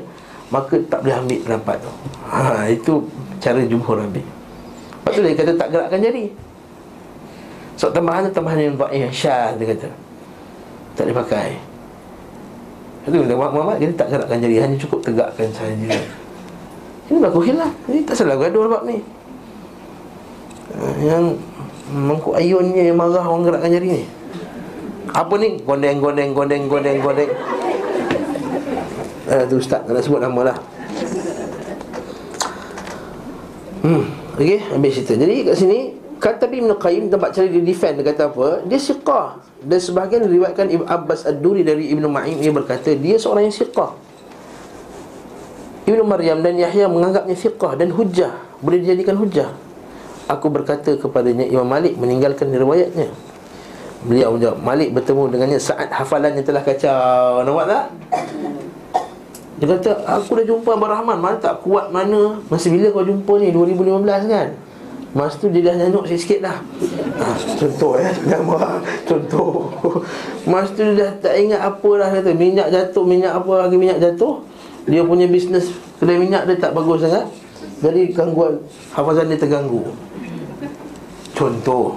maka 0.55 0.79
tak 0.87 1.03
boleh 1.03 1.19
ambil 1.19 1.39
pendapat 1.43 1.75
tu. 1.83 1.91
Ha, 2.31 2.71
itu 2.71 2.93
cara 3.43 3.59
jumhur 3.67 3.99
ambil. 3.99 4.23
Lepas 4.23 5.11
tu 5.11 5.19
dia 5.19 5.35
kata 5.35 5.51
tak 5.59 5.67
gerakkan 5.75 5.99
jari. 5.99 6.25
So 7.75 7.91
tambahan 7.91 8.31
tu 8.31 8.39
tambahan 8.39 8.59
yang 8.63 8.75
dhaif 8.79 8.99
yang 9.03 9.13
syah 9.13 9.51
dia 9.59 9.67
kata. 9.75 9.89
Tak 10.95 11.03
boleh 11.11 11.17
pakai. 11.27 11.49
Itu 13.03 13.19
dia 13.27 13.35
Muhammad 13.35 13.83
dia 13.83 13.91
tak 13.99 14.15
gerakkan 14.15 14.39
jari, 14.39 14.55
hanya 14.63 14.79
cukup 14.79 15.03
tegakkan 15.03 15.51
saja. 15.51 15.91
Ini 17.11 17.17
berlaku 17.19 17.51
khilaf. 17.51 17.73
Ini 17.91 18.07
tak 18.07 18.15
salah 18.15 18.39
gaduh 18.39 18.63
bab 18.71 18.87
ni. 18.87 19.03
Yang 20.99 21.39
Mengkuk 21.89 22.37
ayunnya 22.37 22.85
yang 22.85 23.01
marah 23.01 23.25
orang 23.25 23.49
gerakkan 23.49 23.73
jari 23.73 23.87
ni. 23.89 24.03
Apa 25.09 25.41
ni? 25.41 25.57
Gondeng, 25.65 25.97
gondeng, 25.97 26.37
gondeng, 26.37 26.69
gondeng, 26.69 27.01
gondeng. 27.01 27.31
Eh, 29.25 29.43
tu 29.49 29.57
ustaz, 29.57 29.81
tak 29.81 29.97
nak 29.97 30.05
sebut 30.05 30.21
nama 30.21 30.53
lah. 30.53 30.57
Hmm, 33.81 34.05
okey, 34.37 34.69
ambil 34.69 34.91
cerita. 34.93 35.17
Jadi 35.17 35.35
kat 35.49 35.55
sini 35.57 35.79
Kata 36.19 36.51
Ibn 36.51 36.75
Qayyim 36.75 37.07
tempat 37.07 37.31
cari 37.31 37.47
dia 37.47 37.63
defend 37.63 37.95
Dia 37.95 38.11
kata 38.11 38.27
apa? 38.27 38.47
Dia 38.67 38.75
siqah. 38.75 39.39
Dan 39.63 39.79
sebahagian 39.79 40.27
diriwayatkan 40.27 40.67
Ibn 40.67 40.83
Abbas 40.83 41.23
Ad-Duri 41.23 41.63
dari 41.63 41.87
Ibn 41.95 42.11
Ma'im 42.11 42.43
Dia 42.43 42.51
berkata 42.51 42.91
Dia 42.91 43.15
seorang 43.15 43.47
yang 43.47 43.55
siqah. 43.55 43.95
Ibn 45.87 46.03
Maryam 46.03 46.43
dan 46.43 46.59
Yahya 46.59 46.91
menganggapnya 46.91 47.39
siqah 47.39 47.79
dan 47.79 47.95
hujah 47.95 48.35
Boleh 48.59 48.83
dijadikan 48.83 49.15
hujah 49.15 49.47
Aku 50.29 50.53
berkata 50.53 50.93
kepadanya 50.93 51.41
Imam 51.49 51.65
Malik 51.65 51.97
meninggalkan 51.97 52.53
riwayatnya. 52.53 53.09
Beliau 54.05 54.37
menjawab 54.37 54.61
Malik 54.61 54.93
bertemu 54.93 55.25
dengannya 55.33 55.57
saat 55.57 55.89
hafalannya 55.89 56.45
telah 56.45 56.61
kacau. 56.61 57.41
Nampak 57.41 57.65
tak? 57.65 57.85
Dia 59.57 59.65
kata 59.73 59.89
aku 60.05 60.37
dah 60.37 60.45
jumpa 60.45 60.77
Abang 60.77 60.93
Rahman. 60.93 61.17
Mana 61.17 61.41
tak 61.41 61.65
kuat 61.65 61.89
mana? 61.89 62.37
Masa 62.45 62.69
bila 62.69 62.93
kau 62.93 63.01
jumpa 63.01 63.41
ni? 63.41 63.49
2015 63.49 64.29
kan? 64.29 64.47
Masa 65.17 65.41
tu 65.41 65.49
dia 65.49 65.65
dah 65.65 65.73
nyanyuk 65.81 66.05
sikit-sikit 66.05 66.45
dah. 66.45 66.57
Ha, 67.17 67.25
Contoh 67.57 67.97
eh. 67.97 68.13
Jangan 68.29 68.45
marah 68.45 68.77
Contoh. 69.09 69.65
Masa 70.45 70.77
tu 70.77 70.85
dia 70.93 71.09
dah 71.09 71.11
tak 71.25 71.33
ingat 71.41 71.61
apa 71.65 71.89
dah. 71.97 72.09
Kata 72.21 72.31
Minyak 72.37 72.69
jatuh 72.69 73.01
Minyak 73.01 73.33
apa 73.33 73.65
lagi 73.65 73.75
minyak 73.81 73.97
jatuh? 73.97 74.45
Dia 74.85 75.01
punya 75.01 75.25
bisnes 75.25 75.73
Kedai 75.97 76.21
minyak 76.21 76.45
dia 76.45 76.55
tak 76.61 76.77
bagus 76.77 77.01
sangat. 77.01 77.25
Jadi 77.81 78.13
gangguan 78.13 78.61
Hafazan 78.93 79.27
dia 79.27 79.41
terganggu 79.41 80.08
Contoh 81.39 81.95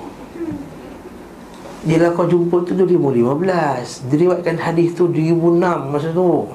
Bila 1.83 2.15
kau 2.15 2.31
jumpa 2.31 2.63
tu 2.63 2.79
2015 2.79 4.07
Diriwatkan 4.07 4.55
hadis 4.63 4.95
tu 4.95 5.11
2006 5.11 5.91
masa 5.91 6.15
tu 6.15 6.47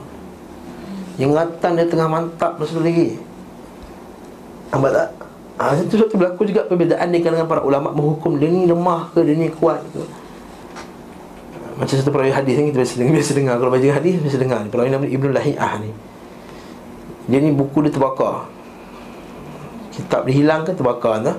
Ingatan 1.20 1.72
dia 1.76 1.86
tengah 1.92 2.08
mantap 2.08 2.56
masa 2.56 2.80
tu 2.80 2.84
lagi 2.88 3.20
Nampak 4.72 4.92
tak? 4.96 5.10
Ha, 5.58 5.74
itu 5.74 5.98
suatu 5.98 6.22
berlaku 6.22 6.46
juga 6.46 6.70
perbezaan 6.70 7.10
di 7.10 7.18
kalangan 7.18 7.50
para 7.50 7.62
ulama 7.66 7.90
menghukum 7.90 8.38
dia 8.38 8.46
ni 8.46 8.70
lemah 8.70 9.10
ke 9.10 9.26
dia 9.26 9.34
ni 9.34 9.50
kuat 9.50 9.82
ke. 9.90 10.06
Macam 11.82 11.94
satu 11.98 12.14
perawi 12.14 12.30
hadis 12.30 12.62
ni 12.62 12.70
kita 12.70 12.78
biasa 12.86 12.94
dengar, 13.02 13.14
biasa 13.18 13.32
dengar 13.34 13.56
kalau 13.58 13.72
baca 13.74 13.88
hadis 13.90 14.22
biasa 14.22 14.38
dengar. 14.38 14.62
Perawi 14.70 14.94
nama 14.94 15.06
Ibnu 15.10 15.34
Lahiyah 15.34 15.74
ni. 15.82 15.90
Dia 17.26 17.40
ni 17.42 17.50
buku 17.58 17.90
dia 17.90 17.90
terbakar. 17.90 18.46
Kitab 19.98 20.30
dia 20.30 20.34
hilang 20.38 20.62
ke 20.62 20.78
terbakar 20.78 21.26
tak? 21.26 21.38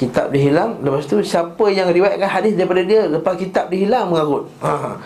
Kitab 0.00 0.32
dia 0.32 0.48
hilang 0.48 0.80
Lepas 0.80 1.04
tu 1.04 1.20
siapa 1.20 1.64
yang 1.68 1.92
riwayatkan 1.92 2.24
hadis 2.24 2.56
daripada 2.56 2.80
dia 2.80 3.04
Lepas 3.04 3.36
kitab 3.36 3.68
dia 3.68 3.84
hilang 3.84 4.08
mengarut. 4.08 4.48
Ha. 4.64 4.96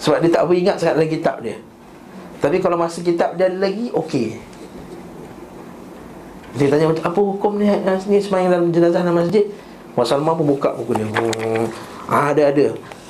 Sebab 0.00 0.24
dia 0.24 0.30
tak 0.32 0.48
ingat 0.48 0.76
sangat 0.80 0.94
dalam 0.96 1.10
kitab 1.10 1.36
dia. 1.44 1.56
Tapi 2.38 2.56
kalau 2.62 2.80
masa 2.80 3.04
kitab 3.04 3.36
dia 3.36 3.52
ada 3.52 3.58
lagi 3.60 3.92
Okey. 3.92 4.40
Dia 6.56 6.66
tanya 6.72 6.90
apa 6.90 7.20
hukum 7.20 7.60
ni, 7.60 7.68
ni 8.08 8.18
Semayang 8.18 8.50
dalam 8.50 8.68
jenazah 8.72 9.04
dalam 9.04 9.20
masjid? 9.20 9.44
Salman 10.06 10.38
pun 10.38 10.46
buka 10.54 10.78
buku 10.78 10.94
dia. 10.94 11.06
Ah, 12.06 12.30
Ada 12.30 12.54
ada. 12.54 12.66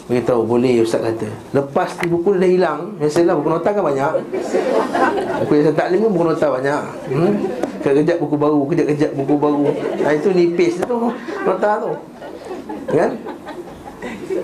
Beritahu 0.09 0.41
boleh 0.49 0.81
Ustaz 0.81 1.05
kata. 1.05 1.29
Lepas 1.53 1.93
tu 2.01 2.09
buku 2.09 2.33
dia 2.33 2.49
dah 2.49 2.51
hilang 2.51 2.81
Biasalah 2.97 3.35
buku 3.37 3.49
nota 3.53 3.69
kan 3.77 3.85
banyak. 3.85 4.13
Buku 5.45 5.53
yang 5.53 5.65
tak 5.69 5.77
taklim 5.77 6.09
buku 6.09 6.25
nota 6.25 6.47
banyak. 6.49 6.83
Hmm? 7.13 7.33
Kejap-kejap 7.83 8.17
buku 8.19 8.37
baru 8.37 8.61
Kejap-kejap 8.67 9.11
buku 9.15 9.35
baru. 9.39 9.65
Ha, 10.03 10.09
Itu 10.15 10.29
nipis 10.35 10.83
tu 10.83 10.99
Nota 11.47 11.71
tu. 11.83 11.93
Kan? 12.89 13.11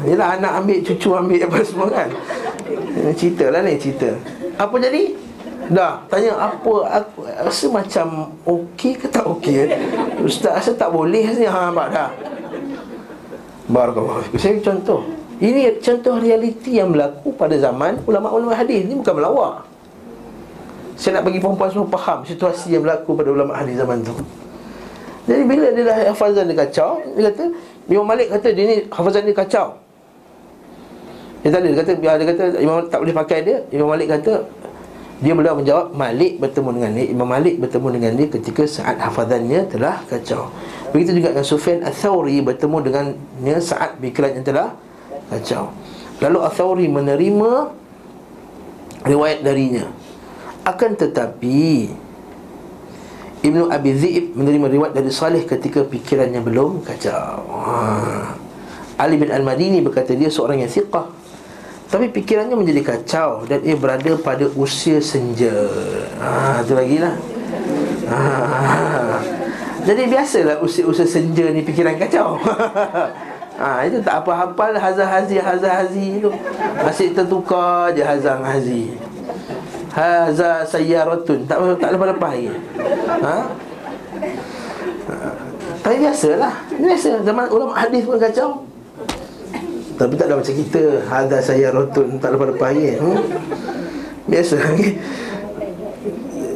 Yelah 0.05 0.39
anak 0.39 0.53
ambil 0.63 0.79
Cucu 0.83 1.09
ambil 1.15 1.41
apa 1.47 1.57
semua 1.67 1.89
kan? 1.91 2.09
Cerita 3.19 3.51
lah 3.51 3.61
ni 3.63 3.77
cerita. 3.77 4.15
Apa 4.59 4.75
jadi? 4.79 5.15
Dah 5.71 6.05
Tanya 6.13 6.37
apa 6.37 6.75
Aku 7.03 7.25
rasa 7.25 7.67
macam 7.73 8.07
Okey 8.45 9.01
ke 9.01 9.07
tak 9.09 9.25
okey? 9.39 9.71
Ustaz 10.23 10.61
rasa 10.61 10.71
tak 10.77 10.91
boleh 10.93 11.25
Rasa 11.25 11.45
ha, 11.49 11.61
nampak 11.71 11.89
dah. 11.91 12.11
Barakallah 13.65 14.23
Saya 14.37 14.61
contoh. 14.61 15.03
Ini 15.43 15.83
contoh 15.83 16.15
realiti 16.23 16.79
yang 16.79 16.95
berlaku 16.95 17.35
pada 17.35 17.59
zaman 17.59 17.99
Ulama-ulama 18.07 18.55
hadis. 18.55 18.87
Ini 18.87 18.95
bukan 18.95 19.15
melawak 19.19 19.74
Saya 20.95 21.21
nak 21.21 21.27
bagi 21.27 21.43
perempuan 21.43 21.71
semua 21.75 21.91
faham 21.91 22.23
Situasi 22.23 22.71
yang 22.71 22.87
berlaku 22.87 23.19
pada 23.19 23.29
ulama 23.35 23.53
hadis 23.59 23.75
zaman 23.75 23.99
tu. 24.07 24.15
Jadi 25.25 25.43
bila 25.43 25.73
dia 25.73 25.83
dah 25.89 25.97
hafazan 26.13 26.45
dia 26.47 26.57
kacau 26.63 27.03
Dia 27.17 27.23
kata 27.33 27.45
Imam 27.91 28.07
Malik 28.07 28.29
kata 28.31 28.49
dia 28.55 28.65
ni 28.65 28.77
hafazan 28.89 29.23
dia 29.27 29.35
kacau. 29.35 29.67
Dia 31.43 31.49
tak 31.53 31.61
ada 31.61 31.69
Dia 31.69 31.79
kata, 31.83 31.93
dia 31.99 32.27
kata 32.31 32.45
Imam 32.63 32.77
tak 32.89 32.99
boleh 33.03 33.15
pakai 33.15 33.39
dia. 33.43 33.57
Imam 33.75 33.91
Malik 33.91 34.09
kata 34.09 34.47
dia 35.23 35.31
beliau 35.31 35.57
menjawab 35.57 35.95
Malik 35.95 36.43
bertemu 36.43 36.69
dengan 36.75 36.91
dia. 36.91 37.07
Imam 37.09 37.29
Malik 37.31 37.57
bertemu 37.57 37.89
dengan 37.97 38.13
dia 38.19 38.27
ketika 38.29 38.63
saat 38.67 38.99
hafazannya 38.99 39.61
telah 39.71 40.03
kacau. 40.11 40.51
Begitu 40.91 41.23
juga 41.23 41.33
dengan 41.33 41.47
Sufyan 41.47 41.81
Al-Thawri 41.87 42.43
bertemu 42.45 42.77
dengannya 42.83 43.57
saat 43.63 43.97
fikirannya 44.03 44.43
telah 44.43 44.75
kacau. 45.33 45.71
Lalu 46.19 46.39
Al-Thawri 46.45 46.87
menerima 46.91 47.51
riwayat 49.07 49.41
darinya 49.47 49.87
Akan 50.65 50.97
tetapi 50.97 51.93
Ibnu 53.45 53.69
Abi 53.69 53.93
Zi'ib 53.93 54.33
menerima 54.33 54.73
riwayat 54.73 54.97
dari 54.97 55.13
Salih 55.13 55.45
ketika 55.45 55.85
fikirannya 55.85 56.41
belum 56.41 56.81
kacau. 56.81 57.45
Ha. 57.45 58.33
Ali 58.97 59.21
bin 59.21 59.29
Al-Madini 59.29 59.85
berkata 59.85 60.17
dia 60.17 60.33
seorang 60.33 60.65
yang 60.65 60.73
siqah. 60.73 61.05
Tapi 61.85 62.11
fikirannya 62.11 62.59
menjadi 62.59 62.83
kacau 62.83 63.47
Dan 63.47 63.63
ia 63.63 63.77
berada 63.79 64.17
pada 64.19 64.49
usia 64.57 64.99
senja. 65.05 65.53
Haa, 66.17 66.65
itu 66.65 66.73
lagi 66.75 66.97
lah 66.99 67.15
ha. 68.09 69.21
Jadi 69.85 70.09
biasalah 70.09 70.65
usia-usia 70.65 71.05
senja 71.05 71.45
ni 71.53 71.61
fikiran 71.61 72.01
kacau. 72.01 72.41
Ha, 73.55 73.87
itu 73.87 74.03
tak 74.03 74.27
apa 74.27 74.35
hafal 74.35 74.75
Hazah 74.75 75.07
Hazi, 75.07 75.39
Hazah 75.39 75.87
Hazi 75.87 76.19
tu. 76.19 76.27
Masih 76.83 77.15
tertukar 77.15 77.95
je 77.95 78.03
Hazah 78.03 78.43
Hazi 78.43 78.91
Hazah 79.95 80.67
Sayyaratun. 80.67 81.47
Tak, 81.47 81.59
tak 81.79 81.91
lepas-lepas 81.95 82.31
lagi. 82.35 82.51
Ha? 83.23 83.37
Tapi 85.87 85.97
biasalah. 86.03 86.55
Biasa. 86.75 87.11
Zaman 87.23 87.47
ulama 87.55 87.79
hadis 87.79 88.03
pun 88.03 88.19
kacau. 88.19 88.67
Tapi 89.95 90.13
tak 90.19 90.27
ada 90.27 90.43
macam 90.43 90.55
kita. 90.59 90.83
Ada 91.07 91.39
saya 91.39 91.71
rotun 91.71 92.19
Tak 92.19 92.35
lepas-lepas 92.35 92.75
ya. 92.75 92.99
hmm? 92.99 93.19
Biasa 94.27 94.57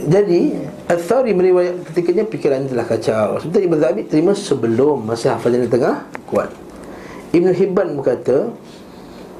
Jadi 0.08 0.40
Al-Thari 0.88 1.36
meriwayat 1.36 1.84
ketikanya 1.92 2.24
Fikiran 2.26 2.66
telah 2.66 2.88
kacau. 2.88 3.38
Sebenarnya 3.38 3.66
Ibn 3.70 3.78
Zabi 3.78 4.00
terima 4.08 4.32
sebelum 4.34 5.06
Masa 5.06 5.38
hafalan 5.38 5.68
tengah 5.70 6.02
kuat. 6.26 6.50
Ibn 7.30 7.52
Hibban 7.52 7.94
berkata 7.94 8.50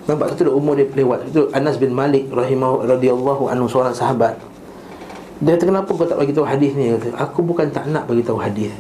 Nampak 0.09 0.33
satu 0.33 0.57
umur 0.57 0.73
dia 0.73 0.89
lewat 0.89 1.29
Itu 1.29 1.53
Anas 1.53 1.77
bin 1.77 1.93
Malik 1.93 2.33
rahimah 2.33 2.81
radhiyallahu 2.89 3.53
anhu 3.53 3.69
seorang 3.69 3.93
sahabat. 3.93 4.41
Dia 5.45 5.55
kata 5.55 5.69
kenapa 5.69 5.91
kau 5.93 6.09
tak 6.09 6.17
bagi 6.17 6.33
tahu 6.33 6.49
hadis 6.49 6.73
ni? 6.75 6.97
Kata, 6.97 7.15
aku 7.21 7.45
bukan 7.45 7.69
tak 7.69 7.87
nak 7.93 8.09
bagi 8.09 8.25
tahu 8.25 8.41
hadis. 8.41 8.73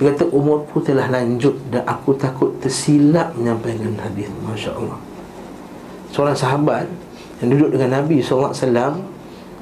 Dia 0.00 0.10
kata 0.10 0.26
umurku 0.34 0.82
telah 0.82 1.06
lanjut 1.06 1.54
Dan 1.70 1.86
aku 1.86 2.18
takut 2.18 2.50
tersilap 2.58 3.30
menyampaikan 3.38 3.94
hadis 4.02 4.26
Masya 4.42 4.74
Allah 4.74 4.98
Seorang 6.10 6.34
sahabat 6.34 6.90
Yang 7.38 7.48
duduk 7.54 7.68
dengan 7.78 8.02
Nabi 8.02 8.18
SAW 8.18 8.50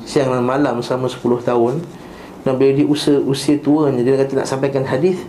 Siang 0.09 0.29
dan 0.33 0.41
malam 0.41 0.81
selama 0.81 1.07
10 1.07 1.21
tahun 1.47 1.75
bila 2.43 2.75
dia 2.75 2.83
usia, 2.83 3.23
usia 3.23 3.55
tua 3.63 3.93
Dia 3.95 4.19
kata 4.19 4.43
nak 4.43 4.49
sampaikan 4.51 4.83
hadis 4.83 5.21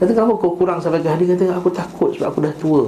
Kata 0.00 0.14
kenapa 0.14 0.40
kau 0.40 0.56
kurang 0.56 0.80
sampaikan 0.80 1.18
hadis 1.18 1.36
Kata 1.36 1.52
aku 1.52 1.68
takut 1.68 2.16
sebab 2.16 2.32
aku 2.32 2.38
dah 2.40 2.54
tua 2.56 2.82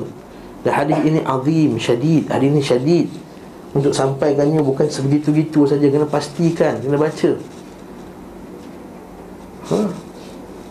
Dan 0.69 0.77
hadis 0.77 1.01
ini 1.01 1.25
azim, 1.25 1.81
syadid 1.81 2.29
Hadis 2.29 2.49
ini 2.53 2.61
syadid 2.61 3.09
Untuk 3.73 3.97
sampaikannya 3.97 4.61
bukan 4.61 4.85
sebegitu-gitu 4.93 5.65
saja 5.65 5.89
Kena 5.89 6.05
pastikan, 6.05 6.77
kena 6.85 7.01
baca 7.01 7.33
Haa 9.73 10.09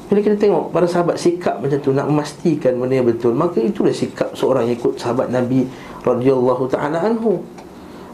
bila 0.07 0.23
kita 0.23 0.39
tengok 0.39 0.71
para 0.71 0.87
sahabat 0.87 1.19
sikap 1.19 1.59
macam 1.59 1.79
tu 1.83 1.91
nak 1.91 2.07
memastikan 2.07 2.79
benda 2.79 2.95
yang 2.95 3.07
betul, 3.11 3.35
maka 3.35 3.59
itulah 3.59 3.91
sikap 3.91 4.31
seorang 4.39 4.71
ikut 4.71 4.95
sahabat 4.95 5.27
Nabi 5.27 5.67
radhiyallahu 6.07 6.63
taala 6.71 7.03
anhu. 7.03 7.43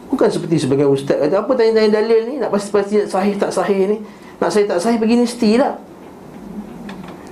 Bukan 0.09 0.29
seperti 0.29 0.65
sebagai 0.65 0.89
ustaz 0.89 1.21
kata 1.21 1.45
apa 1.45 1.53
tanya-tanya 1.53 2.01
dalil 2.01 2.19
ni 2.25 2.41
nak 2.41 2.49
pasti-pasti 2.49 3.05
sahih 3.05 3.37
tak 3.37 3.53
sahih 3.53 3.93
ni. 3.93 3.97
Nak 4.41 4.49
sahih 4.49 4.65
tak 4.65 4.81
sahih 4.81 4.97
begini 4.97 5.29
mestilah. 5.29 5.77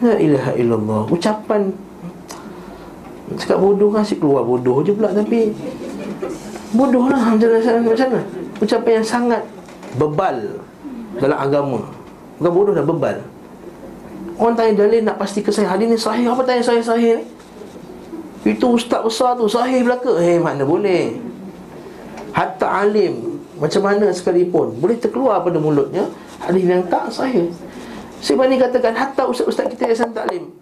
La 0.05 0.15
ilaha 0.21 0.51
illallah. 0.53 1.01
Ucapan 1.09 1.73
cakap 3.37 3.57
bodoh 3.59 3.89
kan 3.91 4.03
si 4.03 4.17
keluar 4.17 4.43
bodoh 4.43 4.83
je 4.83 4.91
pula 4.95 5.11
tapi 5.11 5.51
bodoh 6.75 7.07
lah. 7.11 7.35
Macam 7.35 7.49
mana. 7.85 8.21
Ucapan 8.61 8.91
yang 9.01 9.07
sangat 9.07 9.41
bebal 9.97 10.37
dalam 11.17 11.37
agama. 11.37 11.81
Bukan 12.39 12.51
bodoh 12.51 12.73
dah 12.73 12.85
bebal. 12.85 13.17
Orang 14.41 14.57
tanya 14.57 14.85
dalil 14.85 15.05
nak 15.05 15.21
pasti 15.21 15.45
saya 15.45 15.69
Hadis 15.77 15.85
ni 15.91 15.97
sahih. 15.97 16.25
Apa 16.29 16.41
tanya 16.41 16.63
saya 16.65 16.81
sahih 16.81 17.21
ni? 17.21 17.25
Itu 18.41 18.73
ustaz 18.73 19.05
besar 19.05 19.37
tu 19.37 19.45
Sahih 19.45 19.85
belaka. 19.85 20.17
Eh 20.17 20.41
mana 20.41 20.65
boleh? 20.65 21.13
Hatta 22.33 22.87
alim 22.87 23.37
Macam 23.61 23.81
mana 23.85 24.09
sekalipun. 24.09 24.73
Boleh 24.81 24.97
terkeluar 24.97 25.45
pada 25.45 25.61
mulutnya 25.61 26.09
Hadis 26.41 26.65
yang 26.65 26.81
tak 26.89 27.13
sahih. 27.13 27.53
Sebab 28.21 28.49
ni 28.49 28.57
katakan 28.57 28.97
Hatta 28.97 29.29
ustaz-ustaz 29.29 29.69
kita 29.69 29.93
yang 29.93 30.13
taklim 30.13 30.60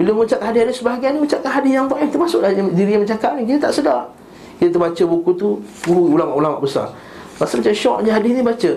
Bila 0.00 0.16
mengucapkan 0.16 0.48
hadis 0.48 0.64
ada 0.64 0.72
sebahagian 0.72 1.10
ni 1.12 1.28
Ucapkan 1.28 1.52
hadis 1.60 1.72
yang 1.76 1.84
tak 1.84 2.08
Termasuklah 2.08 2.48
diri 2.72 2.96
yang 2.96 3.04
bercakap 3.04 3.36
ni 3.36 3.44
Kita 3.44 3.68
tak 3.68 3.72
sedar. 3.76 4.08
Kita 4.56 4.80
baca 4.80 5.02
buku 5.04 5.30
tu 5.36 5.60
Guru 5.84 6.16
ulama-ulama 6.16 6.56
besar. 6.56 6.88
Masa 7.36 7.60
macam 7.60 7.74
syok 7.76 8.08
je 8.08 8.08
hadis 8.08 8.32
ni 8.32 8.40
baca 8.40 8.70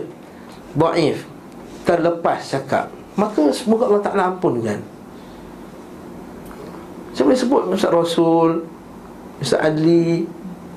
Da'if 0.76 1.24
Terlepas 1.88 2.40
cakap. 2.44 2.92
Maka 3.16 3.56
semoga 3.56 3.88
Allah 3.88 4.04
Ta'ala 4.04 4.24
ampunkan 4.36 4.84
Saya 7.16 7.24
boleh 7.24 7.40
sebut 7.40 7.62
Ustaz 7.72 7.92
Rasul 7.96 8.68
Ustaz 9.40 9.64
Adli 9.64 10.28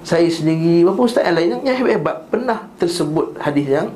Saya 0.07 0.31
sendiri 0.31 0.87
Berapa 0.87 1.03
Ustaz 1.03 1.27
yang 1.27 1.43
lain 1.43 1.67
Yang 1.67 1.77
hebat-hebat 1.83 2.17
Pernah 2.31 2.59
tersebut 2.79 3.35
hadis 3.43 3.67
yang 3.67 3.91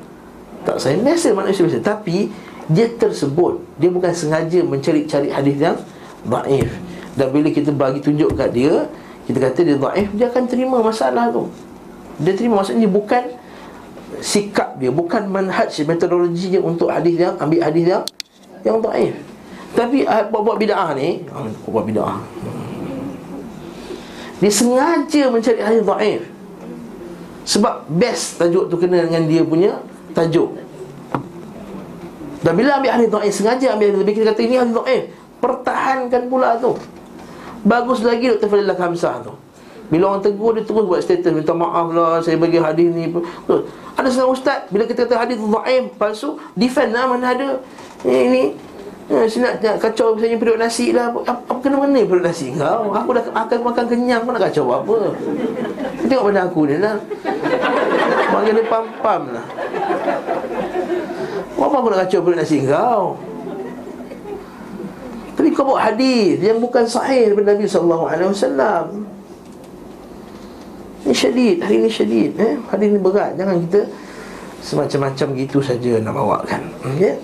Tak 0.67 0.83
saya 0.83 0.99
Biasa 0.99 1.31
manusia 1.31 1.63
biasa 1.63 1.79
Tapi 1.79 2.27
Dia 2.67 2.91
tersebut 2.91 3.63
Dia 3.79 3.87
bukan 3.87 4.11
sengaja 4.11 4.59
Mencari-cari 4.67 5.31
hadis 5.31 5.55
yang 5.55 5.79
Da'if 6.27 6.69
Dan 7.17 7.27
bila 7.33 7.49
kita 7.49 7.73
bagi 7.73 7.99
tunjuk 8.03 8.37
kat 8.37 8.53
dia 8.53 8.85
Kita 9.25 9.37
kata 9.41 9.59
dia 9.65 9.77
da'if 9.77 10.09
Dia 10.13 10.29
akan 10.29 10.43
terima 10.45 10.77
masalah 10.81 11.33
tu 11.33 11.49
Dia 12.21 12.33
terima 12.37 12.61
maksudnya 12.61 12.85
Bukan 12.85 13.41
sikap 14.21 14.77
dia 14.77 14.91
bukan 14.93 15.31
manhaj 15.31 15.71
metodologi 15.87 16.51
dia 16.51 16.61
untuk 16.61 16.91
hadis 16.91 17.15
yang 17.15 17.35
ambil 17.39 17.61
hadis 17.63 17.85
yang 17.87 18.03
yang 18.61 18.77
daif. 18.83 19.15
Tapi 19.71 20.03
uh, 20.03 20.27
buat-buat 20.29 20.57
bid'ah 20.61 20.93
ni, 20.93 21.23
uh, 21.31 21.47
buat 21.65 21.87
bid'ah. 21.87 22.19
Dia 24.43 24.51
sengaja 24.51 25.23
mencari 25.31 25.59
hadis 25.63 25.83
daif. 25.85 26.21
Sebab 27.41 27.89
best 27.89 28.37
tajuk 28.37 28.69
tu 28.69 28.75
kena 28.77 29.09
dengan 29.09 29.25
dia 29.25 29.41
punya 29.41 29.81
tajuk. 30.13 30.59
Dan 32.41 32.53
bila 32.57 32.77
ambil 32.77 32.91
hadis 32.93 33.09
daif 33.09 33.33
sengaja 33.33 33.73
ambil 33.73 34.01
lebih 34.05 34.21
kita 34.21 34.35
kata 34.35 34.41
ini 34.45 34.55
hadis 34.59 34.73
daif, 34.75 35.01
pertahankan 35.41 36.29
pula 36.29 36.55
tu. 36.61 36.77
Bagus 37.65 38.05
lagi 38.05 38.31
Dr. 38.31 38.47
Fadilah 38.47 38.77
Khamsah 38.77 39.25
tu. 39.25 39.33
Bila 39.91 40.15
orang 40.15 40.23
tegur 40.23 40.55
dia 40.55 40.63
terus 40.63 40.87
buat 40.87 41.03
statement 41.03 41.43
minta 41.43 41.51
maaf 41.51 41.91
lah 41.91 42.23
saya 42.23 42.39
bagi 42.39 42.61
hadis 42.61 42.87
ni. 42.93 43.11
Ada 43.99 44.07
seorang 44.07 44.31
ustaz 44.31 44.59
bila 44.71 44.87
kita 44.87 45.03
kata 45.03 45.19
hadis 45.19 45.35
dhaif 45.35 45.91
palsu 45.99 46.39
defend 46.55 46.95
lah 46.95 47.11
mana 47.11 47.35
ada 47.35 47.59
Eh, 48.01 48.21
ini 48.25 48.43
eh, 49.13 49.25
saya 49.29 49.41
nak, 49.45 49.53
nak 49.61 49.75
kacau 49.77 50.17
misalnya 50.17 50.41
perut 50.41 50.57
nasi 50.57 50.89
lah 50.89 51.13
apa, 51.13 51.21
apa 51.37 51.59
kena 51.61 51.77
mana 51.77 52.01
perut 52.01 52.25
nasi 52.25 52.49
kau 52.57 52.89
aku 52.89 53.13
dah 53.13 53.23
akan 53.29 53.59
makan 53.61 53.85
kenyang 53.85 54.25
pun 54.25 54.33
nak 54.33 54.49
kacau 54.49 54.65
apa 54.73 55.13
tengok 56.09 56.33
pada 56.33 56.41
aku 56.49 56.61
ni 56.65 56.81
lah 56.81 56.97
panggil 58.33 58.53
dia 58.57 58.65
pam-pam 58.65 59.21
lah 59.37 59.45
apa 61.61 61.75
aku 61.77 61.87
nak 61.93 61.99
kacau 62.09 62.19
perut 62.25 62.37
nasi 62.41 62.65
kau 62.65 63.21
tapi 65.41 65.57
kau 65.57 65.73
buat 65.73 65.81
hadis 65.81 66.37
yang 66.37 66.61
bukan 66.61 66.85
sahih 66.85 67.33
daripada 67.33 67.57
Nabi 67.57 67.65
SAW 67.65 68.13
Ini 71.01 71.13
syadid, 71.17 71.65
hari 71.65 71.81
ini 71.81 71.89
syadid 71.89 72.37
eh? 72.37 72.61
Hari 72.69 72.93
ini 72.93 73.01
berat, 73.01 73.33
jangan 73.33 73.57
kita 73.65 73.89
Semacam-macam 74.61 75.27
gitu 75.41 75.57
saja 75.57 75.97
nak 75.97 76.13
bawakan 76.13 76.61
okay? 76.85 77.17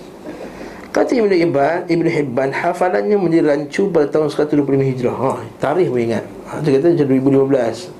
Kata 0.90 1.14
Ibn 1.14 1.30
Hibban, 1.30 1.86
Ibn 1.86 2.06
Hibban 2.10 2.50
hafalannya 2.50 3.14
menjadi 3.22 3.54
rancu 3.54 3.86
pada 3.86 4.10
tahun 4.10 4.34
125 4.34 4.66
Hijrah. 4.66 5.14
Ha, 5.14 5.32
tarikh 5.62 5.94
pun 5.94 6.00
ingat. 6.00 6.26
Ha, 6.50 6.58
dia 6.58 6.74
kata 6.74 6.90
macam 6.90 7.06
2015. 7.54 7.92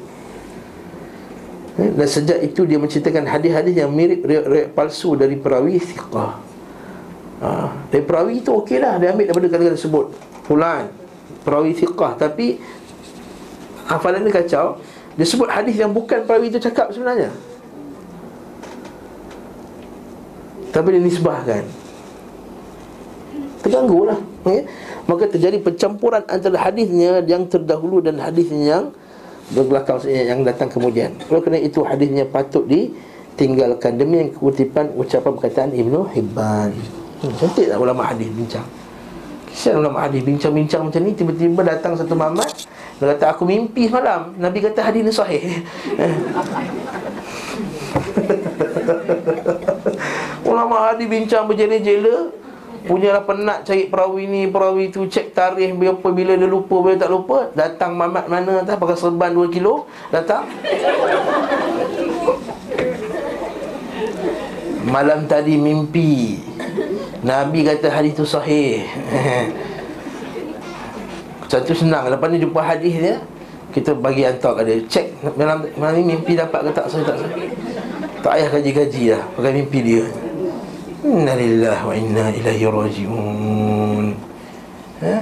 Eh, 1.79 1.91
dan 1.95 2.09
sejak 2.11 2.43
itu 2.43 2.67
dia 2.67 2.81
menceritakan 2.81 3.23
hadis-hadis 3.29 3.77
yang 3.79 3.95
mirip 3.95 4.27
riwayat 4.27 4.75
palsu 4.75 5.15
dari 5.15 5.39
perawi 5.39 5.79
thiqah. 5.79 6.48
Ha, 7.39 7.71
dari 7.95 8.03
perawi 8.03 8.43
itu 8.43 8.51
okeylah 8.51 8.99
dia 8.99 9.15
ambil 9.15 9.31
daripada 9.31 9.47
kata-kata 9.47 9.75
tersebut. 9.79 10.07
Fulan. 10.43 10.91
Perawi 11.47 11.71
thiqah 11.71 12.19
tapi 12.19 12.59
hafalan 13.87 14.27
dia 14.27 14.35
kacau. 14.43 14.83
Dia 15.15 15.27
sebut 15.27 15.51
hadis 15.51 15.79
yang 15.79 15.95
bukan 15.95 16.27
perawi 16.27 16.51
itu 16.51 16.59
cakap 16.59 16.91
sebenarnya. 16.91 17.31
Tapi 20.75 20.87
dia 20.95 21.03
nisbahkan. 21.03 21.65
Terganggu 23.63 24.01
lah. 24.07 24.19
Okay? 24.43 24.67
Maka 25.07 25.25
terjadi 25.31 25.59
pencampuran 25.63 26.23
antara 26.27 26.59
hadisnya 26.59 27.23
yang 27.25 27.47
terdahulu 27.47 28.03
dan 28.03 28.19
hadisnya 28.19 28.63
yang 28.67 28.85
Berbelakang 29.49 30.05
yang 30.05 30.45
datang 30.45 30.69
kemudian. 30.69 31.17
Oleh 31.33 31.41
kerana 31.41 31.57
itu 31.57 31.81
hadisnya 31.81 32.29
patut 32.29 32.69
ditinggalkan. 32.69 33.97
Demi 33.97 34.21
yang 34.21 34.31
kutipan 34.37 34.93
ucapan 34.93 35.33
perkataan 35.41 35.73
Ibn 35.73 36.05
Hibban 36.13 36.77
hmm, 37.23 37.35
Cantik 37.39 37.67
tak 37.71 37.79
ulama 37.79 38.03
hadis 38.07 38.29
bincang. 38.31 38.67
Kesian 39.49 39.81
ulama 39.81 40.05
hadis 40.05 40.21
bincang-bincang 40.23 40.87
macam 40.87 41.01
ni 41.03 41.17
Tiba-tiba 41.17 41.65
datang 41.65 41.97
satu 41.97 42.13
mamat 42.13 42.69
Dia 43.01 43.17
kata 43.17 43.33
aku 43.33 43.49
mimpi 43.49 43.89
semalam. 43.89 44.37
Nabi 44.37 44.61
kata 44.61 44.85
hadis 44.85 45.03
ni 45.03 45.11
sahih. 45.11 45.41
Ulama 50.49 50.93
hadis 50.93 51.09
bincang 51.09 51.49
berjela-jela 51.49 52.31
Punyalah 52.87 53.27
penat 53.27 53.67
cari 53.67 53.91
perawi 53.91 54.25
ni 54.31 54.47
Perawi 54.49 54.89
tu 54.89 55.09
cek 55.09 55.35
tarikh 55.35 55.75
Berapa 55.77 56.09
bila 56.13 56.39
dia 56.39 56.49
lupa 56.49 56.79
Bila 56.81 56.97
tak 56.97 57.11
lupa 57.11 57.51
Datang 57.53 57.99
mamat 57.99 58.31
mana 58.31 58.63
tak 58.65 58.79
Pakai 58.81 58.97
serban 58.97 59.35
2 59.35 59.51
kilo 59.53 59.89
Datang. 60.15 60.47
Malam 64.89 65.29
tadi 65.29 65.61
mimpi 65.61 66.41
Nabi 67.23 67.67
kata 67.67 67.91
hadis 67.91 68.15
tu 68.15 68.23
sahih. 68.23 68.87
Satu 71.51 71.75
senang. 71.75 72.07
Lepas 72.13 72.29
ni 72.29 72.45
jumpa 72.45 72.61
hadis 72.61 72.93
dia 72.93 73.17
Kita 73.73 73.97
bagi 73.97 74.23
hantar 74.23 74.61
kat 74.61 74.65
dia. 74.69 74.77
Cek 74.87 75.07
malam, 75.35 75.65
malam 75.81 75.97
ni 75.99 76.15
mimpi 76.15 76.39
dapat 76.39 76.69
ke 76.69 76.71
tak 76.77 76.87
sahih 76.93 77.05
tak 77.05 77.17
sahih? 77.21 77.51
Tak 78.23 78.33
payah 78.35 78.49
kaji-kaji 78.51 79.03
lah. 79.17 79.23
Pakai 79.35 79.53
mimpi 79.55 79.79
dia. 79.83 80.05
Inna 81.05 81.33
lillahi 81.39 81.83
wa 81.87 81.95
inna 81.95 82.25
ilaihi 82.35 82.67
rajiun. 82.67 84.07
Ha? 84.99 85.15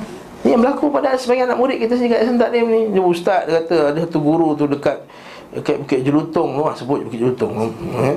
Ini 0.47 0.55
yang 0.55 0.63
berlaku 0.63 0.89
pada 0.89 1.19
sebagian 1.19 1.51
anak 1.51 1.59
murid 1.59 1.83
kita 1.83 1.99
sini 1.99 2.13
kat 2.13 2.25
Sentak 2.25 2.55
ni. 2.55 2.93
Dia 2.93 3.03
ustaz 3.03 3.45
dia 3.45 3.61
kata 3.61 3.77
ada 3.93 3.99
satu 4.05 4.19
guru 4.21 4.57
tu 4.57 4.69
dekat 4.69 5.01
Dekat 5.57 5.77
Bukit 5.85 6.01
Jelutong. 6.05 6.59
Tu 6.59 6.63
lah 6.65 6.75
sebut 6.77 7.01
Bukit 7.09 7.19
Jelutong. 7.23 7.53
Ha? 7.57 8.11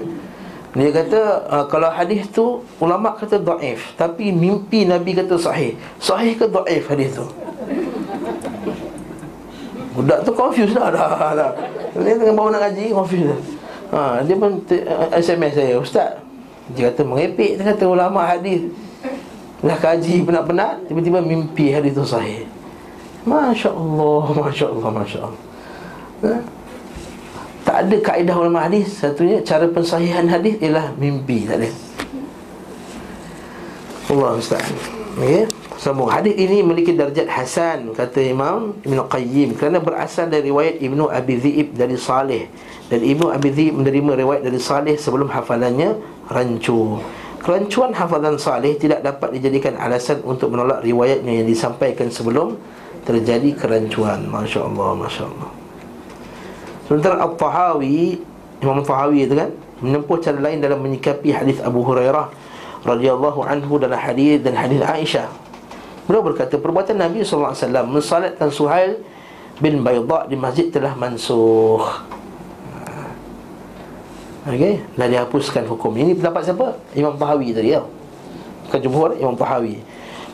Dia 0.78 0.90
kata 0.94 1.20
uh, 1.50 1.66
kalau 1.66 1.90
hadis 1.90 2.30
tu 2.30 2.62
ulama 2.78 3.18
kata 3.18 3.42
daif 3.42 3.98
tapi 3.98 4.30
mimpi 4.30 4.86
Nabi 4.86 5.18
kata 5.18 5.38
sahih. 5.38 5.74
Sahih 5.98 6.38
ke 6.38 6.46
daif 6.46 6.86
hadis 6.90 7.18
tu? 7.18 7.26
Budak 9.98 10.22
tu 10.22 10.32
confused 10.38 10.78
dah 10.78 10.94
dah. 10.94 11.34
dah. 11.34 11.52
Dia 11.98 12.14
tengah 12.16 12.36
bawa 12.38 12.54
nak 12.54 12.70
ngaji 12.70 12.94
confused 12.94 13.28
dah. 13.34 13.42
Ha, 13.90 14.22
dia 14.22 14.38
pun 14.38 14.62
SMS 15.18 15.58
saya, 15.58 15.74
ustaz, 15.82 16.22
dia 16.76 16.94
kata 16.94 17.02
mengepek 17.02 17.58
Dia 17.58 17.74
kata 17.74 17.90
ulama 17.90 18.26
hadis 18.26 18.70
Dah 19.60 19.78
kaji 19.78 20.24
penat-penat 20.24 20.86
Tiba-tiba 20.88 21.20
mimpi 21.20 21.74
hadis 21.74 21.98
tu 21.98 22.06
sahih 22.06 22.46
Masya 23.26 23.74
Allah 23.74 24.26
Masya 24.38 24.66
Allah 24.70 24.90
Masya 24.94 25.20
Allah 25.26 25.44
ha? 26.24 26.34
Tak 27.70 27.86
ada 27.86 27.98
kaedah 28.02 28.34
ulama 28.34 28.66
hadis. 28.66 28.98
Satunya 28.98 29.46
cara 29.46 29.70
pensahihan 29.70 30.26
hadis 30.26 30.58
Ialah 30.58 30.90
mimpi 30.98 31.46
Tak 31.46 31.62
ada 31.62 31.70
Allah 34.10 34.42
Ustaz. 34.42 34.66
Okay. 35.14 35.46
Sambung. 35.78 36.10
Hadis 36.10 36.34
ini 36.34 36.66
memiliki 36.66 36.98
darjat 36.98 37.30
Hasan 37.30 37.94
Kata 37.94 38.26
Imam 38.26 38.74
Ibn 38.82 39.06
Qayyim. 39.06 39.54
Kerana 39.54 39.78
berasal 39.78 40.34
dari 40.34 40.50
riwayat 40.50 40.82
Ibnu 40.82 41.14
Abi 41.14 41.38
Zi'ib 41.38 41.78
dari 41.78 41.94
Saleh. 41.94 42.50
Dan 42.90 43.06
Ibnu 43.06 43.30
Abi 43.30 43.54
Zi'ib 43.54 43.78
menerima 43.78 44.18
riwayat 44.18 44.42
dari 44.42 44.58
Saleh 44.58 44.98
Sebelum 44.98 45.30
hafalannya 45.30 45.94
rancu 46.26 46.98
Kerancuan 47.46 47.94
hafalan 47.94 48.42
Saleh 48.42 48.82
tidak 48.82 49.06
dapat 49.06 49.30
dijadikan 49.38 49.78
alasan 49.78 50.26
untuk 50.26 50.58
menolak 50.58 50.82
riwayatnya 50.82 51.46
yang 51.46 51.48
disampaikan 51.48 52.10
sebelum 52.10 52.58
terjadi 53.08 53.56
kerancuan. 53.56 54.28
Masya 54.28 54.68
Allah, 54.68 54.90
Masya 55.00 55.24
Allah. 55.24 55.59
Sementara 56.90 57.22
Al-Tahawi, 57.22 58.18
Imam 58.66 58.82
Al-Tahawi 58.82 59.30
itu 59.30 59.38
kan, 59.38 59.54
menempuh 59.78 60.18
cara 60.18 60.42
lain 60.42 60.58
dalam 60.58 60.82
menyikapi 60.82 61.30
hadis 61.30 61.62
Abu 61.62 61.86
Hurairah 61.86 62.34
radhiyallahu 62.82 63.46
anhu 63.46 63.78
dalam 63.78 64.02
hadis 64.02 64.42
dan 64.42 64.58
hadis 64.58 64.82
Aisyah. 64.82 65.30
Beliau 66.10 66.26
berkata, 66.26 66.58
perbuatan 66.58 66.98
Nabi 66.98 67.22
SAW 67.22 67.54
mensalatkan 67.86 68.50
Suhail 68.50 69.06
bin 69.62 69.86
Bayda 69.86 70.26
di 70.26 70.34
masjid 70.34 70.74
telah 70.74 70.98
mansuh. 70.98 71.86
Okey, 74.50 74.82
dah 74.98 75.06
dihapuskan 75.06 75.70
hukum. 75.70 75.94
Ini 75.94 76.18
pendapat 76.18 76.42
siapa? 76.50 76.74
Imam 76.98 77.14
Tahawi 77.14 77.54
tadi 77.54 77.78
ya. 77.78 77.86
Bukan 78.66 78.80
jumhur 78.82 79.14
Imam 79.14 79.38
Tahawi. 79.38 79.78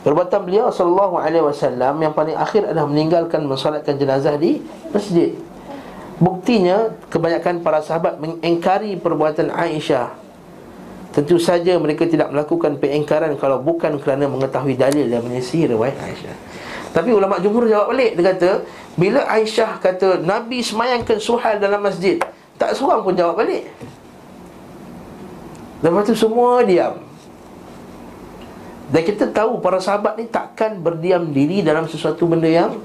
Perbuatan 0.00 0.40
beliau 0.46 0.72
sallallahu 0.72 1.20
alaihi 1.20 1.44
wasallam 1.44 2.00
yang 2.00 2.16
paling 2.16 2.32
akhir 2.32 2.64
adalah 2.64 2.88
meninggalkan 2.88 3.44
mensolatkan 3.44 4.00
jenazah 4.00 4.38
di 4.40 4.64
masjid. 4.94 5.36
Buktinya 6.16 6.96
kebanyakan 7.12 7.60
para 7.60 7.84
sahabat 7.84 8.16
mengingkari 8.16 8.96
perbuatan 8.96 9.52
Aisyah. 9.52 10.16
Tentu 11.12 11.36
saja 11.36 11.76
mereka 11.76 12.08
tidak 12.08 12.32
melakukan 12.32 12.80
pengingkaran 12.80 13.36
kalau 13.36 13.60
bukan 13.60 14.00
kerana 14.00 14.24
mengetahui 14.24 14.76
dalil 14.80 15.04
dan 15.08 15.20
menyisi 15.20 15.68
riwayat 15.68 15.96
Aisyah. 15.96 16.36
Tapi 16.96 17.12
ulama 17.12 17.36
jumhur 17.36 17.68
jawab 17.68 17.92
balik 17.92 18.16
dia 18.16 18.32
kata, 18.32 18.50
bila 18.96 19.28
Aisyah 19.28 19.76
kata 19.76 20.24
Nabi 20.24 20.64
semayangkan 20.64 21.20
suhal 21.20 21.60
dalam 21.60 21.84
masjid, 21.84 22.16
tak 22.56 22.72
seorang 22.72 23.04
pun 23.04 23.12
jawab 23.12 23.36
balik. 23.36 23.68
Lepas 25.84 26.08
tu 26.08 26.16
semua 26.16 26.64
diam 26.64 26.96
Dan 28.88 29.02
kita 29.04 29.28
tahu 29.28 29.60
para 29.60 29.76
sahabat 29.76 30.16
ni 30.16 30.24
takkan 30.24 30.80
berdiam 30.80 31.28
diri 31.28 31.60
dalam 31.60 31.84
sesuatu 31.84 32.24
benda 32.24 32.48
yang 32.48 32.80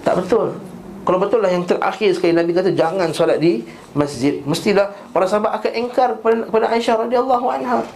Tak 0.00 0.24
betul 0.24 0.65
Kalau 1.06 1.22
betul 1.22 1.38
lah 1.38 1.54
yang 1.54 1.62
terakhir 1.62 2.18
sekali 2.18 2.34
Nabi 2.34 2.50
kata 2.50 2.74
jangan 2.74 3.14
solat 3.14 3.38
di 3.38 3.62
masjid. 3.94 4.42
Mestilah 4.42 4.90
para 5.14 5.30
sahabat 5.30 5.54
akan 5.62 5.72
engkar 5.86 6.18
kepada, 6.18 6.66
Aisyah 6.74 7.06
radhiyallahu 7.06 7.46
anha. 7.46 7.86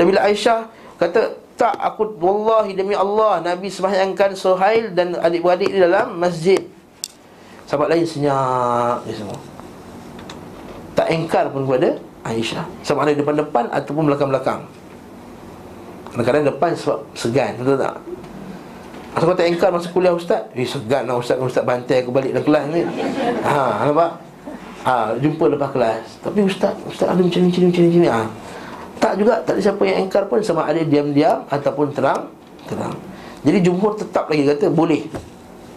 Dan 0.00 0.08
bila 0.08 0.24
Aisyah 0.24 0.64
kata 0.96 1.36
tak 1.60 1.76
aku 1.76 2.16
wallahi 2.16 2.72
demi 2.72 2.96
Allah 2.96 3.44
Nabi 3.44 3.68
sembahyangkan 3.68 4.32
Suhail 4.32 4.96
dan 4.96 5.12
adik-beradik 5.20 5.76
di 5.76 5.78
dalam 5.84 6.16
masjid. 6.16 6.56
Sahabat 7.68 7.92
lain 7.92 8.08
senyap 8.08 9.04
dia 9.04 9.12
semua. 9.12 9.36
Tak 10.96 11.12
engkar 11.12 11.52
pun 11.52 11.68
kepada 11.68 12.00
Aisyah. 12.24 12.64
Sama 12.80 13.04
ada 13.04 13.12
depan-depan 13.12 13.68
ataupun 13.68 14.08
belakang-belakang. 14.08 14.64
Kadang-kadang 16.16 16.44
depan 16.48 16.70
sebab 16.76 16.98
segan 17.12 17.56
Betul 17.60 17.76
tak? 17.76 17.96
Masa 19.12 19.28
kau 19.28 19.36
tak 19.36 19.44
engkar 19.44 19.68
masa 19.68 19.92
kuliah 19.92 20.16
ustaz 20.16 20.48
Eh 20.56 20.64
segan 20.64 21.04
lah 21.04 21.20
ustaz 21.20 21.36
Ustaz 21.36 21.68
bantai 21.68 22.00
aku 22.00 22.08
balik 22.08 22.32
dalam 22.32 22.48
kelas 22.48 22.64
ni 22.72 22.80
Ha 23.44 23.84
nampak? 23.84 24.10
Ha 24.88 25.12
jumpa 25.20 25.44
lepas 25.52 25.68
kelas 25.76 26.04
Tapi 26.24 26.40
ustaz 26.48 26.72
Ustaz 26.88 27.12
ada 27.12 27.20
macam 27.20 27.40
ni 27.44 27.48
macam 27.52 27.60
ni 27.60 27.68
macam 27.68 28.00
ni 28.00 28.08
ha. 28.08 28.22
Tak 28.96 29.12
juga 29.20 29.34
Tak 29.44 29.52
ada 29.56 29.60
siapa 29.60 29.82
yang 29.84 30.08
engkar 30.08 30.24
pun 30.32 30.40
Sama 30.40 30.64
ada 30.64 30.80
diam-diam 30.80 31.44
Ataupun 31.52 31.92
terang 31.92 32.32
Terang 32.64 32.96
Jadi 33.44 33.58
jumhur 33.60 33.92
tetap 34.00 34.32
lagi 34.32 34.48
kata 34.48 34.72
Boleh 34.72 35.04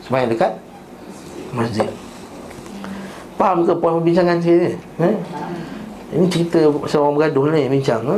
Semayang 0.07 0.31
dekat 0.31 0.55
Masjid 1.51 1.91
Faham 3.36 3.67
ke 3.67 3.75
puan 3.75 3.99
perbincangan 3.99 4.39
saya 4.39 4.55
ni? 4.63 4.71
Eh? 5.03 5.15
Ini 6.15 6.25
cerita 6.31 6.71
pasal 6.71 7.03
orang 7.03 7.19
bergaduh 7.19 7.51
ni 7.51 7.67
bincang 7.67 7.99
ha? 8.07 8.15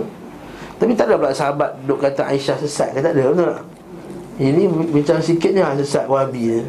Tapi 0.78 0.94
tak 0.94 1.10
ada 1.10 1.18
pula 1.18 1.34
sahabat 1.34 1.74
duk 1.90 1.98
kata 1.98 2.22
Aisyah 2.30 2.54
sesat 2.62 2.94
ke 2.94 3.02
tak 3.02 3.18
ada 3.18 3.34
betul 3.34 3.50
tak? 3.50 3.66
Ini 4.38 4.70
bincang 4.94 5.18
sikit 5.18 5.50
ni 5.50 5.66
sesat 5.82 6.06
wahabi 6.06 6.62
ni 6.62 6.64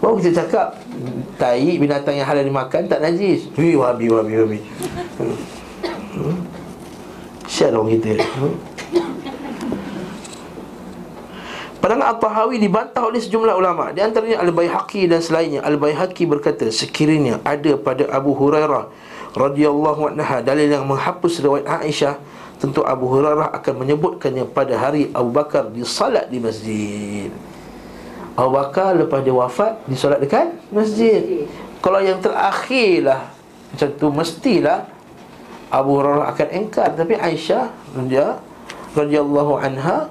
Baru 0.00 0.16
kita 0.16 0.44
cakap 0.44 0.80
Tai 1.36 1.60
binatang 1.60 2.16
yang 2.16 2.24
halal 2.24 2.40
dimakan 2.40 2.88
tak 2.88 3.04
najis 3.04 3.52
Wih 3.60 3.76
wahabi 3.76 4.08
wahabi 4.08 4.32
wahabi 4.40 4.60
hmm. 5.20 5.36
hmm. 6.16 6.36
Siapa 7.44 7.76
orang 7.76 8.00
kita 8.00 8.16
hmm. 8.16 8.54
Pandangan 11.84 12.16
Al-Tahawi 12.16 12.56
dibantah 12.56 13.04
oleh 13.04 13.20
sejumlah 13.20 13.52
ulama 13.52 13.92
Di 13.92 14.00
antaranya 14.00 14.40
Al-Bayhaqi 14.40 15.04
dan 15.04 15.20
selainnya 15.20 15.60
Al-Bayhaqi 15.60 16.24
berkata 16.24 16.72
Sekiranya 16.72 17.44
ada 17.44 17.76
pada 17.76 18.08
Abu 18.08 18.32
Hurairah 18.32 18.88
radhiyallahu 19.34 20.14
anha 20.14 20.40
dalil 20.40 20.70
yang 20.70 20.86
menghapus 20.86 21.42
riwayat 21.42 21.66
Aisyah 21.82 22.16
tentu 22.64 22.80
Abu 22.80 23.12
Hurairah 23.12 23.52
akan 23.60 23.84
menyebutkannya 23.84 24.48
pada 24.48 24.80
hari 24.80 25.12
Abu 25.12 25.28
Bakar 25.36 25.68
di 25.68 25.84
salat 25.84 26.32
di 26.32 26.40
masjid. 26.40 27.28
Abu 28.32 28.56
Bakar 28.56 28.96
lepas 28.96 29.20
dia 29.20 29.36
wafat 29.36 29.84
di 29.84 29.92
solat 29.92 30.24
dekat 30.24 30.48
masjid. 30.72 31.44
Kalau 31.84 32.00
yang 32.00 32.24
terakhir 32.24 33.04
lah 33.04 33.28
macam 33.68 33.88
tu 34.00 34.08
mestilah 34.08 34.88
Abu 35.68 36.00
Hurairah 36.00 36.32
akan 36.32 36.48
engkar 36.56 36.88
tapi 36.96 37.20
Aisyah 37.20 37.68
dia 38.08 38.40
radhiyallahu 38.96 39.60
anha 39.60 40.08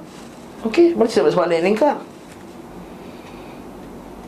okey 0.70 0.93
macam 0.93 1.10
sebab-sebab 1.10 1.49
lain 1.49 1.74
engkar. 1.74 1.97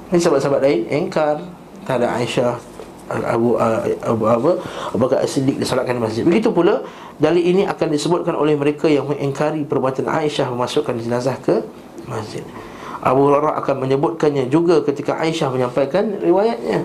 Ini 0.10 0.18
sebab-sebab 0.18 0.60
lain 0.66 0.82
engkar 0.90 1.46
tak 1.86 2.02
ada 2.02 2.10
Aisyah 2.18 2.58
Abu 3.06 3.54
Abu 4.02 4.24
Abu 4.26 4.48
Abu 4.58 4.98
Bakar 4.98 5.22
As-Siddiq 5.22 5.62
disolatkan 5.62 5.94
di 5.94 6.02
masjid. 6.02 6.24
Begitu 6.26 6.50
pula 6.50 6.82
dalil 7.16 7.44
ini 7.44 7.64
akan 7.64 7.88
disebutkan 7.92 8.36
oleh 8.36 8.60
mereka 8.60 8.92
yang 8.92 9.08
mengingkari 9.08 9.64
perbuatan 9.64 10.08
Aisyah 10.08 10.52
memasukkan 10.52 11.00
jenazah 11.00 11.40
ke 11.40 11.64
masjid. 12.08 12.44
Abu 13.06 13.30
Hurairah 13.30 13.62
akan 13.62 13.86
menyebutkannya 13.86 14.50
juga 14.50 14.82
ketika 14.82 15.16
Aisyah 15.22 15.54
menyampaikan 15.54 16.20
riwayatnya. 16.20 16.84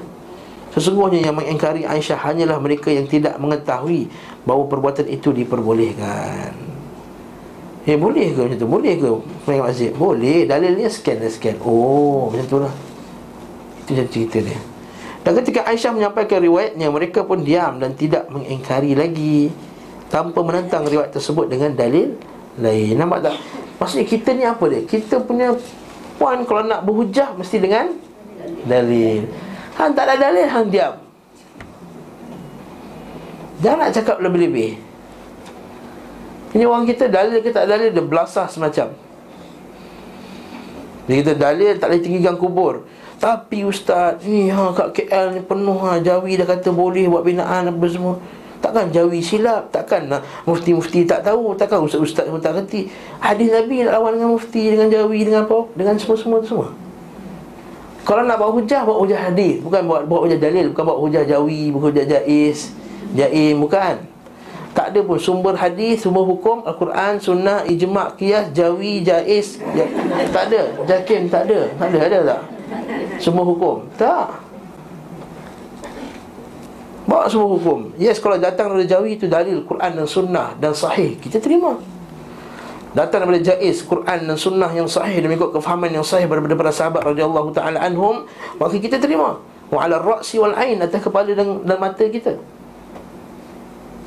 Sesungguhnya 0.71 1.27
yang 1.27 1.35
mengingkari 1.35 1.83
Aisyah 1.83 2.21
hanyalah 2.21 2.63
mereka 2.63 2.95
yang 2.95 3.11
tidak 3.11 3.35
mengetahui 3.43 4.07
bahawa 4.47 4.71
perbuatan 4.71 5.11
itu 5.11 5.35
diperbolehkan. 5.35 6.55
Eh 7.89 7.97
boleh 7.97 8.37
ke 8.37 8.41
macam 8.45 8.59
tu? 8.61 8.69
Boleh 8.69 8.93
ke 9.01 9.09
main 9.49 9.65
masjid? 9.65 9.91
Boleh. 9.91 10.47
Dalilnya 10.47 10.87
scan 10.87 11.19
dan 11.19 11.33
scan. 11.33 11.57
Oh, 11.65 12.31
macam 12.31 12.47
tu 12.47 12.59
lah. 12.61 12.75
Itu 13.89 13.99
cerita 14.07 14.39
dia. 14.39 14.61
Dan 15.21 15.33
ketika 15.43 15.67
Aisyah 15.69 15.93
menyampaikan 15.93 16.41
riwayatnya 16.41 16.89
Mereka 16.89 17.29
pun 17.29 17.45
diam 17.45 17.77
dan 17.77 17.93
tidak 17.93 18.33
mengingkari 18.33 18.97
lagi 18.97 19.53
Tanpa 20.11 20.43
menentang 20.43 20.85
riwayat 20.85 21.15
tersebut 21.15 21.47
dengan 21.47 21.71
dalil 21.73 22.19
lain 22.59 22.99
Nampak 22.99 23.31
tak? 23.31 23.37
Maksudnya 23.79 24.07
kita 24.11 24.35
ni 24.35 24.45
apa 24.45 24.65
dia? 24.67 24.83
Kita 24.85 25.23
punya 25.23 25.55
puan 26.19 26.43
kalau 26.45 26.67
nak 26.67 26.83
berhujah 26.83 27.33
Mesti 27.39 27.57
dengan 27.63 27.95
dalil 28.67 29.31
Han 29.79 29.95
tak 29.95 30.11
ada 30.11 30.15
dalil, 30.19 30.45
Han 30.51 30.67
diam 30.69 30.95
Jangan 33.63 33.79
nak 33.87 33.93
cakap 33.95 34.17
lebih-lebih 34.19 34.77
Ini 36.59 36.65
orang 36.67 36.85
kita 36.91 37.07
dalil 37.07 37.39
kita 37.39 37.63
tak 37.63 37.69
dalil 37.71 37.95
Dia 37.95 38.03
belasah 38.03 38.51
semacam 38.51 38.91
Dia 41.07 41.15
kita 41.23 41.33
dalil 41.39 41.79
tak 41.79 41.87
boleh 41.95 42.03
tinggikan 42.03 42.35
kubur 42.35 42.83
tapi 43.21 43.69
ustaz 43.69 44.25
ni 44.25 44.49
ha 44.49 44.73
kat 44.73 44.97
KL 44.97 45.37
ni 45.37 45.41
penuh 45.45 45.77
ha 45.85 46.01
Jawi 46.01 46.41
dah 46.41 46.49
kata 46.49 46.73
boleh 46.73 47.05
buat 47.05 47.21
binaan 47.21 47.69
apa 47.69 47.87
semua. 47.93 48.17
Takkan 48.61 48.93
Jawi 48.93 49.25
silap, 49.25 49.73
takkan 49.73 50.05
mufti-mufti 50.45 51.09
tak 51.09 51.25
tahu, 51.25 51.57
takkan 51.57 51.81
ustaz-ustaz 51.81 52.29
pun 52.29 52.45
tak 52.45 52.61
reti. 52.61 52.93
Hadis 53.17 53.49
Nabi 53.49 53.89
nak 53.89 53.97
lawan 53.97 54.21
dengan 54.21 54.37
mufti 54.37 54.69
dengan 54.69 54.93
Jawi 54.93 55.25
dengan 55.25 55.49
apa? 55.49 55.65
Dengan 55.73 55.97
semua-semua 55.97 56.45
semua. 56.45 56.69
Kalau 58.05 58.25
nak 58.29 58.37
bawa 58.37 58.53
hujah, 58.53 58.85
bawa 58.85 59.01
hujah 59.01 59.17
hadis, 59.17 59.65
bukan 59.65 59.81
bawa 59.89 60.05
bawa 60.05 60.21
hujah 60.29 60.41
dalil, 60.41 60.73
bukan 60.73 60.85
bawa 60.93 60.99
hujah 61.09 61.25
Jawi, 61.25 61.73
bukan 61.73 61.89
hujah 61.89 62.07
Jais, 62.09 62.73
Jaim, 63.17 63.57
bukan. 63.65 63.97
Tak 64.71 64.95
ada 64.95 65.01
pun 65.03 65.19
sumber 65.19 65.57
hadis, 65.59 66.05
sumber 66.05 66.23
hukum, 66.23 66.63
Al-Quran, 66.63 67.19
Sunnah, 67.19 67.67
Ijma' 67.67 68.15
Qiyas, 68.15 68.55
Jawi, 68.55 69.03
Jais 69.03 69.59
ja, 69.75 69.83
Tak 70.31 70.47
ada, 70.47 70.63
Jakim 70.87 71.27
tak 71.27 71.51
ada 71.51 71.67
Tak 71.75 71.87
ada, 71.91 71.99
ada 72.07 72.19
tak? 72.23 72.41
Semua 73.19 73.43
hukum 73.43 73.83
Tak 73.99 74.50
Bawa 77.11 77.27
semua 77.27 77.51
hukum. 77.51 77.91
Yes, 77.99 78.23
kalau 78.23 78.39
datang 78.39 78.71
dari 78.71 78.87
Jawi 78.87 79.19
itu 79.19 79.27
dalil 79.27 79.67
Quran 79.67 79.99
dan 79.99 80.07
Sunnah 80.07 80.55
dan 80.63 80.71
Sahih. 80.71 81.19
Kita 81.19 81.43
terima. 81.43 81.75
Datang 82.95 83.27
daripada 83.27 83.43
Jais 83.43 83.83
Quran 83.83 84.31
dan 84.31 84.35
Sunnah 84.35 84.67
yang 84.75 84.91
sahih 84.91 85.23
Dan 85.23 85.31
mengikut 85.31 85.55
kefahaman 85.55 85.95
yang 85.95 86.03
sahih 86.03 86.27
Daripada 86.27 86.59
para 86.59 86.75
sahabat 86.75 87.07
radhiyallahu 87.07 87.55
ta'ala 87.55 87.79
anhum 87.87 88.27
Maka 88.59 88.83
kita 88.83 88.99
terima. 88.99 89.39
Wa 89.71 89.87
ala 89.87 90.03
ra'si 90.03 90.43
wal 90.43 90.51
ain 90.59 90.83
Atas 90.83 90.99
kepala 90.99 91.31
dan, 91.31 91.63
dan 91.63 91.79
mata 91.79 92.03
kita. 92.03 92.35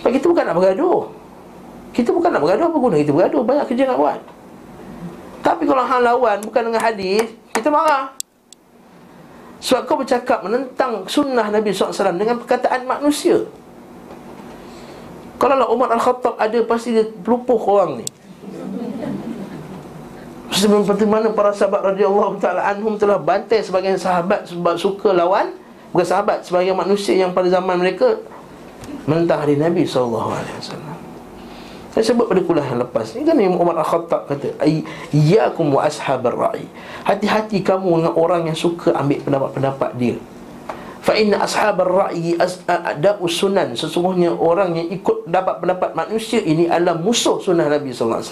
Sebab 0.03 0.11
kita 0.11 0.25
bukan 0.27 0.43
nak 0.51 0.55
bergaduh. 0.59 1.07
Kita 1.95 2.11
bukan 2.11 2.29
nak 2.35 2.41
bergaduh 2.43 2.65
Apa 2.67 2.77
guna? 2.83 2.95
Kita 2.99 3.11
bergaduh 3.15 3.43
Banyak 3.47 3.65
kerja 3.71 3.83
nak 3.87 3.97
buat. 4.03 4.19
Tapi 5.43 5.63
kalau 5.63 5.83
hal 5.87 6.01
lawan 6.03 6.37
Bukan 6.43 6.61
dengan 6.67 6.83
hadis 6.83 7.31
Kita 7.55 7.71
marah 7.71 8.22
sebab 9.63 9.87
kau 9.87 9.95
bercakap 9.95 10.43
menentang 10.43 11.07
sunnah 11.07 11.47
Nabi 11.47 11.71
SAW 11.71 12.19
dengan 12.19 12.35
perkataan 12.43 12.83
manusia. 12.83 13.47
Kalau 15.39 15.55
lah 15.55 15.71
Umar 15.71 15.95
Al-Khattab 15.95 16.35
ada 16.35 16.59
pasti 16.67 16.91
dia 16.91 17.07
pelupuh 17.07 17.59
orang 17.63 18.03
ni. 18.03 18.07
Seperti 20.53 21.07
mana 21.09 21.33
para 21.33 21.49
sahabat 21.49 21.95
radhiyallahu 21.95 22.37
taala 22.37 22.61
anhum 22.69 22.93
telah 22.99 23.17
bantai 23.17 23.65
sebagian 23.65 23.97
sahabat 23.97 24.45
sebab 24.45 24.77
suka 24.77 25.09
lawan 25.09 25.49
Bukan 25.89 26.05
sahabat, 26.05 26.45
sebagian 26.45 26.77
manusia 26.77 27.17
yang 27.17 27.33
pada 27.33 27.49
zaman 27.49 27.81
mereka 27.81 28.21
Menentang 29.09 29.45
hari 29.45 29.57
Nabi 29.57 29.85
SAW 29.85 30.92
saya 31.93 32.09
sebut 32.09 32.25
pada 32.25 32.41
kuliah 32.41 32.65
yang 32.65 32.81
lepas 32.81 33.13
Ini 33.13 33.21
kan 33.21 33.37
Imam 33.37 33.61
Umar 33.61 33.77
Al-Khattab 33.77 34.25
kata 34.25 34.57
Iyakum 35.13 35.77
wa 35.77 35.85
ashabar 35.85 36.33
ra'i 36.33 36.65
Hati-hati 37.05 37.61
kamu 37.61 38.01
dengan 38.01 38.13
orang 38.17 38.49
yang 38.49 38.57
suka 38.57 38.97
ambil 38.97 39.21
pendapat-pendapat 39.21 39.91
dia. 40.01 40.17
Fa 41.05 41.13
inna 41.13 41.45
ashabar 41.45 41.85
ra'i 41.85 42.33
adabu 42.65 43.29
sunan. 43.29 43.77
Sesungguhnya 43.77 44.33
orang 44.33 44.73
yang 44.73 44.87
ikut 44.89 45.29
dapat 45.29 45.61
pendapat 45.61 45.93
manusia 45.93 46.41
ini 46.41 46.65
adalah 46.65 46.97
musuh 46.97 47.37
sunnah 47.43 47.69
Nabi 47.69 47.93
SAW 47.93 48.23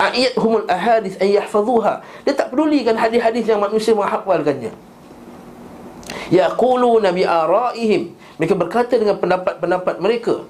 Ayat 0.00 0.32
humul 0.40 0.64
ahadith 0.70 1.20
an 1.20 1.28
yahfazuha. 1.28 2.00
Dia 2.24 2.32
tak 2.32 2.54
pedulikan 2.54 2.96
hadis-hadis 2.96 3.44
yang 3.44 3.60
manusia 3.60 3.92
menghafalkannya 3.92 4.72
Yaquluna 6.32 7.12
bi 7.12 7.26
ara'ihim. 7.26 8.16
Mereka 8.40 8.54
berkata 8.56 8.96
dengan 8.96 9.20
pendapat-pendapat 9.20 10.00
mereka 10.00 10.46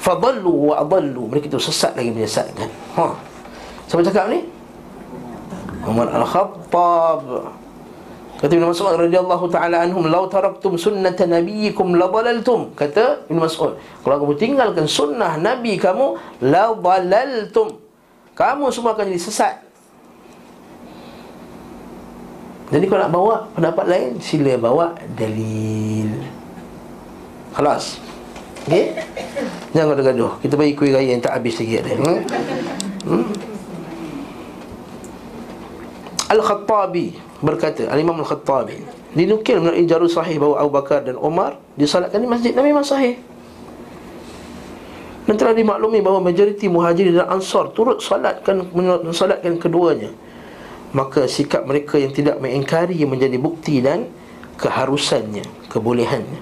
Fadallu 0.00 0.72
wa 0.72 0.80
adallu. 0.80 1.28
Mereka 1.28 1.52
itu 1.52 1.60
sesat 1.60 1.92
lagi 1.92 2.08
menyesatkan 2.08 2.68
ha. 2.96 3.12
Siapa 3.84 4.00
cakap 4.00 4.32
ni? 4.32 4.40
Umar 5.84 6.08
Al-Khattab. 6.08 7.20
Kata 8.40 8.56
Ibn 8.56 8.72
Mas'ud 8.72 8.96
radhiyallahu 8.96 9.52
ta'ala 9.52 9.84
anhum 9.84 10.08
Lau 10.08 10.24
taraktum 10.24 10.80
sunnata 10.80 11.28
nabiyikum 11.28 11.92
labalaltum 11.92 12.72
Kata 12.72 13.28
Ibn 13.28 13.36
Mas'ud 13.36 13.76
Kalau 13.76 14.16
kamu 14.16 14.32
tinggalkan 14.40 14.88
sunnah 14.88 15.36
Nabi 15.36 15.76
kamu 15.76 16.16
Labalaltum 16.48 17.76
Kamu 18.32 18.72
semua 18.72 18.96
akan 18.96 19.12
jadi 19.12 19.20
sesat. 19.20 19.60
Jadi 22.72 22.88
kalau 22.88 23.00
nak 23.04 23.12
bawa 23.12 23.34
pendapat 23.52 23.84
lain 23.84 24.10
Sila 24.24 24.56
bawa 24.56 24.96
dalil. 25.12 26.24
Kelas 27.52 28.00
Okey? 28.68 28.84
Jangan 29.72 29.88
gaduh-gaduh. 29.94 30.32
Kita 30.42 30.54
bagi 30.58 30.74
kuih 30.76 30.92
raya 30.92 31.14
yang 31.14 31.22
tak 31.22 31.38
habis 31.38 31.56
lagi 31.62 31.74
ada. 31.80 31.90
Hmm? 31.96 32.20
Hmm? 33.06 33.24
Al-Khattabi 36.30 37.18
berkata 37.42 37.90
Al-Imam 37.90 38.22
Al-Khattabi 38.22 38.78
Dinukil 39.18 39.58
melalui 39.58 39.82
jarul 39.90 40.06
sahih 40.06 40.38
bahawa 40.38 40.62
Abu 40.62 40.70
Bakar 40.70 41.02
dan 41.02 41.18
Umar 41.18 41.58
Disalatkan 41.74 42.22
di 42.22 42.28
masjid 42.30 42.54
Nabi 42.54 42.70
memang 42.70 42.86
sahih. 42.86 43.18
Dan 45.26 45.34
telah 45.34 45.54
dimaklumi 45.54 45.98
bahawa 45.98 46.22
majoriti 46.22 46.70
muhajirin 46.70 47.18
dan 47.18 47.26
ansar 47.26 47.74
Turut 47.74 47.98
salatkan, 47.98 48.70
salatkan 49.10 49.58
keduanya. 49.58 50.14
Maka 50.94 51.26
sikap 51.26 51.66
mereka 51.66 51.98
yang 51.98 52.14
tidak 52.14 52.38
mengingkari 52.38 53.02
Menjadi 53.02 53.38
bukti 53.38 53.82
dan 53.82 54.06
keharusannya 54.58 55.42
Kebolehannya. 55.66 56.38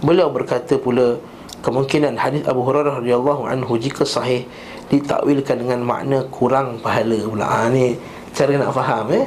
Beliau 0.00 0.32
berkata 0.32 0.80
pula 0.80 1.20
kemungkinan 1.62 2.14
hadis 2.14 2.42
Abu 2.46 2.62
Hurairah 2.62 3.02
radhiyallahu 3.02 3.48
anhu 3.48 3.74
jika 3.78 4.06
sahih 4.06 4.46
ditakwilkan 4.88 5.60
dengan 5.60 5.84
makna 5.84 6.24
kurang 6.32 6.80
pahala 6.80 7.18
pula. 7.26 7.46
Ha, 7.46 7.68
ni 7.68 7.98
cara 8.32 8.54
nak 8.56 8.72
faham 8.72 9.10
eh. 9.12 9.26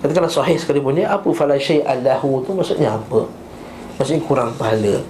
Katakanlah 0.00 0.32
sahih 0.32 0.56
sekali 0.56 0.80
pun 0.80 0.96
apa 0.96 1.28
fala 1.36 1.60
syai'allahu 1.60 2.46
tu 2.46 2.56
maksudnya 2.56 2.96
apa? 2.96 3.28
Maksudnya 4.00 4.22
kurang 4.24 4.56
pahala. 4.56 5.04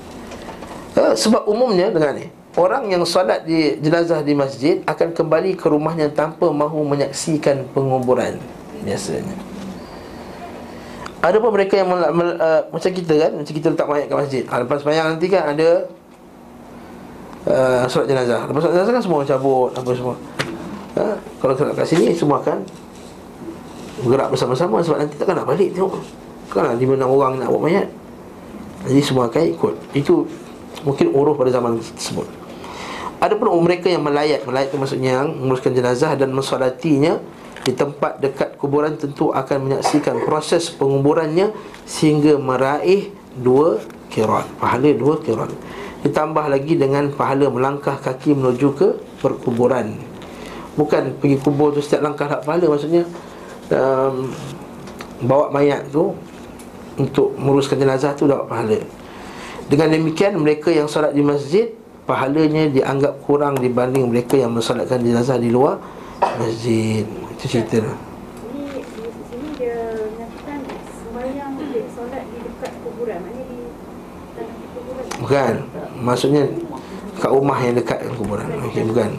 Ha, 0.98 1.14
sebab 1.14 1.46
umumnya 1.46 1.94
dengan 1.94 2.18
ni 2.18 2.26
Orang 2.58 2.90
yang 2.90 3.06
salat 3.06 3.46
di 3.46 3.78
jenazah 3.78 4.26
di 4.26 4.34
masjid 4.34 4.82
Akan 4.82 5.14
kembali 5.14 5.54
ke 5.54 5.70
rumahnya 5.70 6.10
tanpa 6.10 6.50
mahu 6.50 6.82
menyaksikan 6.82 7.62
penguburan 7.70 8.42
Biasanya 8.82 9.38
Ada 11.22 11.38
pun 11.38 11.54
mereka 11.54 11.78
yang 11.78 11.94
uh, 11.94 12.66
Macam 12.74 12.90
kita 12.90 13.14
kan 13.22 13.30
Macam 13.38 13.52
kita 13.54 13.66
letak 13.70 13.86
mayat 13.86 14.06
ke 14.10 14.16
masjid 14.18 14.42
ha, 14.50 14.66
Lepas 14.66 14.82
semayang 14.82 15.14
nanti 15.14 15.30
kan 15.30 15.54
ada 15.54 15.86
uh, 17.48 17.84
solat 17.88 18.06
jenazah. 18.10 18.44
Lepas 18.44 18.60
solat 18.66 18.74
jenazah 18.76 18.92
kan 18.92 19.02
semua 19.04 19.20
cabut 19.24 19.70
apa 19.72 19.90
semua. 19.94 20.14
Ha? 20.98 21.04
Kalau 21.40 21.52
kita 21.56 21.72
kat 21.72 21.86
sini 21.86 22.12
semua 22.12 22.42
akan 22.42 22.58
bergerak 24.04 24.28
bersama-sama 24.32 24.80
sebab 24.80 24.98
nanti 25.06 25.14
takkan 25.16 25.38
nak 25.38 25.48
balik 25.48 25.72
tengok. 25.72 26.00
Kan 26.50 26.74
lima 26.76 26.98
enam 26.98 27.10
orang 27.14 27.38
nak 27.38 27.48
buat 27.48 27.62
mayat. 27.62 27.88
Jadi 28.88 29.00
semua 29.04 29.28
akan 29.28 29.42
ikut. 29.54 29.74
Itu 29.94 30.26
mungkin 30.82 31.12
uruh 31.12 31.36
pada 31.36 31.52
zaman 31.52 31.78
tersebut. 31.78 32.26
Ada 33.20 33.36
pun 33.36 33.52
mereka 33.60 33.92
yang 33.92 34.00
melayat 34.00 34.48
Melayat 34.48 34.72
itu 34.72 34.80
maksudnya 34.80 35.28
Menguruskan 35.28 35.76
jenazah 35.76 36.16
dan 36.16 36.32
mensolatinya 36.32 37.20
Di 37.60 37.76
tempat 37.76 38.16
dekat 38.16 38.56
kuburan 38.56 38.96
Tentu 38.96 39.28
akan 39.28 39.68
menyaksikan 39.68 40.24
proses 40.24 40.72
penguburannya 40.72 41.52
Sehingga 41.84 42.40
meraih 42.40 43.12
Dua 43.36 43.76
kirat 44.08 44.48
Pahala 44.56 44.90
dua 44.96 45.20
kirat 45.20 45.52
Ditambah 46.00 46.48
lagi 46.48 46.80
dengan 46.80 47.12
pahala 47.12 47.52
melangkah 47.52 48.00
kaki 48.00 48.32
menuju 48.32 48.68
ke 48.72 48.88
perkuburan. 49.20 50.00
Bukan 50.78 51.20
pergi 51.20 51.36
kubur 51.42 51.76
tu 51.76 51.82
setiap 51.82 52.06
langkah 52.06 52.30
tak 52.30 52.46
pahala 52.46 52.70
Maksudnya 52.70 53.02
um, 53.74 54.30
Bawa 55.20 55.50
mayat 55.50 55.90
tu 55.90 56.14
Untuk 56.94 57.34
menguruskan 57.36 57.76
jenazah 57.76 58.16
tu 58.16 58.30
dapat 58.30 58.46
pahala. 58.48 58.78
Dengan 59.68 59.92
demikian 59.92 60.38
mereka 60.40 60.72
yang 60.72 60.88
solat 60.88 61.12
di 61.12 61.20
masjid 61.20 61.68
Pahalanya 62.08 62.66
dianggap 62.72 63.22
kurang 63.22 63.60
dibanding 63.60 64.08
mereka 64.08 64.34
yang 64.34 64.50
mensolatkan 64.50 64.98
jenazah 64.98 65.38
di 65.38 65.46
luar 65.46 65.78
masjid. 66.42 67.06
Itu 67.06 67.46
cerita. 67.46 67.78
Lah 67.86 68.10
Bukan. 75.20 75.54
Maksudnya 76.00 76.48
Kat 77.20 77.28
rumah 77.28 77.60
yang 77.60 77.76
dekat 77.76 78.00
dengan 78.00 78.16
kuburan. 78.16 78.48
Okey, 78.72 78.82
bukan. 78.88 79.10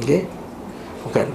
Okey? 0.00 0.20
Bukan. 1.04 1.26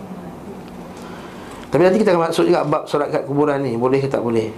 Tapi 1.70 1.82
nanti 1.86 1.98
kita 2.02 2.18
akan 2.18 2.22
masuk 2.34 2.50
juga 2.50 2.66
Bab 2.66 2.90
solat 2.90 3.14
kat 3.14 3.30
kuburan 3.30 3.62
ni. 3.62 3.78
Boleh 3.78 4.02
ke 4.02 4.10
tak 4.10 4.26
boleh? 4.26 4.50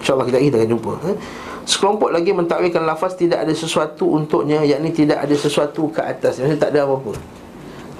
InsyaAllah 0.00 0.24
kita, 0.32 0.38
kita 0.40 0.56
akan 0.64 0.70
jumpa 0.72 0.92
eh? 1.12 1.16
Sekelompok 1.68 2.08
lagi 2.14 2.30
mentakwilkan 2.32 2.86
lafaz 2.86 3.18
Tidak 3.18 3.34
ada 3.34 3.50
sesuatu 3.50 4.14
untuknya 4.14 4.62
Yakni 4.62 4.94
tidak 4.94 5.26
ada 5.26 5.34
sesuatu 5.34 5.90
ke 5.90 5.98
atas 6.00 6.38
Maksudnya 6.38 6.56
tak 6.56 6.70
ada 6.72 6.88
apa-apa. 6.88 7.12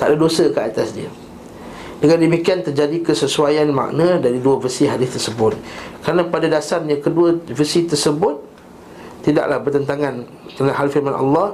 Tak 0.00 0.14
ada 0.14 0.16
dosa 0.16 0.48
ke 0.48 0.60
atas 0.62 0.96
dia. 0.96 1.10
Dengan 1.98 2.22
demikian 2.22 2.62
terjadi 2.62 3.02
kesesuaian 3.02 3.66
makna 3.74 4.22
dari 4.22 4.38
dua 4.38 4.62
versi 4.62 4.86
hadis 4.86 5.18
tersebut. 5.18 5.58
Kerana 6.06 6.24
pada 6.30 6.46
dasarnya 6.46 7.02
kedua 7.02 7.34
versi 7.50 7.84
tersebut 7.84 8.47
Tidaklah 9.28 9.60
bertentangan 9.60 10.24
dengan 10.56 10.72
hal 10.72 10.88
firman 10.88 11.12
Allah 11.12 11.52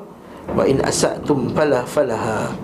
Wa 0.55 0.63
in 0.63 0.79
asatum 0.85 1.51
fala 1.51 1.83
falaha. 1.83 2.55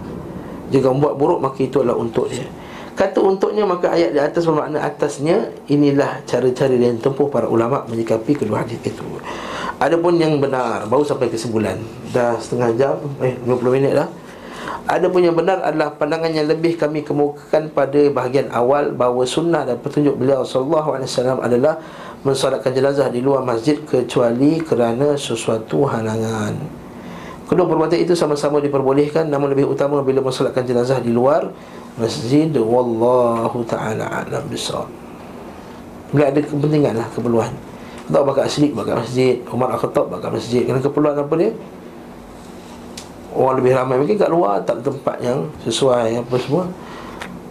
Jika 0.71 0.87
membuat 0.95 1.19
buruk 1.19 1.43
maka 1.43 1.59
itu 1.67 1.83
adalah 1.83 1.99
untuk 1.99 2.31
dia 2.31 2.47
Kata 2.95 3.19
untuknya 3.19 3.67
maka 3.67 3.91
ayat 3.91 4.15
di 4.15 4.21
atas 4.23 4.47
bermakna 4.47 4.79
atasnya 4.87 5.51
Inilah 5.67 6.23
cara-cara 6.31 6.71
yang 6.79 7.03
tempuh 7.03 7.27
para 7.27 7.51
ulama 7.51 7.83
menyikapi 7.91 8.39
kedua 8.39 8.63
hadis 8.63 8.79
itu. 8.87 9.03
Adapun 9.83 10.15
yang 10.15 10.39
benar 10.39 10.87
Baru 10.87 11.03
sampai 11.03 11.27
kesimpulan 11.27 11.75
Dah 12.15 12.39
setengah 12.39 12.71
jam 12.79 12.95
Eh 13.19 13.35
20 13.43 13.75
minit 13.75 13.99
dah. 13.99 14.07
Ada 14.91 15.07
pun 15.07 15.23
yang 15.23 15.39
benar 15.39 15.63
adalah 15.63 15.95
pandangan 15.95 16.35
yang 16.35 16.51
lebih 16.51 16.75
kami 16.75 17.07
kemukakan 17.07 17.71
pada 17.71 18.01
bahagian 18.11 18.51
awal 18.51 18.91
bahawa 18.91 19.23
sunnah 19.23 19.63
dan 19.63 19.79
petunjuk 19.79 20.19
beliau 20.19 20.43
sallallahu 20.43 20.99
alaihi 20.99 21.07
wasallam 21.07 21.39
adalah 21.39 21.79
mensolatkan 22.21 22.73
jenazah 22.77 23.09
di 23.09 23.25
luar 23.25 23.41
masjid 23.41 23.81
kecuali 23.81 24.61
kerana 24.61 25.17
sesuatu 25.17 25.89
halangan. 25.89 26.53
Kedua 27.49 27.67
perbuatan 27.67 27.99
itu 27.99 28.15
sama-sama 28.15 28.63
diperbolehkan 28.63 29.27
namun 29.27 29.51
lebih 29.51 29.67
utama 29.67 30.05
bila 30.07 30.23
mensolatkan 30.23 30.63
jenazah 30.63 31.03
di 31.03 31.11
luar 31.11 31.51
masjid 31.99 32.47
wallahu 32.55 33.67
taala 33.67 34.07
alam 34.07 34.47
bisawab. 34.47 34.87
Bila 36.15 36.31
ada 36.31 36.39
kepentingan 36.39 36.95
lah 36.95 37.09
keperluan. 37.11 37.51
Tak 38.11 38.23
bakal 38.27 38.43
asli 38.43 38.75
bakal 38.75 38.99
masjid, 38.99 39.39
Umar 39.55 39.71
Al-Khattab 39.75 40.11
bakal 40.11 40.35
masjid. 40.35 40.67
Kerana 40.67 40.83
keperluan 40.83 41.15
apa 41.15 41.35
dia? 41.39 41.51
Orang 43.31 43.63
lebih 43.63 43.79
ramai 43.79 43.97
mungkin 44.03 44.19
kat 44.19 44.31
luar 44.31 44.63
tak 44.67 44.83
tempat 44.83 45.23
yang 45.23 45.47
sesuai 45.63 46.19
apa 46.19 46.35
semua. 46.43 46.67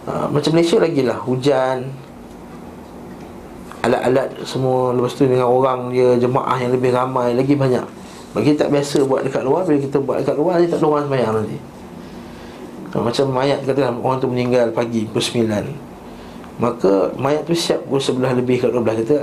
Ha, 0.07 0.27
macam 0.27 0.51
Malaysia 0.51 0.77
lagi 0.79 1.01
lah 1.03 1.17
hujan 1.23 1.87
Alat-alat 3.89 4.29
semua 4.45 4.93
Lepas 4.93 5.17
tu 5.17 5.25
dengan 5.25 5.49
orang 5.49 5.89
dia 5.89 6.13
Jemaah 6.21 6.61
yang 6.61 6.71
lebih 6.77 6.93
ramai 6.93 7.33
Lagi 7.33 7.57
banyak. 7.57 7.81
Bagi 8.37 8.53
tak 8.53 8.69
biasa 8.69 9.01
buat 9.09 9.25
dekat 9.25 9.41
luar 9.41 9.65
Bila 9.65 9.81
kita 9.81 9.97
buat 9.97 10.21
dekat 10.21 10.37
luar 10.37 10.61
Dia 10.61 10.69
tak 10.69 10.79
ada 10.79 10.85
orang 10.85 11.05
semayang 11.09 11.33
nanti. 11.41 11.57
Ha, 12.93 12.95
Macam 13.01 13.25
mayat 13.33 13.59
kata 13.65 13.81
Orang 13.89 14.17
tu 14.21 14.29
meninggal 14.29 14.69
pagi 14.69 15.09
Pukul 15.09 15.49
9 15.49 16.61
Maka 16.61 16.91
mayat 17.17 17.41
tu 17.49 17.57
siap 17.57 17.81
Pukul 17.89 17.97
sebelah 17.97 18.37
lebih 18.37 18.61
kat 18.61 18.69
12 18.69 19.01
Kata 19.05 19.17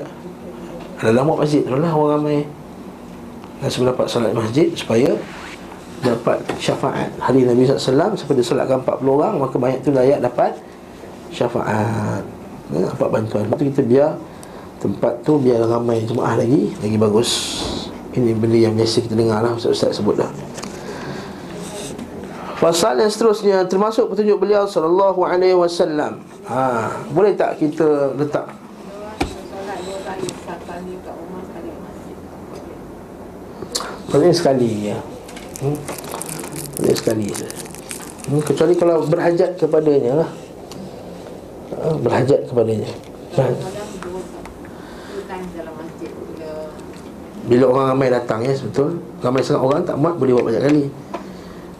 Ada 1.06 1.10
lama 1.14 1.38
masjid 1.38 1.62
Itulah 1.62 1.94
orang 1.94 2.10
ramai. 2.18 2.38
Dan 3.62 3.68
sebelum 3.70 3.94
dapat 3.94 4.06
salat 4.10 4.34
masjid 4.34 4.66
Supaya 4.74 5.14
Dapat 6.02 6.42
syafaat. 6.58 7.14
Hari 7.22 7.46
Nabi 7.46 7.62
SAW 7.62 8.18
Seperti 8.18 8.42
salatkan 8.42 8.82
40 8.82 9.06
orang 9.06 9.34
Maka 9.38 9.54
mayat 9.54 9.86
tu 9.86 9.94
layak 9.94 10.18
dapat 10.18 10.58
Syafaat. 11.30 12.22
Ya, 12.74 12.90
Dapat 12.90 13.08
bantuan. 13.12 13.46
Lepas 13.46 13.58
tu 13.62 13.66
kita 13.70 13.82
biar 13.86 14.10
Tempat 14.86 15.26
tu 15.26 15.42
biar 15.42 15.66
ramai 15.66 16.06
jemaah 16.06 16.38
lagi. 16.38 16.70
Lagi 16.78 16.94
bagus. 16.94 17.30
Ini 18.16 18.32
benda 18.32 18.56
yang 18.56 18.72
biasa 18.72 19.04
kita 19.04 19.12
dengar 19.12 19.44
lah 19.44 19.52
Ustaz-Ustaz 19.52 20.00
sebut 20.00 20.16
dah 20.16 20.32
Fasal 22.56 22.96
yang 22.96 23.12
seterusnya 23.12 23.68
Termasuk 23.68 24.08
petunjuk 24.08 24.40
beliau 24.40 24.64
Sallallahu 24.64 25.20
alaihi 25.28 25.52
wasallam. 25.52 26.24
Ha, 26.48 26.88
Boleh 27.12 27.36
tak 27.36 27.60
kita 27.60 28.16
letak? 28.16 28.48
Paling 34.06 34.32
sekali 34.32 34.88
ya. 34.88 34.96
Hmm? 35.60 35.76
Paling 36.80 36.96
sekali 36.96 37.26
hmm, 37.28 38.40
Kecuali 38.48 38.72
kalau 38.80 39.04
berhajat 39.04 39.60
kepadanya 39.60 40.24
lah. 40.24 40.30
Ha, 41.76 41.92
Berhajat 42.00 42.48
kepadanya. 42.48 42.88
Berhajat 43.36 43.75
Bila 47.46 47.64
orang 47.70 47.86
ramai 47.94 48.08
datang 48.10 48.42
ya 48.42 48.52
betul. 48.58 48.98
Ramai 49.22 49.42
sangat 49.42 49.62
orang 49.62 49.80
tak 49.86 49.96
muat 49.96 50.18
boleh 50.18 50.34
buat 50.34 50.50
banyak 50.50 50.62
kali. 50.66 50.84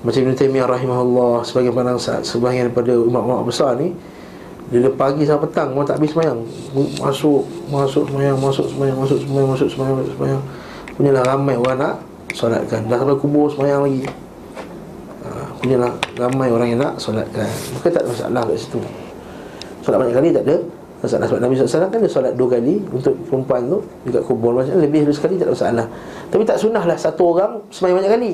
Macam 0.06 0.22
Ibn 0.22 0.38
Taymiyah 0.38 0.68
rahimahullah 0.70 1.42
Sebagai 1.42 1.74
pandang 1.74 1.98
sebahagian 1.98 2.70
daripada 2.70 2.94
umat-umat 2.94 3.42
besar 3.42 3.74
ni 3.74 3.90
Bila 4.70 4.86
pagi 4.94 5.26
sampai 5.26 5.50
petang 5.50 5.74
Orang 5.74 5.82
tak 5.88 5.98
habis 5.98 6.14
semayang. 6.14 6.46
Masuk, 7.02 7.42
masuk 7.66 8.06
semayang, 8.06 8.38
masuk 8.38 8.70
semayang, 8.70 8.94
masuk 8.94 9.18
semayang, 9.18 9.48
masuk 9.50 9.68
semayang, 9.72 9.94
masuk 9.98 10.14
semayang. 10.14 10.42
Punyalah 10.94 11.22
ramai 11.26 11.54
orang 11.58 11.76
nak 11.76 11.94
solatkan. 12.32 12.80
Dah 12.86 12.96
sampai 13.02 13.18
kubur 13.18 13.50
semayang 13.50 13.82
lagi. 13.84 14.06
Ha, 15.26 15.28
Punyalah 15.60 15.92
ramai 16.18 16.48
orang 16.54 16.68
yang 16.72 16.80
nak 16.80 16.94
solatkan. 17.02 17.50
Maka 17.74 17.86
tak 17.90 18.02
ada 18.04 18.08
masalah 18.10 18.42
kat 18.46 18.58
situ. 18.58 18.80
Solat 19.82 19.98
banyak 20.02 20.14
kali 20.18 20.28
tak 20.34 20.44
ada 20.46 20.56
masalah 21.00 21.26
sebab 21.28 21.40
Nabi 21.44 21.52
SAW 21.56 21.92
kan 21.92 21.98
dia 22.00 22.10
solat 22.10 22.32
dua 22.34 22.48
kali 22.56 22.80
untuk 22.88 23.14
perempuan 23.28 23.60
tu 23.68 23.78
dekat 24.08 24.22
kubur. 24.24 24.52
Macam 24.56 24.80
lebih 24.80 25.04
dari 25.04 25.14
sekali 25.14 25.34
tak 25.36 25.48
ada 25.48 25.52
masalah. 25.52 25.86
Tapi 26.32 26.42
tak 26.44 26.58
sunnah 26.60 26.84
lah 26.84 26.96
satu 26.96 27.22
orang 27.36 27.52
semayang 27.68 28.00
banyak 28.00 28.12
kali. 28.12 28.32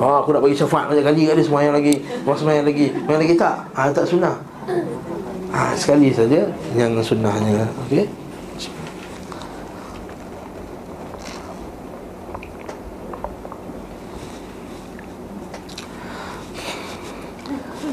Ha, 0.00 0.24
aku 0.24 0.32
nak 0.32 0.40
bagi 0.40 0.56
syafaat 0.56 0.88
banyak 0.88 1.04
kali 1.04 1.20
kat 1.28 1.34
dia 1.36 1.44
semayang 1.44 1.74
lagi 1.76 1.94
orang 2.24 2.38
semayang 2.40 2.64
lagi. 2.64 2.86
Semayang 2.92 3.20
lagi 3.20 3.34
tak? 3.36 3.56
Ha, 3.76 3.80
tak 3.92 4.06
sunnah. 4.08 4.34
Ha, 5.50 5.60
sekali 5.74 6.08
saja 6.14 6.46
yang 6.78 6.94
sunnahnya 7.02 7.66
okey 7.86 8.19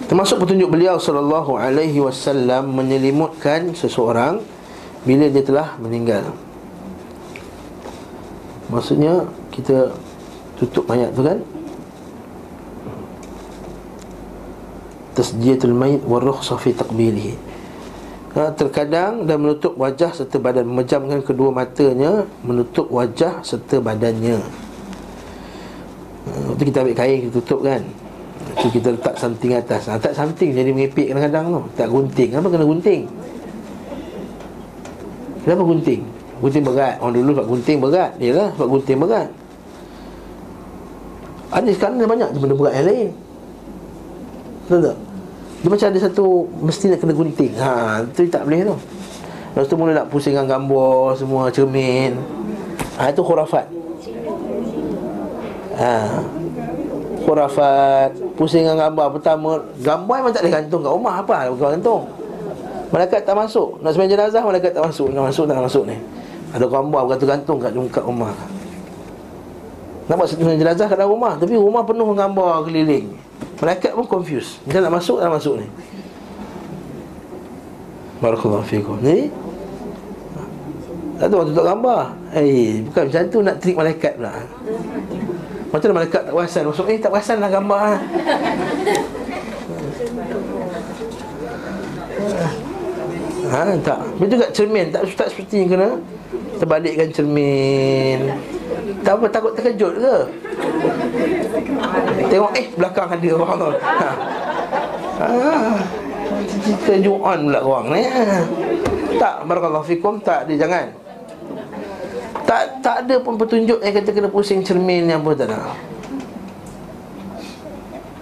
Termasuk 0.08 0.40
petunjuk 0.40 0.72
beliau 0.72 0.96
sallallahu 0.96 1.60
alaihi 1.60 2.00
wasallam 2.00 2.72
menyelimutkan 2.72 3.76
seseorang 3.76 4.40
bila 5.04 5.28
dia 5.28 5.44
telah 5.44 5.76
meninggal. 5.84 6.32
Maksudnya 8.72 9.28
kita 9.52 9.92
tutup 10.56 10.88
mayat 10.88 11.12
tu 11.12 11.28
kan? 11.28 11.40
Tasjiyatul 15.20 15.76
mayit 15.76 16.04
wa 16.08 16.24
rukhsah 16.24 16.56
fi 16.56 16.72
taqbilihi. 16.72 17.36
Ha, 18.38 18.54
terkadang 18.54 19.28
dan 19.28 19.44
menutup 19.44 19.76
wajah 19.76 20.14
serta 20.14 20.38
badan 20.38 20.70
memejamkan 20.70 21.26
kedua 21.26 21.50
matanya 21.50 22.24
menutup 22.46 22.88
wajah 22.94 23.42
serta 23.44 23.82
badannya. 23.84 24.40
Ha, 26.32 26.54
kita 26.56 26.86
ambil 26.86 26.96
kain 26.96 27.28
kita 27.28 27.34
tutup 27.44 27.66
kan? 27.66 27.84
Tu 28.56 28.68
kita 28.80 28.96
letak 28.96 29.16
something 29.20 29.52
atas. 29.52 29.92
Ha, 29.92 30.00
Tak 30.00 30.16
something 30.16 30.56
jadi 30.56 30.72
mengepek 30.72 31.12
kadang-kadang 31.12 31.46
tu. 31.52 31.62
Tak 31.76 31.88
gunting. 31.92 32.30
Kenapa 32.32 32.48
kena 32.48 32.66
gunting? 32.66 33.02
Kenapa 35.44 35.64
gunting? 35.68 36.02
Gunting 36.40 36.64
berat. 36.64 36.96
Orang 37.04 37.14
dulu 37.20 37.30
sebab 37.36 37.48
gunting 37.52 37.78
berat. 37.84 38.12
Dia 38.16 38.32
lah 38.32 38.50
sebab 38.56 38.68
gunting 38.72 38.98
berat. 39.04 39.30
Ada 41.48 41.70
sekarang 41.72 41.96
ada 42.00 42.08
banyak 42.08 42.30
benda 42.40 42.56
berat 42.56 42.74
yang 42.80 42.88
lain. 42.88 43.10
Betul 44.68 44.80
tak? 44.84 44.98
Dia 45.58 45.70
macam 45.74 45.88
ada 45.90 46.00
satu 46.00 46.26
Mesti 46.62 46.86
nak 46.92 47.00
kena 47.04 47.14
gunting. 47.16 47.54
Ha, 47.60 47.70
tu 48.16 48.22
tak 48.32 48.44
boleh 48.48 48.60
tu. 48.64 48.76
Lepas 49.58 49.66
tu 49.66 49.74
mula 49.74 49.92
nak 49.98 50.08
pusingkan 50.14 50.46
gambar 50.46 51.18
Semua 51.18 51.50
cermin. 51.50 52.14
Ha, 52.96 53.12
itu 53.12 53.22
khurafat. 53.26 53.66
Ha 55.78 55.94
Khurafat 57.28 58.16
Pusing 58.40 58.64
dengan 58.64 58.88
gambar 58.88 59.20
Pertama 59.20 59.60
Gambar 59.84 60.16
memang 60.24 60.32
tak 60.32 60.48
boleh 60.48 60.54
gantung 60.64 60.82
kat 60.88 60.94
rumah 60.96 61.14
Apa 61.20 61.32
lah 61.36 61.76
gantung? 61.76 62.08
Malaikat 62.88 63.28
tak 63.28 63.36
masuk 63.36 63.84
Nak 63.84 63.92
sembahyang 63.92 64.16
jenazah 64.16 64.42
Malaikat 64.48 64.72
tak 64.72 64.84
masuk 64.88 65.12
Nak 65.12 65.24
masuk 65.28 65.44
tak 65.44 65.60
masuk 65.60 65.84
ni. 65.92 65.98
Ada 66.56 66.64
gambar 66.72 67.02
bergantung-gantung 67.04 67.60
kat, 67.60 67.72
kat 68.00 68.04
rumah. 68.08 68.32
Nak 70.08 70.16
buat 70.16 70.28
sembahyang 70.32 70.64
jenazah 70.64 70.88
kat 70.88 70.96
dalam 70.96 71.12
rumah 71.12 71.36
Tapi 71.36 71.54
rumah 71.60 71.84
penuh 71.84 72.16
gambar 72.16 72.64
keliling. 72.64 73.12
Malaikat 73.60 73.92
pun 73.92 74.08
confused. 74.08 74.64
Macam 74.64 74.80
nak 74.88 74.94
masuk 74.96 75.18
tak 75.20 75.28
masuk 75.28 75.56
ni. 75.60 75.68
Barakallahu 78.24 78.64
fikum. 78.64 78.96
Jadi 79.04 79.28
Tak 81.20 81.28
tahu 81.28 81.44
tutup 81.52 81.66
gambar. 81.68 82.16
Eh, 82.32 82.88
bukan 82.88 83.04
macam 83.12 83.22
tu 83.28 83.40
nak 83.44 83.56
trik 83.60 83.76
malaikat 83.76 84.16
pula 84.16 84.32
Macam 85.68 85.88
mana 85.92 85.96
malaikat 86.04 86.22
tak 86.24 86.34
perasan 86.34 86.64
Masuk 86.72 86.88
eh 86.88 86.98
tak 87.00 87.12
perasan 87.12 87.38
lah 87.44 87.50
gambar 87.52 87.80
ha? 87.84 87.96
ha 93.52 93.62
tak 93.84 94.00
Betul 94.16 94.40
juga 94.40 94.48
cermin 94.56 94.88
Tak, 94.96 95.02
tak 95.20 95.28
seperti 95.32 95.68
kena 95.68 96.00
Terbalikkan 96.58 97.10
cermin 97.12 98.32
Tak 99.04 99.20
apa 99.20 99.26
takut 99.28 99.52
terkejut 99.60 99.94
ke 100.00 100.16
Tengok 102.32 102.52
eh 102.56 102.68
belakang 102.80 103.10
ada 103.12 103.30
orang 103.36 103.58
tu 103.60 103.70
ha. 103.76 104.10
ha. 105.20 105.30
Kita 106.48 106.96
juan 107.04 107.38
pula 107.52 107.60
korang 107.60 107.88
ni 107.92 108.04
ha. 108.08 108.40
Tak 109.20 109.36
Barakallahu 109.44 109.84
fikum 109.84 110.24
Tak 110.24 110.48
dia 110.48 110.64
jangan 110.64 111.07
tak 112.48 112.80
tak 112.80 112.96
ada 113.04 113.20
pun 113.20 113.36
petunjuk 113.36 113.84
yang 113.84 113.92
kata 113.92 114.10
kena 114.16 114.32
pusing 114.32 114.64
cermin 114.64 115.04
yang 115.04 115.20
apa 115.20 115.36
tak 115.36 115.52
ada. 115.52 115.76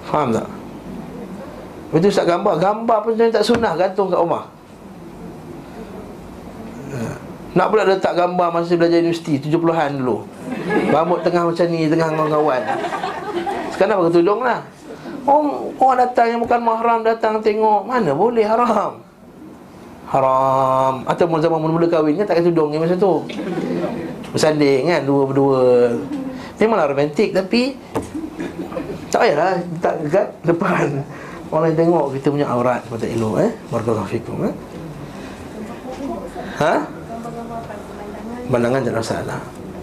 Faham 0.10 0.34
tak? 0.34 0.50
Itu 1.94 2.10
Ustaz 2.10 2.26
gambar 2.28 2.58
Gambar 2.58 2.98
pun 3.06 3.14
tak 3.16 3.46
sunnah 3.46 3.78
gantung 3.78 4.10
kat 4.10 4.18
rumah. 4.18 4.50
Nak 7.56 7.72
pula 7.72 7.88
letak 7.88 8.18
gambar 8.20 8.52
masa 8.52 8.76
belajar 8.76 9.00
universiti 9.00 9.40
70-an 9.40 10.04
dulu. 10.04 10.28
Rambut 10.92 11.24
tengah 11.24 11.48
macam 11.48 11.66
ni 11.72 11.88
Tengah 11.88 12.10
kawan-kawan 12.16 12.62
Sekarang 13.72 13.96
apa 14.02 14.12
tolong 14.12 14.42
lah. 14.44 14.60
Orang, 15.24 15.72
orang 15.80 15.98
datang 16.04 16.28
yang 16.36 16.40
bukan 16.44 16.60
mahram 16.60 17.00
datang 17.04 17.40
tengok 17.40 17.88
Mana 17.88 18.12
boleh 18.12 18.44
haram? 18.44 19.00
Haram. 20.06 20.94
Atau 21.08 21.32
zaman 21.32 21.60
mula-mula 21.60 21.88
kahwin 21.88 22.20
kan 22.20 22.28
tak 22.28 22.44
kena 22.44 22.48
tudung 22.52 22.76
ni 22.76 22.78
masa 22.80 22.96
tu 23.00 23.24
Bersanding 24.36 24.92
kan 24.92 25.02
dua-dua 25.08 25.96
Memanglah 26.60 26.92
romantik 26.92 27.32
tapi 27.32 27.80
Tak 29.08 29.24
payahlah 29.24 29.64
Tak 29.80 29.96
dekat 30.04 30.28
depan. 30.44 30.86
Orang 31.48 31.72
lain 31.72 31.80
tengok 31.80 32.06
kita 32.20 32.28
punya 32.36 32.48
aurat 32.52 32.84
Mata 32.92 33.08
elok 33.08 33.40
eh. 33.40 33.52
Barakallahu 33.72 34.12
fikum 34.12 34.44
eh. 34.44 34.54
Ha? 36.60 36.76
Pandangan 38.46 38.84
tak 38.86 38.94
ada 38.94 39.00
masalah. 39.02 39.40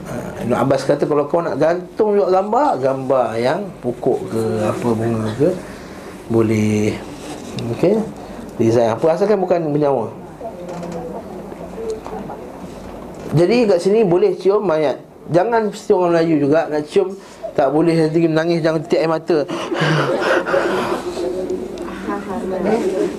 Ha, 0.06 0.14
Ibn 0.46 0.54
Abbas 0.54 0.82
kata 0.86 1.04
kalau 1.04 1.24
kau 1.26 1.42
nak 1.42 1.56
gantung 1.58 2.14
juga 2.14 2.28
gambar 2.40 2.70
Gambar 2.78 3.26
yang 3.40 3.60
pokok 3.80 4.20
ke 4.28 4.42
apa 4.68 4.88
bunga 4.92 5.26
ke 5.40 5.48
Boleh. 6.28 6.96
Okey? 7.76 7.96
Design 8.60 8.92
apa? 8.92 9.16
Asalkan 9.16 9.40
bukan 9.40 9.72
bernyawa 9.72 10.21
Jadi 13.32 13.56
kat 13.64 13.78
sini 13.80 14.04
boleh 14.04 14.36
cium 14.36 14.60
mayat. 14.60 15.00
Jangan 15.32 15.72
mesti 15.72 15.90
orang 15.94 16.12
Melayu 16.12 16.36
juga. 16.44 16.68
Nak 16.68 16.82
cium 16.88 17.08
tak 17.52 17.68
boleh 17.72 17.94
nanti 17.96 18.28
menangis 18.28 18.60
Jangan 18.60 18.80
titik 18.84 19.00
air 19.00 19.08
mata. 19.08 19.38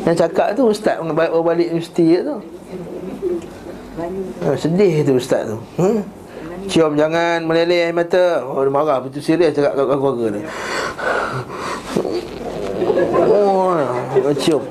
Yang 0.04 0.18
cakap 0.20 0.48
tu 0.54 0.70
ustaz 0.70 1.00
Bawa 1.02 1.40
balik 1.42 1.74
universiti 1.74 2.22
tu. 2.22 2.38
Ha, 4.46 4.58
Sedih 4.58 5.02
tu 5.06 5.18
ustaz 5.18 5.50
tu. 5.50 5.58
Hmm? 5.82 6.02
Cium 6.70 6.94
jangan 6.96 7.42
meleleh 7.44 7.90
air 7.90 7.96
mata. 7.96 8.46
Oh 8.46 8.62
dia 8.62 8.72
marah 8.72 9.02
Itu 9.04 9.20
serius 9.20 9.58
cakap 9.58 9.74
kat 9.74 9.86
keluarga 9.98 10.26
ni 10.38 10.42
Oh 14.24 14.36
Cium. 14.38 14.64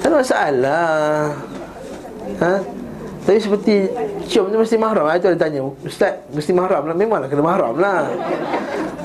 Tak 0.00 0.08
ada 0.08 0.16
masalah. 0.24 1.36
Ha? 2.40 2.79
Tapi 3.30 3.38
seperti 3.38 3.86
cium 4.26 4.50
tu 4.50 4.58
mesti 4.58 4.74
mahram 4.74 5.06
Itu 5.14 5.30
dia 5.30 5.38
tanya. 5.38 5.62
Ustaz 5.86 6.18
mesti 6.34 6.50
mahram 6.50 6.82
lah. 6.82 6.98
Memanglah 6.98 7.30
kena 7.30 7.46
mahram 7.46 7.78
lah. 7.78 8.10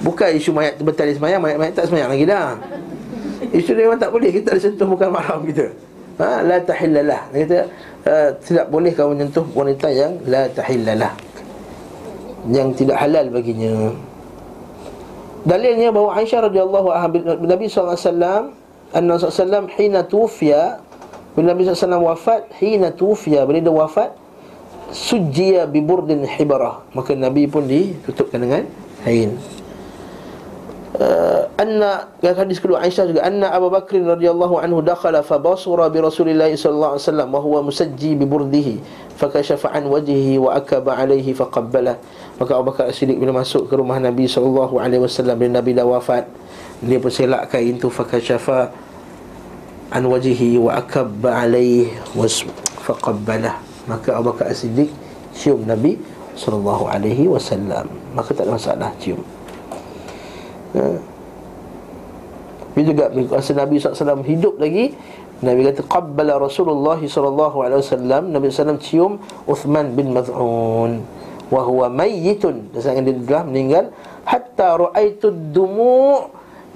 Bukan 0.02 0.34
isu 0.34 0.50
mayat 0.50 0.82
bertali 0.82 1.14
semayang 1.14 1.46
Mayat-mayat 1.46 1.78
tak 1.78 1.94
semayang 1.94 2.10
lagi 2.10 2.26
dah. 2.26 2.58
Isu 3.54 3.78
dia 3.78 3.86
memang 3.86 4.02
tak 4.02 4.10
boleh. 4.10 4.34
Kita 4.34 4.58
ada 4.58 4.62
sentuh 4.66 4.90
bukan 4.90 5.14
mahram 5.14 5.46
kita. 5.46 5.70
Ha? 6.18 6.42
La 6.42 6.58
tahillalah. 6.58 7.22
Dia 7.38 7.40
kata 7.46 7.58
uh, 8.10 8.30
Tidak 8.42 8.66
boleh 8.74 8.92
kau 8.98 9.14
menyentuh 9.14 9.46
wanita 9.54 9.94
yang 9.94 10.18
La 10.26 10.50
tahillalah. 10.50 11.14
Yang 12.50 12.82
tidak 12.82 12.98
halal 12.98 13.30
baginya. 13.30 13.94
Dalilnya 15.46 15.94
bahawa 15.94 16.18
Aisyah 16.18 16.50
radhiyallahu 16.50 16.88
anha 16.90 17.14
Nabi 17.46 17.70
SAW 17.70 18.50
Anna 18.90 19.14
SAW 19.22 19.70
Hina 19.78 20.02
tufiya 20.02 20.82
Bila 21.36 21.52
Nabi 21.52 21.68
SAW 21.68 22.02
wafat 22.02 22.48
Hina 22.58 22.96
tufiya. 22.96 23.44
Bila 23.44 23.60
dia 23.60 23.72
wafat 23.72 24.16
Sujia 24.96 25.68
biburdin 25.68 26.24
hibarah. 26.24 26.88
Maka 26.96 27.14
Nabi 27.14 27.46
pun 27.52 27.68
ditutupkan 27.68 28.40
dengan 28.40 28.64
Hain 29.04 29.36
uh, 31.00 31.42
anna 31.60 32.10
yang 32.24 32.36
hadis 32.36 32.60
kedua 32.60 32.84
Aisyah 32.84 33.06
juga 33.10 33.22
anna 33.24 33.52
Abu 33.52 33.68
Bakr 33.72 34.00
radhiyallahu 34.00 34.60
anhu 34.60 34.80
dakhala 34.84 35.22
fa 35.22 35.40
basura 35.40 35.88
bi 35.92 36.00
Rasulillah 36.00 36.52
sallallahu 36.52 36.96
alaihi 36.96 37.06
wasallam 37.08 37.30
wa 37.32 37.40
huwa 37.44 37.60
musajji 37.68 38.12
bi 38.16 38.26
burdihi 38.28 38.80
fa 39.16 39.32
kashafa 39.32 39.72
an 39.72 39.88
wajhihi 39.88 40.40
wa 40.40 40.56
akaba 40.56 40.96
alaihi 41.00 41.32
fa 41.36 41.48
qabbala. 41.48 42.00
Maka 42.40 42.52
Abu 42.60 42.72
Bakar 42.72 42.92
Siddiq 42.92 43.20
bila 43.20 43.32
masuk 43.32 43.72
ke 43.72 43.74
rumah 43.76 44.00
Nabi 44.00 44.28
sallallahu 44.28 44.80
alaihi 44.80 45.04
wasallam 45.04 45.36
bila 45.40 45.60
Nabi 45.60 45.72
dah 45.76 45.88
wafat 45.88 46.28
dia 46.84 47.00
pun 47.00 47.12
selak 47.12 47.48
kain 47.52 47.80
tu 47.80 47.88
fa 47.88 48.04
kashafa 48.04 48.72
an 49.94 50.04
wajhihi 50.10 50.58
wa 50.58 50.82
akaba 50.82 51.46
alaihi 51.46 51.94
wa 52.18 52.26
fa 52.82 52.94
qabbala 52.98 53.62
maka 53.86 54.18
Abu 54.18 54.34
Bakar 54.34 54.50
Siddiq 54.54 54.90
cium 55.36 55.66
Nabi 55.66 55.98
sallallahu 56.36 56.90
alaihi 56.90 57.30
wasallam. 57.30 57.88
Maka 58.18 58.34
tak 58.34 58.50
ada 58.50 58.58
masalah 58.58 58.90
cium. 58.98 59.22
Ha. 60.76 60.98
Dia 62.76 62.84
juga 62.84 63.08
masa 63.08 63.56
Nabi 63.56 63.80
SAW 63.80 64.20
hidup 64.28 64.60
lagi 64.60 64.92
Nabi 65.40 65.64
kata 65.68 65.88
qabbala 65.88 66.36
Rasulullah 66.36 67.00
sallallahu 67.00 67.58
alaihi 67.64 67.80
wasallam. 67.80 68.24
Nabi 68.36 68.52
SAW 68.52 68.80
cium 68.80 69.12
Uthman 69.48 69.96
bin 69.96 70.12
Maz'un. 70.12 71.04
Wa 71.52 71.62
huwa 71.64 71.88
mayyitun. 71.92 72.72
Dan 72.76 73.04
dia 73.04 73.16
telah 73.24 73.44
meninggal. 73.48 73.86
Hatta 74.26 74.80
ra'aitu 74.80 75.32
dumu' 75.54 76.35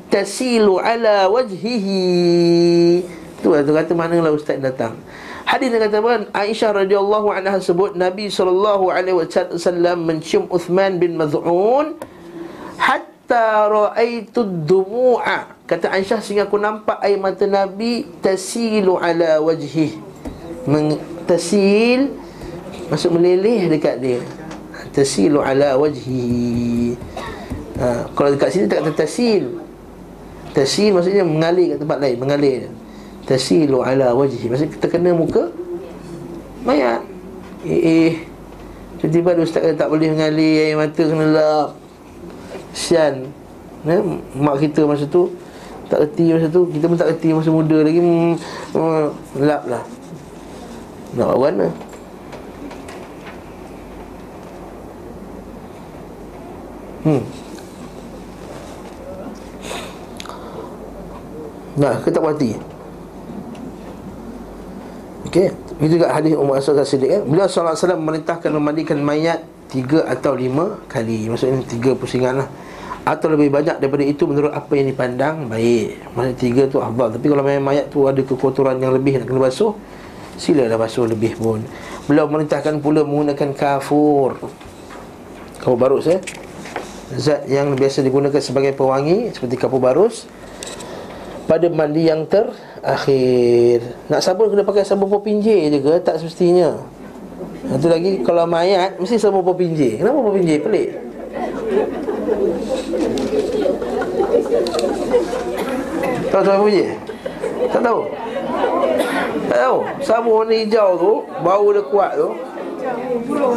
tasilu 0.09 0.81
ala 0.81 1.29
wajhihi. 1.29 2.01
Tu 3.39 3.47
tu 3.47 3.71
kata 3.71 3.91
manalah 3.95 4.35
ustaz 4.35 4.59
datang. 4.59 4.99
Hadis 5.47 5.73
dia 5.73 5.81
kata 5.81 5.97
apa? 6.03 6.13
Aisyah 6.35 6.85
radhiyallahu 6.85 7.33
anha 7.33 7.57
sebut 7.57 7.97
Nabi 7.97 8.29
sallallahu 8.29 8.93
alaihi 8.93 9.17
wasallam 9.17 10.05
mencium 10.05 10.45
Uthman 10.51 11.01
bin 11.01 11.17
Maz'un 11.17 11.97
hatta 12.77 13.65
ra'aitu 13.65 14.45
dumu'a. 14.45 15.57
Kata 15.65 15.89
Aisyah 15.89 16.21
sehingga 16.21 16.45
aku 16.45 16.61
nampak 16.61 17.01
air 17.01 17.17
mata 17.17 17.49
Nabi 17.49 18.05
tasilu 18.21 19.01
ala 19.01 19.41
wajhi 19.41 19.97
Men, 20.69 21.01
tasil 21.25 22.13
masuk 22.93 23.17
meleleh 23.17 23.73
dekat 23.73 23.97
dia. 24.01 24.21
Tasilu 24.93 25.41
ala 25.41 25.77
wajhi 25.81 26.93
ha, 27.79 28.05
kalau 28.13 28.35
dekat 28.37 28.49
sini 28.53 28.65
tak 28.69 28.85
kata 28.85 29.05
tasil 29.05 29.68
tasil 30.53 30.95
maksudnya 30.95 31.23
mengalir 31.25 31.75
kat 31.75 31.79
tempat 31.85 31.97
lain 32.01 32.17
mengalir. 32.17 32.61
Tasilu 33.25 33.85
ala 33.85 34.13
wajhi. 34.17 34.49
Maksudnya 34.49 34.73
kita 34.73 34.87
kena 34.89 35.13
muka 35.13 35.53
mayat. 36.65 37.05
Eh, 37.67 37.81
eh. 37.83 38.11
tiba-tiba 38.99 39.43
ustaz 39.43 39.63
kata 39.63 39.75
tak 39.75 39.89
boleh 39.91 40.15
mengalir 40.15 40.71
air 40.71 40.75
mata 40.79 41.03
kena 41.03 41.25
lap. 41.29 41.69
Sian. 42.73 43.29
Ya, 43.87 44.03
Mak 44.35 44.59
kita 44.59 44.83
masa 44.83 45.07
tu 45.07 45.31
Tak 45.87 46.03
reti 46.03 46.35
masa 46.35 46.51
tu 46.51 46.67
Kita 46.67 46.91
pun 46.91 46.99
tak 46.99 47.15
reti 47.15 47.31
masa 47.31 47.47
muda 47.47 47.79
lagi 47.79 48.03
hmm, 48.03 48.35
Lap 49.39 49.63
lah. 49.71 49.83
Nak 51.15 51.31
buat 51.39 51.55
mana? 51.55 51.67
Hmm 57.07 57.48
Nah, 61.79 61.95
kita 62.03 62.19
tak 62.19 62.23
berhati 62.27 62.51
Okey 65.31 65.47
Itu 65.79 65.95
juga 65.95 66.11
hadis 66.11 66.35
Umar 66.35 66.59
Asal 66.59 66.75
Siddiq 66.83 67.07
eh? 67.07 67.21
Beliau 67.23 67.47
SAW 67.47 67.95
memerintahkan 67.95 68.51
memandikan 68.51 68.99
mayat 68.99 69.47
Tiga 69.69 70.01
atau 70.09 70.33
lima 70.33 70.81
kali. 70.89 71.29
Maksudnya 71.29 71.61
tiga 71.61 71.93
pusingan 71.93 72.41
lah. 72.41 72.49
Atau 73.05 73.29
lebih 73.29 73.53
banyak 73.53 73.77
daripada 73.77 74.01
itu 74.01 74.25
menurut 74.25 74.49
apa 74.49 74.73
yang 74.73 74.89
dipandang 74.89 75.45
Baik. 75.45 76.01
Maksudnya 76.17 76.37
tiga 76.41 76.61
tu 76.65 76.81
afdal. 76.81 77.13
Tapi 77.13 77.25
kalau 77.29 77.45
memang 77.45 77.69
mayat 77.69 77.85
tu 77.93 78.09
ada 78.09 78.17
kekotoran 78.17 78.81
yang 78.81 78.97
lebih 78.97 79.21
nak 79.21 79.29
kena 79.29 79.45
basuh 79.45 79.77
Silalah 80.41 80.73
basuh 80.73 81.05
lebih 81.05 81.37
pun. 81.37 81.61
Beliau 82.09 82.25
merintahkan 82.25 82.81
pula 82.81 83.05
menggunakan 83.05 83.53
kafur. 83.53 84.41
Kapur 85.61 85.77
barus 85.77 86.09
eh. 86.09 86.19
Zat 87.13 87.45
yang 87.45 87.77
biasa 87.77 88.01
digunakan 88.01 88.37
sebagai 88.37 88.73
pewangi 88.73 89.33
Seperti 89.33 89.57
kapur 89.57 89.81
barus 89.81 90.29
Pada 91.49 91.65
mandi 91.65 92.05
yang 92.05 92.29
terakhir 92.29 93.81
Nak 94.05 94.21
sabun 94.21 94.53
kena 94.53 94.61
pakai 94.61 94.85
sabun 94.85 95.09
popinjir 95.09 95.73
je 95.73 95.81
ke? 95.81 95.97
Tak 96.05 96.21
semestinya 96.21 96.77
Itu 97.73 97.89
lagi 97.89 98.21
kalau 98.21 98.45
mayat 98.45 99.01
Mesti 99.01 99.17
sabun 99.17 99.41
popinjir 99.41 99.97
Kenapa 99.97 100.21
popinjir? 100.21 100.61
Pelik 100.61 100.89
Tahu 106.29 106.43
sabun 106.45 106.61
popinjir? 106.69 106.89
Tak 107.73 107.81
tahu? 107.81 107.99
Tak 109.49 109.57
tahu 109.57 109.77
Sabun 110.05 110.31
warna 110.45 110.53
hijau 110.53 110.89
tu 111.01 111.13
Bau 111.41 111.65
dia 111.73 111.81
kuat 111.89 112.13
tu 112.13 112.29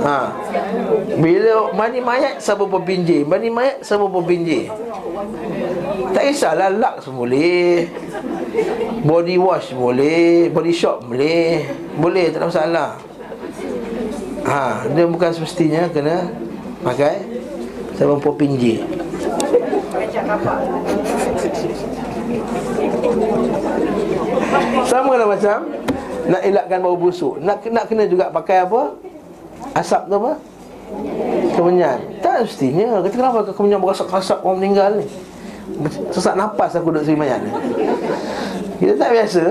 Ha. 0.03 0.35
Bila 1.23 1.71
mani 1.77 2.03
mayat 2.03 2.43
sabun 2.43 2.73
popinjir 2.73 3.23
Mani 3.23 3.53
mayat 3.53 3.85
sabun 3.85 4.11
popinjir 4.11 4.73
Tak 6.13 6.23
kisahlah 6.29 6.71
Lux 6.73 7.09
boleh. 7.13 7.89
Body 9.03 9.37
wash 9.37 9.75
boleh 9.75 10.49
Body 10.49 10.73
shop 10.73 11.05
boleh. 11.05 11.69
Boleh 12.01 12.33
tak 12.33 12.41
ada 12.41 12.47
masalah. 12.49 12.91
Ha, 14.43 14.91
dia 14.91 15.07
bukan 15.07 15.31
semestinya 15.31 15.87
kena 15.93 16.27
pakai 16.83 17.23
sabun 17.95 18.19
popinjir. 18.19 18.83
Sama 24.87 25.13
lah 25.15 25.29
macam 25.31 25.59
Nak 26.23 26.43
elakkan 26.43 26.79
bau 26.83 26.99
busuk. 26.99 27.39
Nak, 27.43 27.67
nak 27.71 27.85
kena 27.91 28.07
juga 28.07 28.31
pakai 28.31 28.67
apa? 28.67 28.95
Asap 29.75 30.11
tu 30.11 30.17
apa? 30.19 30.33
Kemenyan. 31.57 31.99
Tak 32.21 32.47
mestinya 32.47 33.01
Kata 33.03 33.15
kenapa 33.15 33.39
kemenyan 33.55 33.81
berasak-rasak 33.81 34.39
orang 34.43 34.59
meninggal 34.61 34.91
ni 35.01 35.07
Sesak 36.11 36.35
nafas 36.35 36.75
aku 36.77 36.91
duduk 36.91 37.17
mayat 37.17 37.41
ni. 37.43 37.51
Kita 38.83 38.99
tak 38.99 39.11
biasa 39.15 39.43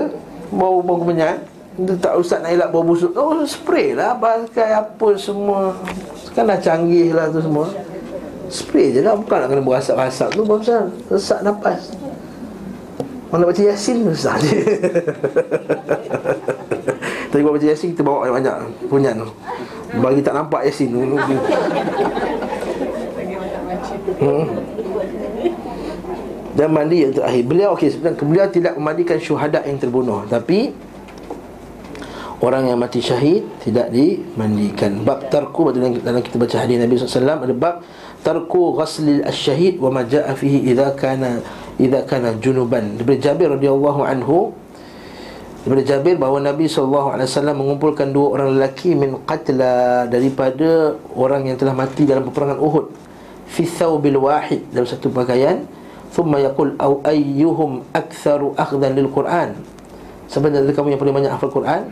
Bau 0.52 0.84
bau 0.84 1.00
kemenyan 1.00 1.40
Kita 1.80 1.96
tak 2.04 2.14
usah 2.20 2.44
nak 2.44 2.52
elak 2.52 2.70
bau 2.76 2.84
busuk. 2.84 3.16
Oh 3.16 3.40
spray 3.48 3.96
lah 3.96 4.20
Pakai 4.20 4.76
apa 4.76 5.08
semua. 5.16 5.72
Sekarang 6.20 6.52
dah 6.52 6.60
canggih 6.60 7.16
lah 7.16 7.32
tu 7.32 7.40
semua. 7.40 7.72
Spray 8.52 8.92
je 8.92 9.00
lah 9.00 9.16
Bukan 9.16 9.38
nak 9.40 9.48
kena 9.48 9.64
berasak-rasak 9.64 10.36
tu 10.36 10.44
Bangsa 10.44 10.92
Sesak 11.08 11.40
nafas 11.48 11.96
Orang 13.32 13.48
nak 13.48 13.56
baca 13.56 13.64
Yasin 13.64 14.04
Susah 14.12 14.36
je. 14.44 14.60
Tadi 17.32 17.40
buat 17.48 17.56
baca 17.56 17.68
Yasin 17.72 17.96
Kita 17.96 18.04
bawa 18.04 18.28
banyak-banyak 18.28 18.92
Punyan 18.92 19.24
tu. 19.24 19.32
Bagi 20.04 20.20
tak 20.20 20.36
nampak 20.36 20.68
Yasin 20.68 20.92
hmm. 24.20 24.72
Dan 26.52 26.76
mandi 26.76 27.08
yang 27.08 27.14
terakhir. 27.16 27.44
Beliau 27.48 27.70
okey 27.80 27.88
sebenarnya 27.92 28.24
Beliau 28.28 28.48
tidak 28.52 28.74
memandikan 28.76 29.18
syuhada 29.18 29.64
yang 29.64 29.80
terbunuh. 29.80 30.28
Tapi 30.28 30.72
Orang 32.42 32.66
yang 32.66 32.82
mati 32.82 33.00
syahid 33.00 33.46
Tidak 33.62 33.94
dimandikan. 33.94 35.06
Bab 35.06 35.30
tarku 35.30 35.70
Dalam 35.72 36.22
kita 36.26 36.36
baca 36.42 36.56
hadis 36.58 36.82
Nabi 36.82 36.98
SAW 36.98 37.46
Ada 37.46 37.54
bab 37.54 37.86
Tarku 38.26 38.74
ghaslil 38.74 39.22
asyahid 39.24 39.78
Wa 39.78 39.94
maja'a 39.94 40.34
fihi 40.34 40.74
Idha 40.74 40.92
kana 40.98 41.42
idza 41.82 42.06
kana 42.06 42.38
junuban. 42.38 42.98
Daripada 43.00 43.18
Jabir 43.18 43.50
radhiyallahu 43.58 44.02
anhu 44.06 44.54
daripada 45.62 45.84
Jabir 45.86 46.16
bahawa 46.18 46.42
Nabi 46.42 46.66
wasallam 46.66 47.56
mengumpulkan 47.62 48.10
dua 48.10 48.38
orang 48.38 48.58
lelaki 48.58 48.98
min 48.98 49.22
qatla 49.26 50.10
daripada 50.10 50.98
orang 51.14 51.50
yang 51.50 51.58
telah 51.58 51.74
mati 51.74 52.06
dalam 52.06 52.26
peperangan 52.30 52.58
Uhud. 52.62 52.86
Fi 53.52 53.64
thawbil 53.68 54.18
wahid 54.22 54.64
dalam 54.72 54.88
satu 54.88 55.12
pakaian 55.12 55.66
thumma 56.12 56.38
yaqul 56.44 56.76
au 56.78 57.00
ayyuhum 57.08 57.88
aktharu 57.96 58.54
akhdan 58.60 58.94
lil 58.94 59.10
Quran? 59.10 59.56
Sebenarnya 60.28 60.72
kamu 60.72 60.96
yang 60.96 61.02
paling 61.02 61.16
banyak 61.16 61.32
hafal 61.32 61.52
Quran 61.52 61.92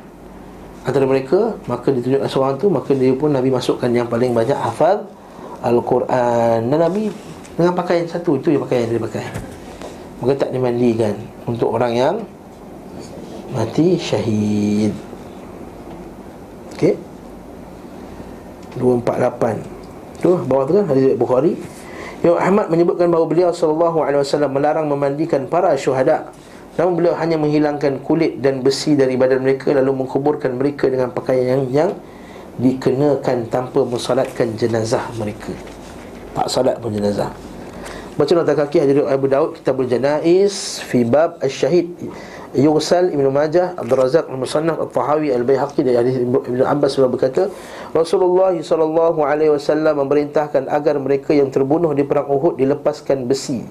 antara 0.87 1.03
mereka 1.03 1.59
maka 1.67 1.91
ditunjuk 1.91 2.23
seorang 2.31 2.55
tu 2.55 2.71
maka 2.71 2.95
dia 2.95 3.11
pun 3.11 3.35
Nabi 3.35 3.51
masukkan 3.51 3.91
yang 3.91 4.07
paling 4.07 4.31
banyak 4.31 4.55
hafal 4.55 5.07
Al-Quran. 5.59 6.71
Dan 6.71 6.79
Nabi 6.79 7.11
dengan 7.59 7.75
pakaian 7.75 8.07
satu 8.07 8.39
itu 8.39 8.55
yang 8.55 8.63
pakaian 8.63 8.87
dia 8.87 9.01
pakai. 9.01 9.25
Maka 10.19 10.35
tak 10.35 10.51
dimandikan 10.51 11.15
Untuk 11.47 11.71
orang 11.71 11.95
yang 11.95 12.15
Mati 13.49 13.97
syahid. 13.97 14.93
Okey. 16.75 16.95
248 18.77 20.21
Tu 20.21 20.29
bawah 20.45 20.63
tu 20.69 20.73
kan 20.77 20.85
Hadis 20.85 21.17
Bukhari 21.17 21.57
Imam 22.19 22.35
Ahmad 22.35 22.67
menyebutkan 22.67 23.07
bahawa 23.07 23.25
beliau 23.31 23.49
SAW 23.55 24.51
melarang 24.51 24.91
memandikan 24.91 25.47
para 25.47 25.71
syuhada. 25.79 26.35
Namun 26.75 26.99
beliau 26.99 27.15
hanya 27.15 27.39
menghilangkan 27.39 28.03
kulit 28.03 28.39
dan 28.39 28.63
besi 28.63 28.95
dari 28.95 29.19
badan 29.19 29.43
mereka 29.43 29.75
Lalu 29.75 29.99
mengkuburkan 29.99 30.55
mereka 30.55 30.87
dengan 30.87 31.11
pakaian 31.11 31.59
yang, 31.59 31.63
yang 31.71 31.91
Dikenakan 32.59 33.47
tanpa 33.47 33.87
mensalatkan 33.87 34.51
jenazah 34.59 35.07
mereka. 35.15 35.55
Tak 36.35 36.47
salat 36.51 36.75
pun 36.75 36.91
jenazah. 36.91 37.31
Baca 38.19 38.31
nota 38.35 38.51
kaki 38.51 38.83
hadis 38.83 38.99
Abu 39.07 39.31
Daud 39.31 39.55
Kitabul 39.55 39.87
Janais 39.87 40.83
fi 40.83 41.07
bab 41.07 41.39
asy-syahid 41.39 41.87
Yughsal 42.57 43.13
Ibnu 43.13 43.29
Majah 43.29 43.77
Abdul 43.77 43.99
Razak 44.01 44.25
Al-Musannaf 44.25 44.81
Al-Tahawi 44.81 45.29
Al-Baihaqi 45.29 45.85
dari 45.85 46.01
hadis 46.01 46.17
Ibnu 46.17 46.65
Abbas 46.65 46.97
beliau 46.97 47.13
berkata 47.13 47.53
Rasulullah 47.93 48.57
wasallam 49.53 50.01
memerintahkan 50.01 50.65
agar 50.65 50.97
mereka 50.97 51.37
yang 51.37 51.53
terbunuh 51.53 51.93
di 51.93 52.01
perang 52.01 52.25
Uhud 52.25 52.57
dilepaskan 52.57 53.29
besi 53.29 53.61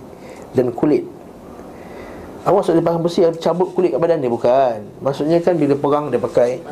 dan 0.55 0.71
kulit. 0.71 1.03
Awas 2.47 2.71
dia 2.71 2.79
pakai 2.79 3.03
besi 3.03 3.21
cabut 3.43 3.75
kulit 3.75 3.93
kat 3.93 4.01
badan 4.01 4.23
dia 4.23 4.31
bukan. 4.31 4.79
Maksudnya 5.03 5.43
kan 5.43 5.59
bila 5.59 5.75
perang 5.75 6.15
dia 6.15 6.23
pakai 6.23 6.63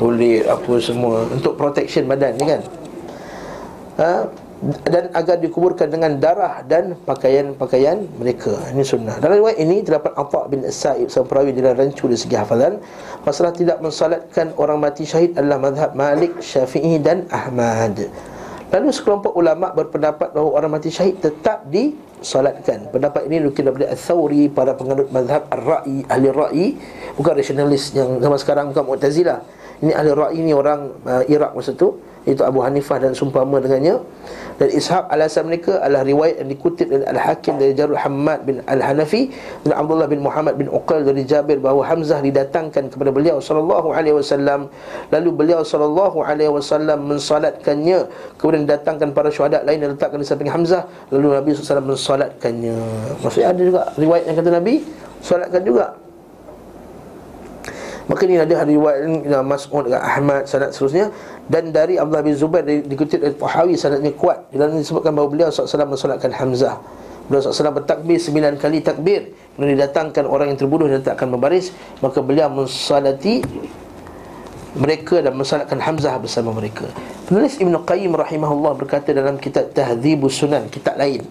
kulit 0.00 0.48
apa 0.48 0.72
semua 0.80 1.28
untuk 1.28 1.60
protection 1.60 2.08
badan 2.08 2.32
ni 2.40 2.44
kan. 2.48 2.60
Ha? 4.00 4.12
Dan 4.62 5.10
agar 5.10 5.42
dikuburkan 5.42 5.90
dengan 5.90 6.22
darah 6.22 6.62
dan 6.62 6.94
pakaian-pakaian 7.02 8.06
mereka. 8.14 8.54
Ini 8.70 8.86
sunnah. 8.86 9.18
Dalam 9.18 9.42
riwayat 9.42 9.58
ini 9.58 9.82
terdapat 9.82 10.14
Atha 10.14 10.46
bin 10.46 10.62
Sa'ib 10.70 11.10
sang 11.10 11.26
perawi 11.26 11.50
dalam 11.50 11.74
rancu 11.74 12.06
dari 12.06 12.14
segi 12.14 12.38
hafalan. 12.38 12.78
Masalah 13.26 13.50
tidak 13.50 13.82
mensalatkan 13.82 14.54
orang 14.54 14.78
mati 14.78 15.02
syahid 15.02 15.34
adalah 15.34 15.58
mazhab 15.58 15.98
Malik, 15.98 16.38
Syafi'i 16.38 17.02
dan 17.02 17.26
Ahmad. 17.34 18.06
Lalu 18.70 18.88
sekelompok 18.94 19.34
ulama 19.34 19.74
berpendapat 19.74 20.30
bahawa 20.30 20.62
orang 20.62 20.78
mati 20.78 20.94
syahid 20.94 21.18
tetap 21.18 21.66
disolatkan. 21.66 22.86
Pendapat 22.94 23.26
ini 23.26 23.42
nukil 23.42 23.66
daripada 23.66 23.90
Al-Thawri, 23.90 24.46
para 24.46 24.78
penganut 24.78 25.10
mazhab 25.10 25.44
Ar-Ra'i, 25.50 26.06
ahli 26.06 26.28
Ra'i, 26.30 26.66
bukan 27.18 27.34
rasionalis 27.34 27.90
yang 27.98 28.22
zaman 28.22 28.38
sekarang 28.38 28.70
bukan 28.70 28.84
Mu'tazilah. 28.86 29.42
Ini 29.82 29.92
ahli 29.98 30.10
Ra'i 30.14 30.38
ini 30.38 30.54
orang 30.54 30.94
uh, 31.02 31.26
Iraq 31.26 31.58
masa 31.58 31.74
itu 31.74 31.98
itu 32.22 32.38
Abu 32.46 32.62
Hanifah 32.62 33.02
dan 33.02 33.12
sumpama 33.18 33.58
dengannya. 33.58 33.98
Dan 34.60 34.68
Ishaq 34.70 35.10
alasan 35.10 35.50
mereka 35.50 35.82
adalah 35.82 36.06
riwayat 36.06 36.38
yang 36.38 36.54
dikutip 36.54 36.86
oleh 36.86 37.02
Al-Hakim 37.02 37.58
dari 37.58 37.74
Jarul 37.74 37.98
Hamad 37.98 38.46
bin 38.46 38.62
Al-Hanafi 38.62 39.34
dan 39.66 39.74
Abdullah 39.74 40.06
bin 40.06 40.22
Muhammad 40.22 40.54
bin 40.54 40.70
Uqal 40.70 41.02
dari 41.02 41.26
Jabir 41.26 41.58
bahawa 41.58 41.82
Hamzah 41.82 42.22
didatangkan 42.22 42.94
kepada 42.94 43.10
beliau 43.10 43.42
sallallahu 43.42 43.90
alaihi 43.90 44.14
wasallam. 44.14 44.70
Lalu 45.10 45.28
beliau 45.34 45.66
sallallahu 45.66 46.22
alaihi 46.22 46.52
wasallam 46.52 47.10
mensolatkannya. 47.10 48.06
Kemudian 48.38 48.70
datangkan 48.70 49.10
para 49.10 49.34
syuhada 49.34 49.66
lain 49.66 49.82
dan 49.82 49.98
letakkan 49.98 50.22
di 50.22 50.26
samping 50.28 50.46
Hamzah. 50.46 50.86
Lalu 51.10 51.42
Nabi 51.42 51.48
SAW 51.58 51.82
mensolatkannya. 51.82 52.76
Maksudnya 53.18 53.50
ada 53.50 53.62
juga 53.66 53.80
riwayat 53.98 54.30
yang 54.30 54.36
kata 54.38 54.50
Nabi 54.62 54.74
solatkan 55.22 55.62
juga 55.66 55.98
Maka 58.12 58.28
ini 58.28 58.36
ada 58.36 58.68
riwayat 58.68 59.08
Mas'ud 59.40 59.88
dengan 59.88 60.04
Ahmad 60.04 60.44
sanad 60.44 60.76
seterusnya. 60.76 61.08
Dan 61.48 61.72
dari 61.72 61.96
Abdullah 61.96 62.20
bin 62.20 62.36
Zubair 62.36 62.60
dikutip 62.60 63.24
dari 63.24 63.32
Tahawi 63.32 63.72
sanadnya 63.72 64.12
kuat. 64.12 64.52
Dalam 64.52 64.76
disebutkan 64.76 65.16
bahawa 65.16 65.32
beliau 65.32 65.48
SAW 65.48 65.88
mensolatkan 65.88 66.28
Hamzah. 66.28 66.76
Beliau 67.32 67.40
SAW 67.40 67.72
bertakbir 67.72 68.20
sembilan 68.20 68.60
kali 68.60 68.84
takbir. 68.84 69.32
Kemudian 69.56 69.80
didatangkan 69.80 70.28
orang 70.28 70.52
yang 70.52 70.60
terbunuh 70.60 70.92
dan 70.92 71.00
tak 71.00 71.16
akan 71.16 71.40
membaris 71.40 71.72
Maka 72.04 72.20
beliau 72.20 72.52
mensalati 72.52 73.40
mereka 74.76 75.24
dan 75.24 75.32
mensalatkan 75.32 75.80
Hamzah 75.80 76.20
bersama 76.20 76.52
mereka. 76.52 76.84
Penulis 77.24 77.56
Ibn 77.64 77.80
Qayyim 77.80 78.12
rahimahullah 78.12 78.76
berkata 78.76 79.16
dalam 79.16 79.40
kitab 79.40 79.72
Tahdhibus 79.72 80.36
Sunan 80.36 80.68
Kitab 80.68 81.00
lain. 81.00 81.24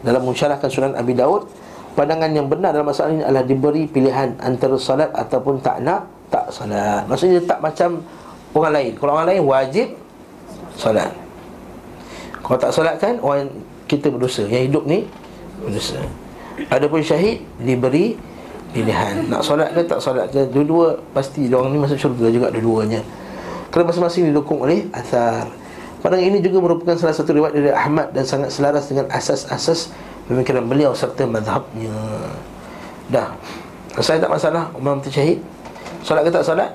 Dalam 0.00 0.24
mensyarahkan 0.24 0.72
Sunan 0.72 0.96
Abi 0.96 1.12
Daud 1.12 1.67
pandangan 1.96 2.30
yang 2.32 2.50
benar 2.50 2.74
dalam 2.74 2.88
masalah 2.88 3.14
ini 3.14 3.24
adalah 3.24 3.44
diberi 3.46 3.84
pilihan 3.88 4.36
antara 4.42 4.76
salat 4.76 5.12
ataupun 5.14 5.60
tak 5.62 5.80
nak 5.84 6.08
tak 6.28 6.52
salat. 6.52 7.06
Maksudnya 7.08 7.40
tak 7.44 7.60
macam 7.64 8.04
orang 8.52 8.72
lain. 8.76 8.92
Kalau 8.96 9.12
orang 9.16 9.28
lain 9.32 9.42
wajib 9.44 9.88
salat. 10.76 11.12
Kalau 12.42 12.58
tak 12.58 12.72
salat 12.72 12.96
kan 12.96 13.20
orang 13.20 13.48
kita 13.88 14.12
berdosa 14.12 14.44
Yang 14.46 14.62
hidup 14.70 14.84
ni 14.84 15.08
berdosa 15.64 15.98
Adapun 16.68 17.00
syahid 17.00 17.42
diberi 17.58 18.14
pilihan 18.76 19.26
Nak 19.32 19.40
solat 19.42 19.72
ke 19.72 19.80
tak 19.88 19.98
solat 19.98 20.28
ke 20.28 20.44
Dua-dua 20.52 21.00
pasti 21.16 21.48
orang 21.48 21.72
ni 21.72 21.78
masuk 21.80 21.96
syurga 21.96 22.28
juga 22.28 22.46
dua-duanya 22.52 23.00
Kerana 23.72 23.90
masing-masing 23.90 24.32
didukung 24.32 24.64
oleh 24.64 24.86
asar 24.92 25.48
Padahal 25.98 26.22
ini 26.22 26.38
juga 26.38 26.62
merupakan 26.62 26.94
salah 26.94 27.16
satu 27.16 27.34
riwayat 27.34 27.52
dari 27.52 27.72
Ahmad 27.74 28.14
Dan 28.16 28.22
sangat 28.22 28.54
selaras 28.54 28.86
dengan 28.86 29.10
asas-asas 29.10 29.90
Pemikiran 30.28 30.68
beliau 30.68 30.92
serta 30.92 31.24
madhabnya. 31.24 31.96
Dah. 33.08 33.32
Saya 33.96 34.20
tak 34.20 34.28
masalah? 34.28 34.68
Umar 34.76 35.00
mati 35.00 35.08
syahid? 35.08 35.40
Solat 36.04 36.28
ke 36.28 36.30
tak 36.30 36.44
solat? 36.44 36.70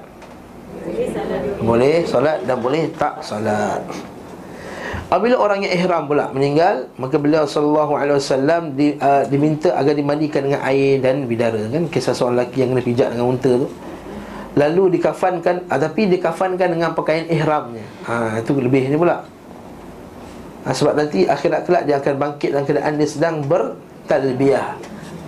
Boleh 1.61 2.03
solat 2.03 2.41
dan 2.49 2.57
boleh 2.59 2.89
tak 2.97 3.21
solat. 3.21 3.79
Apabila 5.07 5.37
orang 5.37 5.61
yang 5.61 5.73
ihram 5.77 6.09
pula 6.09 6.33
meninggal 6.33 6.89
Maka 6.97 7.21
beliau 7.21 7.45
sallallahu 7.45 7.93
alaihi 7.93 8.17
wasallam 8.17 8.73
di, 8.73 8.97
uh, 8.97 9.21
Diminta 9.29 9.77
agar 9.77 9.93
dimandikan 9.93 10.41
dengan 10.41 10.65
air 10.65 10.97
dan 11.05 11.29
bidara 11.29 11.69
kan? 11.69 11.85
Kisah 11.85 12.17
seorang 12.17 12.41
lelaki 12.41 12.65
yang 12.65 12.73
kena 12.73 12.81
pijak 12.81 13.07
dengan 13.13 13.25
unta 13.29 13.51
tu. 13.53 13.69
Lalu 14.57 14.97
dikafankan 14.97 15.69
uh, 15.69 15.77
Tapi 15.77 16.01
dikafankan 16.17 16.73
dengan 16.73 16.97
pakaian 16.97 17.29
ihramnya. 17.29 17.85
Ha, 18.09 18.41
Itu 18.41 18.57
lebihnya 18.57 18.97
pula 18.97 19.21
ha, 20.63 20.69
Sebab 20.71 20.93
nanti 20.95 21.27
akhirat 21.27 21.67
kelak 21.67 21.83
dia 21.85 21.99
akan 21.99 22.13
bangkit 22.17 22.49
dalam 22.55 22.65
keadaan 22.65 22.93
dia 22.97 23.07
sedang 23.07 23.35
bertalbiyah. 23.45 24.67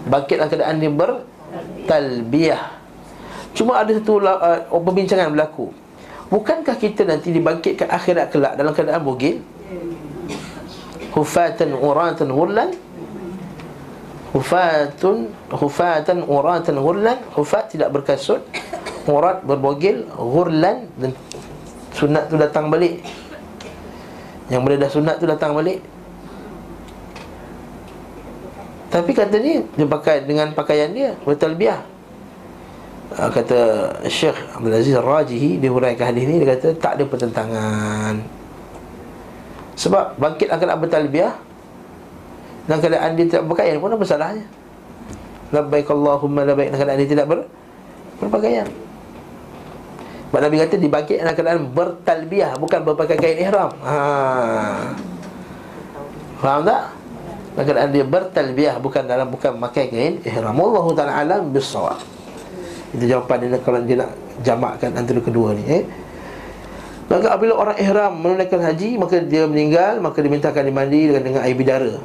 Bangkit 0.08 0.36
dalam 0.40 0.50
keadaan 0.52 0.76
dia 0.80 0.92
bertalbiyah. 0.92 2.64
Cuma 3.56 3.80
ada 3.80 3.92
satu 3.96 4.20
uh, 4.20 4.82
perbincangan 4.84 5.32
berlaku. 5.32 5.72
Bukankah 6.28 6.76
kita 6.76 7.08
nanti 7.08 7.32
dibangkitkan 7.32 7.88
akhirat 7.88 8.34
kelak 8.34 8.60
dalam 8.60 8.74
keadaan 8.76 9.04
bogil? 9.06 9.40
hufatan 11.16 11.72
uratan 11.72 12.28
ghurlan 12.28 12.70
hufatun 14.36 15.32
hufatan 15.48 16.28
uratan 16.28 16.76
ghurlan 16.76 17.18
hufat 17.34 17.72
tidak 17.72 17.96
berkasut. 17.96 18.44
Urat 19.06 19.46
berbogil 19.46 20.10
ghurlan 20.18 20.90
dan 20.98 21.14
sunat 21.94 22.26
tu 22.26 22.36
datang 22.42 22.74
balik 22.74 23.06
yang 24.50 24.62
boleh 24.62 24.78
dah 24.78 24.90
sunat 24.90 25.18
tu 25.18 25.26
datang 25.26 25.54
balik 25.58 25.82
tapi 28.94 29.12
kata 29.12 29.36
ni 29.42 29.66
dia 29.76 29.88
pakai 29.90 30.24
dengan 30.24 30.54
pakaian 30.56 30.94
dia 30.94 31.18
bertalbiah 31.26 31.82
ah, 33.18 33.30
kata 33.34 33.60
Syekh 34.08 34.38
Abdul 34.56 34.76
Aziz 34.78 34.96
Rajihi 34.96 35.58
dia 35.58 35.70
huraikan 35.74 36.14
hadis 36.14 36.24
ni 36.30 36.40
dia 36.40 36.56
kata 36.56 36.78
tak 36.78 37.02
ada 37.02 37.04
pertentangan 37.10 38.16
sebab 39.76 40.16
bangkit 40.16 40.48
akan 40.48 40.80
bertalbiah 40.80 41.36
dalam 42.66 42.80
keadaan 42.82 43.14
dia 43.14 43.26
tidak 43.30 43.42
berpakaian 43.46 43.78
pun 43.78 43.94
apa 43.94 44.06
salahnya? 44.08 44.46
Labbaik 45.54 45.90
Allahumma 45.94 46.42
labbaik 46.42 46.74
dalam 46.74 46.80
keadaan 46.82 47.00
dia 47.04 47.10
tidak 47.14 47.26
ber, 47.30 47.40
berpakaian. 48.18 48.68
Sebab 50.36 50.52
Nabi 50.52 50.60
kata 50.60 50.76
dibangkit 50.76 51.24
dalam 51.24 51.32
keadaan 51.32 51.64
bertalbiah 51.72 52.60
bukan 52.60 52.84
berpakai 52.84 53.16
kain 53.16 53.40
ihram. 53.40 53.72
Ha. 53.88 53.96
Faham 56.44 56.68
tak? 56.68 56.92
Dalam 57.56 57.64
keadaan 57.64 57.90
dia 57.96 58.04
bertalbiah 58.04 58.76
bukan 58.84 59.08
dalam 59.08 59.32
bukan 59.32 59.56
pakai 59.64 59.88
kain 59.88 60.20
ihram. 60.28 60.52
Allah 60.60 60.86
Taala 60.92 61.14
alam 61.24 61.56
bisawab. 61.56 62.04
Itu 62.92 63.08
jawapan 63.08 63.48
dia 63.48 63.64
kalau 63.64 63.80
dia 63.88 64.04
nak 64.04 64.12
jamakkan 64.44 64.92
antara 65.00 65.24
kedua 65.24 65.56
ni 65.56 65.64
eh. 65.72 65.88
Maka 67.08 67.32
apabila 67.32 67.56
orang 67.56 67.80
ihram 67.80 68.20
menunaikan 68.20 68.60
haji 68.60 68.98
Maka 68.98 69.22
dia 69.22 69.46
meninggal 69.46 70.02
Maka 70.02 70.26
dimintakan 70.26 70.66
dimandi 70.66 71.14
dengan, 71.14 71.22
dengan 71.22 71.42
air 71.46 71.54
bidara 71.54 72.02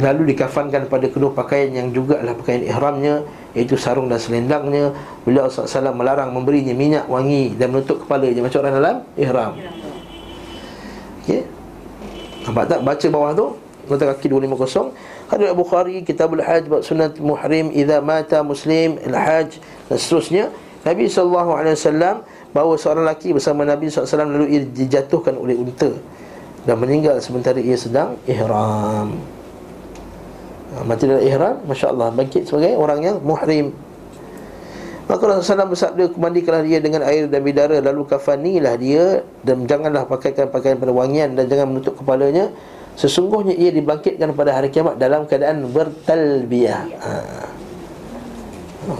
Lalu 0.00 0.32
dikafankan 0.32 0.88
pada 0.88 1.04
kedua 1.04 1.36
pakaian 1.36 1.68
yang 1.68 1.92
juga 1.92 2.16
adalah 2.16 2.32
pakaian 2.40 2.64
ihramnya 2.64 3.28
Iaitu 3.52 3.76
sarung 3.76 4.08
dan 4.08 4.16
selendangnya. 4.16 4.96
Beliau 5.28 5.52
SAW 5.52 5.92
melarang 5.92 6.32
memberinya 6.32 6.72
minyak 6.72 7.04
wangi 7.12 7.52
Dan 7.60 7.76
menutup 7.76 8.00
kepalanya 8.00 8.40
macam 8.40 8.58
orang 8.64 8.74
dalam 8.80 8.96
ihram. 9.20 9.52
Okey. 11.24 11.44
Nampak 12.48 12.64
tak? 12.72 12.80
Baca 12.80 13.06
bawah 13.12 13.30
tu. 13.36 13.46
Nota 13.90 14.04
kaki 14.14 14.26
250 14.32 15.28
Hadis 15.28 15.52
Bukhari 15.52 15.96
Kitabul 16.06 16.40
Hajj 16.40 16.70
Bab 16.70 16.86
Sunnat 16.86 17.18
Muhrim 17.18 17.74
Iza 17.74 17.98
mata 17.98 18.40
Muslim 18.40 18.96
Al-Hajj 19.02 19.60
Dan 19.90 19.96
seterusnya. 20.00 20.44
Nabi 20.82 21.06
SAW 21.06 22.26
bahawa 22.52 22.74
seorang 22.76 23.06
lelaki 23.06 23.32
bersama 23.32 23.62
Nabi 23.62 23.86
SAW 23.88 24.28
lalu 24.28 24.66
dijatuhkan 24.72 25.38
oleh 25.38 25.54
unta 25.54 25.94
dan 26.62 26.78
meninggal 26.78 27.18
sementara 27.18 27.58
ia 27.58 27.74
sedang 27.74 28.14
ihram. 28.26 29.18
Ha, 30.72 30.88
mati 30.88 31.04
dalam 31.04 31.20
ihram, 31.20 31.56
masya-Allah 31.68 32.08
bangkit 32.16 32.48
sebagai 32.48 32.72
orang 32.80 33.00
yang 33.04 33.16
muhrim. 33.20 33.76
Maka 35.10 35.22
Rasulullah 35.28 35.66
SAW 35.66 35.72
bersabda 35.74 36.04
Kumandikanlah 36.14 36.62
dia 36.62 36.78
dengan 36.78 37.02
air 37.02 37.26
dan 37.26 37.42
bidara 37.42 37.82
Lalu 37.82 38.06
kafanilah 38.06 38.74
dia 38.78 39.20
Dan 39.42 39.66
janganlah 39.66 40.06
pakaikan 40.06 40.46
pakaian 40.48 40.78
pada 40.78 40.94
wangian 40.94 41.34
Dan 41.34 41.50
jangan 41.50 41.74
menutup 41.74 41.98
kepalanya 41.98 42.48
Sesungguhnya 42.94 43.56
ia 43.56 43.74
dibangkitkan 43.74 44.30
pada 44.36 44.54
hari 44.54 44.70
kiamat 44.70 44.96
Dalam 44.96 45.26
keadaan 45.26 45.66
bertalbiyah 45.68 46.82
ha. 47.02 47.12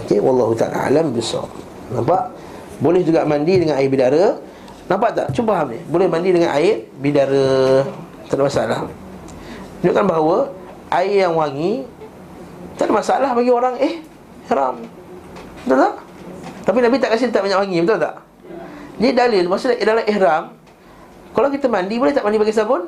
Okey, 0.02 0.18
Wallahu 0.18 0.58
ta'ala 0.58 0.90
alam 0.90 1.14
bisawab 1.14 1.50
Nampak? 1.94 2.34
Boleh 2.82 3.06
juga 3.06 3.22
mandi 3.22 3.62
dengan 3.62 3.78
air 3.78 3.88
bidara 3.88 4.24
Nampak 4.90 5.10
tak? 5.14 5.26
Cuba 5.32 5.54
faham 5.54 5.70
ni 5.70 5.80
Boleh 5.86 6.10
mandi 6.10 6.34
dengan 6.34 6.50
air 6.50 6.82
bidara 6.98 7.86
Tak 8.26 8.36
ada 8.36 8.42
masalah 8.42 8.78
Menunjukkan 9.80 10.06
bahawa 10.06 10.36
Air 10.92 11.28
yang 11.28 11.34
wangi 11.34 11.88
Tak 12.76 12.88
ada 12.88 12.92
masalah 12.92 13.30
bagi 13.32 13.48
orang 13.48 13.80
Eh 13.80 14.04
Haram 14.52 14.84
Betul 15.64 15.78
tak? 15.80 15.94
Tapi 16.62 16.78
Nabi 16.84 16.96
tak 17.00 17.10
kasih 17.16 17.32
tak 17.32 17.42
banyak 17.48 17.58
wangi 17.58 17.78
Betul 17.80 17.98
tak? 18.04 18.14
Ni 19.00 19.08
dalil 19.16 19.44
Maksudnya 19.48 19.80
dalam 19.80 20.04
ihram 20.04 20.44
Kalau 21.32 21.48
kita 21.48 21.66
mandi 21.72 21.96
Boleh 21.96 22.12
tak 22.12 22.24
mandi 22.28 22.36
pakai 22.36 22.54
sabun? 22.54 22.82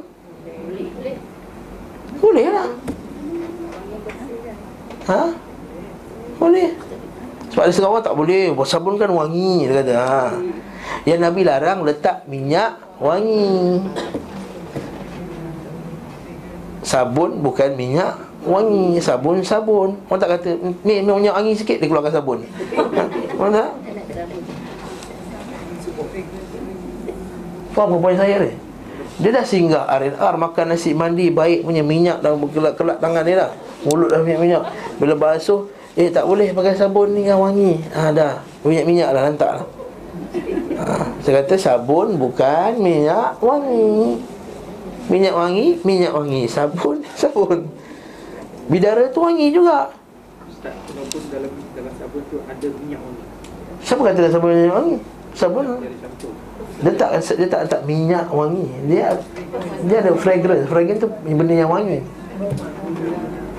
Boleh 2.20 2.46
lah 2.52 2.68
Ha? 5.04 5.20
Boleh 6.40 6.72
sebab 7.54 7.70
ada 7.70 7.74
setengah 7.76 8.02
tak 8.02 8.18
boleh 8.18 8.50
Sabun 8.66 8.98
kan 8.98 9.06
wangi 9.14 9.70
Dia 9.70 9.78
kata 9.78 9.94
ha. 9.94 10.34
Yang 11.06 11.20
Nabi 11.22 11.40
larang 11.46 11.86
letak 11.86 12.26
minyak 12.26 12.82
wangi 12.98 13.78
Sabun 16.84 17.40
bukan 17.40 17.72
minyak 17.74 18.12
wangi. 18.44 19.00
Sabun 19.00 19.40
sabun. 19.40 19.96
Orang 20.12 20.20
tak 20.20 20.36
kata 20.36 20.52
Ni 20.84 21.00
minyak 21.00 21.32
wangi 21.32 21.56
sikit 21.56 21.80
Dia 21.80 21.88
keluarkan 21.88 22.12
sabun. 22.12 22.38
Tak? 23.40 23.70
Faham 27.74 27.88
apa 27.90 27.96
poin 27.98 28.14
saya 28.20 28.36
ni? 28.44 28.52
Dia 29.18 29.30
dah 29.30 29.42
singgah 29.46 29.88
R&R 29.90 30.34
Makan 30.38 30.74
nasi 30.74 30.90
mandi 30.94 31.30
Baik 31.32 31.64
punya 31.66 31.82
minyak 31.82 32.20
Dah 32.20 32.36
kelak-kelak 32.36 33.00
tangan 33.00 33.24
dia 33.24 33.48
dah. 33.48 33.50
Mulut 33.88 34.12
dah 34.12 34.20
minyak-minyak 34.20 34.62
Bila 35.00 35.14
basuh 35.16 35.66
Eh 35.94 36.10
tak 36.12 36.26
boleh 36.26 36.50
pakai 36.50 36.74
sabun 36.74 37.14
ni 37.14 37.22
yang 37.24 37.38
wangi. 37.38 37.80
Ha, 37.94 38.10
Dah. 38.10 38.42
Minyak-minyak 38.66 39.08
lah 39.14 39.22
lantak 39.30 39.50
lah 39.56 39.66
ha, 40.82 41.06
Saya 41.24 41.40
kata 41.42 41.54
sabun 41.56 42.20
bukan 42.20 42.76
minyak 42.76 43.40
wangi 43.40 44.33
Minyak 45.08 45.34
wangi 45.36 45.66
Minyak 45.84 46.12
wangi. 46.16 46.42
Sabun 46.48 47.04
Sabun. 47.20 47.68
Bidara 48.68 49.12
tu 49.12 49.20
wangi 49.20 49.52
juga. 49.52 49.92
Ustaz 50.48 50.72
Walaupun 50.88 51.22
dalam, 51.28 51.52
dalam 51.76 51.92
sabun 52.00 52.22
tu 52.32 52.36
ada 52.48 52.66
minyak 52.80 53.00
wangi. 53.04 53.24
Siapa 53.84 54.00
kata 54.00 54.18
dalam 54.24 54.32
sabun 54.32 54.48
minyak 54.56 54.74
wangi? 54.74 54.96
Sabun. 55.36 55.64
Dia 56.80 56.92
tak 56.96 57.10
dia 57.20 57.48
tak 57.48 57.60
letak 57.68 57.82
minyak 57.84 58.26
wangi. 58.32 58.66
Dia 58.88 59.06
dia 59.84 59.96
ada 60.00 60.10
fragrance. 60.16 60.64
Fragrance 60.68 61.00
tu 61.04 61.08
benda 61.28 61.54
yang 61.54 61.68
wangi. 61.68 62.00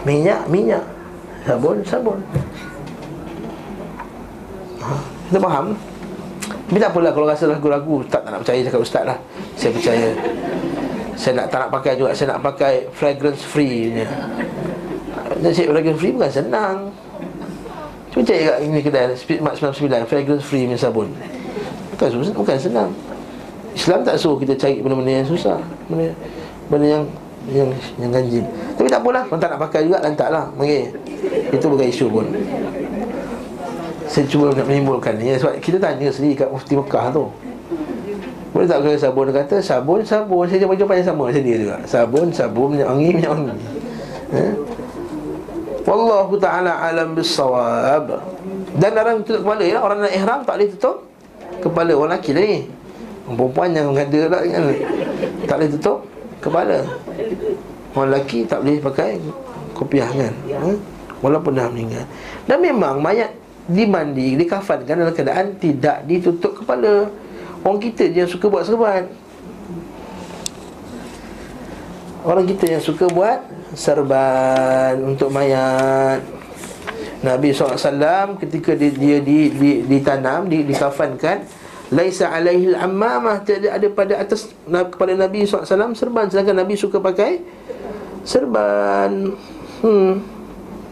Minyak, 0.05 0.49
minyak. 0.49 0.83
Sabun 1.45 1.85
sabun. 1.85 2.19
Ha, 4.81 4.89
kita 5.29 5.39
faham? 5.41 5.77
Tapi 6.65 6.77
tak 6.81 6.89
apalah 6.93 7.11
kalau 7.13 7.29
rasa 7.29 7.45
ragu-ragu 7.45 8.01
tak, 8.09 8.25
tak 8.25 8.29
nak 8.33 8.39
percaya 8.41 8.59
cakap 8.65 8.81
ustaz 8.81 9.03
lah. 9.05 9.17
Saya 9.53 9.69
percaya 9.73 10.07
saya 11.15 11.33
nak 11.41 11.47
tak 11.47 11.59
nak 11.65 11.71
pakai 11.71 11.95
juga. 11.95 12.11
Saya 12.11 12.35
nak 12.35 12.43
pakai 12.43 12.87
fragrance 12.91 13.41
free 13.41 13.95
dan 15.41 15.49
cik 15.51 15.67
fragrance 15.71 15.99
free 15.99 16.13
bukan 16.13 16.31
senang. 16.31 16.77
Cuba 18.11 18.21
cek 18.23 18.39
kat 18.47 18.57
ini 18.63 18.79
kedai 18.79 19.15
Speed 19.15 19.39
Mark 19.43 19.55
99 19.59 20.07
fragrance 20.07 20.43
free 20.43 20.63
punya 20.67 20.79
sabun. 20.79 21.07
Bukan, 21.95 22.07
bukan 22.35 22.57
senang. 22.59 22.91
Islam 23.75 24.07
tak 24.07 24.15
suruh 24.15 24.39
kita 24.39 24.55
cari 24.55 24.79
benda-benda 24.79 25.23
yang 25.23 25.27
susah. 25.27 25.59
Benda, 25.91 26.11
benda 26.71 26.87
yang 26.99 27.03
yang 27.51 27.69
yang 27.99 28.11
ganjil. 28.11 28.43
Tapi 28.75 28.87
tak 28.89 28.99
apalah 29.03 29.23
kalau 29.27 29.39
tak 29.39 29.49
nak 29.53 29.59
pakai 29.69 29.79
juga 29.85 29.97
lantaklah 30.01 30.45
okey 30.57 30.83
itu 31.53 31.65
bukan 31.67 31.85
isu 31.87 32.05
pun. 32.09 32.25
Saya 34.05 34.25
cuba 34.31 34.55
nak 34.55 34.65
menimbulkan 34.67 35.13
ni. 35.19 35.35
Sebab 35.35 35.59
kita 35.59 35.77
tanya 35.77 36.09
sendiri 36.09 36.45
kat 36.45 36.49
Mufti 36.49 36.73
Mekah 36.75 37.11
tu 37.11 37.27
Boleh 38.55 38.71
tak 38.71 38.87
pakai 38.87 38.95
sabun? 38.95 39.27
Dia 39.27 39.43
kata 39.43 39.55
sabun, 39.59 39.99
sabun. 40.07 40.47
Saya 40.47 40.63
jumpa 40.63 40.95
yang 40.95 41.07
sama 41.11 41.27
macam 41.27 41.43
dia 41.43 41.57
juga. 41.59 41.75
Sabun, 41.83 42.31
sabun, 42.31 42.67
minyak 42.71 42.87
wangi, 42.87 43.09
minyak 43.11 43.31
wangi. 43.35 43.55
Eh? 44.31 44.51
Wallahu 45.85 46.33
ta'ala 46.41 46.81
alam 46.81 47.13
bisawab 47.13 48.09
Dan 48.73 48.89
orang 48.97 49.21
tutup 49.21 49.45
kepala 49.45 49.61
ya 49.61 49.77
Orang 49.77 50.01
nak 50.01 50.09
ihram 50.09 50.41
tak 50.41 50.57
boleh 50.57 50.69
tutup 50.73 50.97
Kepala. 51.61 51.91
Orang 51.93 52.09
lelaki 52.15 52.31
ni. 52.31 52.65
Perempuan 53.27 53.69
yang 53.75 53.91
ada 53.91 54.21
lah 54.31 54.41
kan? 54.47 54.63
Tak 55.45 55.55
boleh 55.59 55.69
tutup 55.75 55.97
kepala. 56.39 56.77
Orang 57.91 58.07
lelaki 58.07 58.39
tak 58.47 58.63
boleh 58.63 58.77
pakai 58.79 59.19
Kopiah 59.75 60.07
kan? 60.07 60.33
Eh? 60.47 60.77
Walaupun 61.19 61.59
dah 61.59 61.67
meninggal. 61.67 62.07
Dan 62.47 62.63
memang 62.63 63.03
mayat 63.03 63.35
dimandi, 63.67 64.39
dikafankan 64.39 65.03
dalam 65.03 65.11
keadaan 65.11 65.57
Tidak 65.59 66.07
ditutup 66.07 66.63
kepala 66.63 67.09
Orang 67.65 67.81
kita 67.81 68.05
je 68.05 68.21
yang 68.21 68.29
suka 68.29 68.45
buat 68.45 68.61
serban 68.61 69.09
Orang 72.21 72.45
kita 72.45 72.65
yang 72.69 72.81
suka 72.81 73.09
buat 73.09 73.41
serban 73.73 75.01
untuk 75.01 75.33
mayat. 75.33 76.21
Nabi 77.25 77.49
SAW 77.57 78.37
ketika 78.37 78.77
dia, 78.77 78.93
dia 78.93 79.17
di, 79.17 79.49
di, 79.49 79.71
ditanam, 79.81 80.45
di, 80.45 80.61
dikafankan 80.61 81.41
Laisa 81.89 82.29
alaihi 82.29 82.69
al-ammamah 82.77 83.41
Tidak 83.41 83.73
ada 83.73 83.87
pada 83.89 84.21
atas 84.21 84.53
kepada 84.69 85.17
Nabi 85.17 85.49
SAW 85.49 85.97
serban 85.97 86.29
Sedangkan 86.29 86.61
Nabi 86.61 86.77
suka 86.77 87.01
pakai 87.01 87.41
serban. 88.21 89.33
Hmm. 89.81 90.21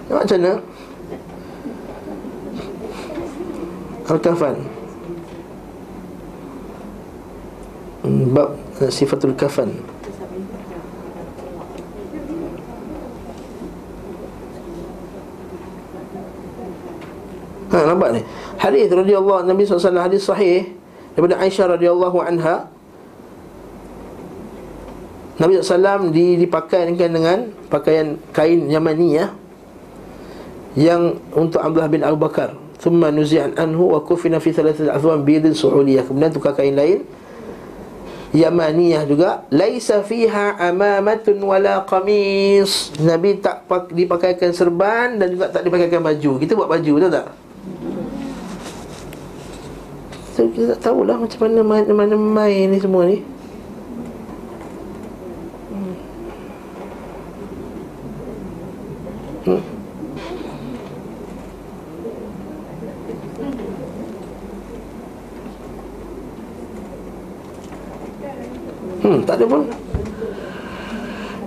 Macam 0.10 0.38
mana? 0.42 0.54
Al-kafan 4.10 4.73
bab 8.04 8.60
eh, 8.84 8.92
sifatul 8.92 9.32
kafan 9.36 9.72
Ha 17.74 17.90
nampak 17.90 18.14
ni. 18.14 18.22
Hadis 18.62 18.86
radhiyallahu 18.86 19.50
Nabi 19.50 19.66
SAW 19.66 19.98
hadis 19.98 20.30
sahih 20.30 20.70
daripada 21.18 21.42
Aisyah 21.42 21.74
radhiyallahu 21.74 22.22
anha 22.22 22.70
Nabi 25.42 25.58
SAW 25.58 26.14
di, 26.14 26.38
dipakaikan 26.38 27.10
dengan 27.10 27.50
pakaian 27.74 28.22
kain 28.30 28.70
Yamani 28.70 29.18
ya 29.18 29.34
yang 30.78 31.18
untuk 31.34 31.66
Abdullah 31.66 31.90
bin 31.90 32.06
Abu 32.06 32.22
Bakar. 32.22 32.54
Thumma 32.78 33.10
nuzi'an 33.10 33.58
anhu 33.58 33.98
wa 33.98 34.06
kufina 34.06 34.38
fi 34.38 34.54
thalathati 34.54 34.94
athwan 34.94 35.26
bidin 35.26 35.58
su'uliyah. 35.58 36.06
Kemudian 36.06 36.30
tukar 36.30 36.54
kain 36.54 36.78
lain 36.78 37.02
Yamaniyah 38.34 39.06
juga 39.06 39.46
laisa 39.54 40.02
fiha 40.02 40.58
amamatun 40.58 41.38
wala 41.38 41.86
qamis. 41.86 42.90
Nabi 42.98 43.38
tak 43.38 43.70
pak, 43.70 43.94
dipakaikan 43.94 44.50
serban 44.50 45.22
dan 45.22 45.38
juga 45.38 45.54
tak 45.54 45.62
dipakaikan 45.62 46.02
baju. 46.02 46.42
Kita 46.42 46.58
buat 46.58 46.66
baju 46.66 46.94
tahu 46.98 47.12
tak? 47.14 47.28
So, 50.34 50.50
kita 50.50 50.74
tak 50.74 50.90
tahulah 50.90 51.22
macam 51.22 51.40
mana 51.46 51.62
mana, 51.62 51.92
mana 51.94 52.16
main 52.18 52.74
ni 52.74 52.82
semua 52.82 53.06
ni. 53.06 53.22
Hmm. 59.46 59.73
Hmm. 69.14 69.22
Tak 69.30 69.38
ada 69.38 69.46
pun 69.46 69.62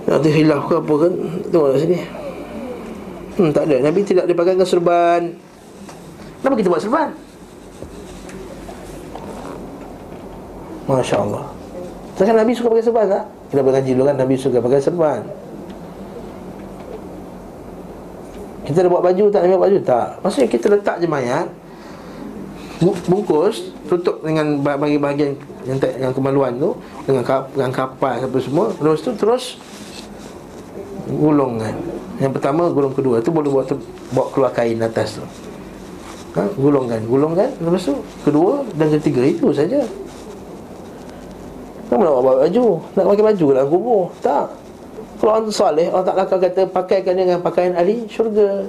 Nanti 0.07 0.29
hilaf 0.31 0.71
ke 0.71 0.79
apa 0.79 0.93
kan 1.03 1.13
Tengok 1.51 1.67
kat 1.75 1.79
sini 1.83 1.99
Hmm, 3.37 3.53
tak 3.53 3.69
ada 3.69 3.85
Nabi 3.85 4.01
tidak 4.01 4.25
dipakaikan 4.25 4.65
serban 4.65 5.35
Kenapa 6.41 6.55
kita 6.57 6.73
buat 6.73 6.81
serban? 6.81 7.13
Masya 10.87 11.21
Allah 11.21 11.45
Sekarang 12.17 12.41
Nabi 12.41 12.57
suka 12.57 12.71
pakai 12.73 12.87
serban 12.87 13.05
tak? 13.05 13.23
Kita 13.53 13.61
berkaji 13.61 13.91
dulu 13.93 14.03
kan 14.09 14.15
Nabi 14.17 14.33
suka 14.39 14.57
pakai 14.57 14.81
serban 14.81 15.21
Kita 18.65 18.77
dah 18.81 18.89
buat 18.89 19.03
baju 19.05 19.23
tak? 19.29 19.39
Nabi 19.43 19.53
buat 19.53 19.65
baju 19.69 19.79
tak? 19.85 20.07
Maksudnya 20.25 20.49
kita 20.49 20.65
letak 20.73 20.95
je 20.97 21.05
mayat 21.05 21.51
Bungkus 22.81 23.76
Tutup 23.87 24.19
dengan 24.19 24.59
bahagian-bahagian 24.61 25.31
yang, 25.63 25.77
yang 25.79 26.13
kemaluan 26.13 26.59
tu 26.59 26.75
dengan, 27.07 27.23
kap, 27.23 27.47
dengan 27.55 27.71
kapal 27.71 28.19
apa 28.19 28.37
semua 28.43 28.71
terus 28.75 28.99
tu 28.99 29.11
terus 29.15 29.43
gulungkan 31.07 31.71
yang 32.19 32.35
pertama 32.35 32.67
gulung 32.67 32.91
kedua 32.91 33.23
tu 33.23 33.31
boleh 33.31 33.47
buat 33.47 33.65
tu, 33.69 33.79
bawa 34.11 34.27
keluar 34.33 34.51
kain 34.51 34.81
atas 34.81 35.21
tu. 35.21 35.25
Ha? 36.35 36.45
gulungkan 36.53 37.01
gulungkan 37.07 37.49
lepas 37.63 37.87
tu 37.87 37.95
kedua 38.27 38.61
dan 38.75 38.91
ketiga 38.99 39.21
itu 39.23 39.49
saja. 39.55 39.81
Kamu 41.87 42.03
nak 42.03 42.13
bawa 42.19 42.43
baju? 42.43 42.65
Nak 42.99 43.05
pakai 43.07 43.25
baju 43.31 43.45
dalam 43.55 43.67
kubur? 43.71 44.03
Tak. 44.19 44.45
Kalau 45.17 45.31
orang 45.33 45.49
salih 45.49 45.87
Allah 45.89 46.05
Ta'ala 46.13 46.27
kata 46.27 46.67
pakaikan 46.69 47.15
dengan 47.15 47.39
pakaian 47.41 47.73
ahli 47.73 48.05
syurga 48.11 48.67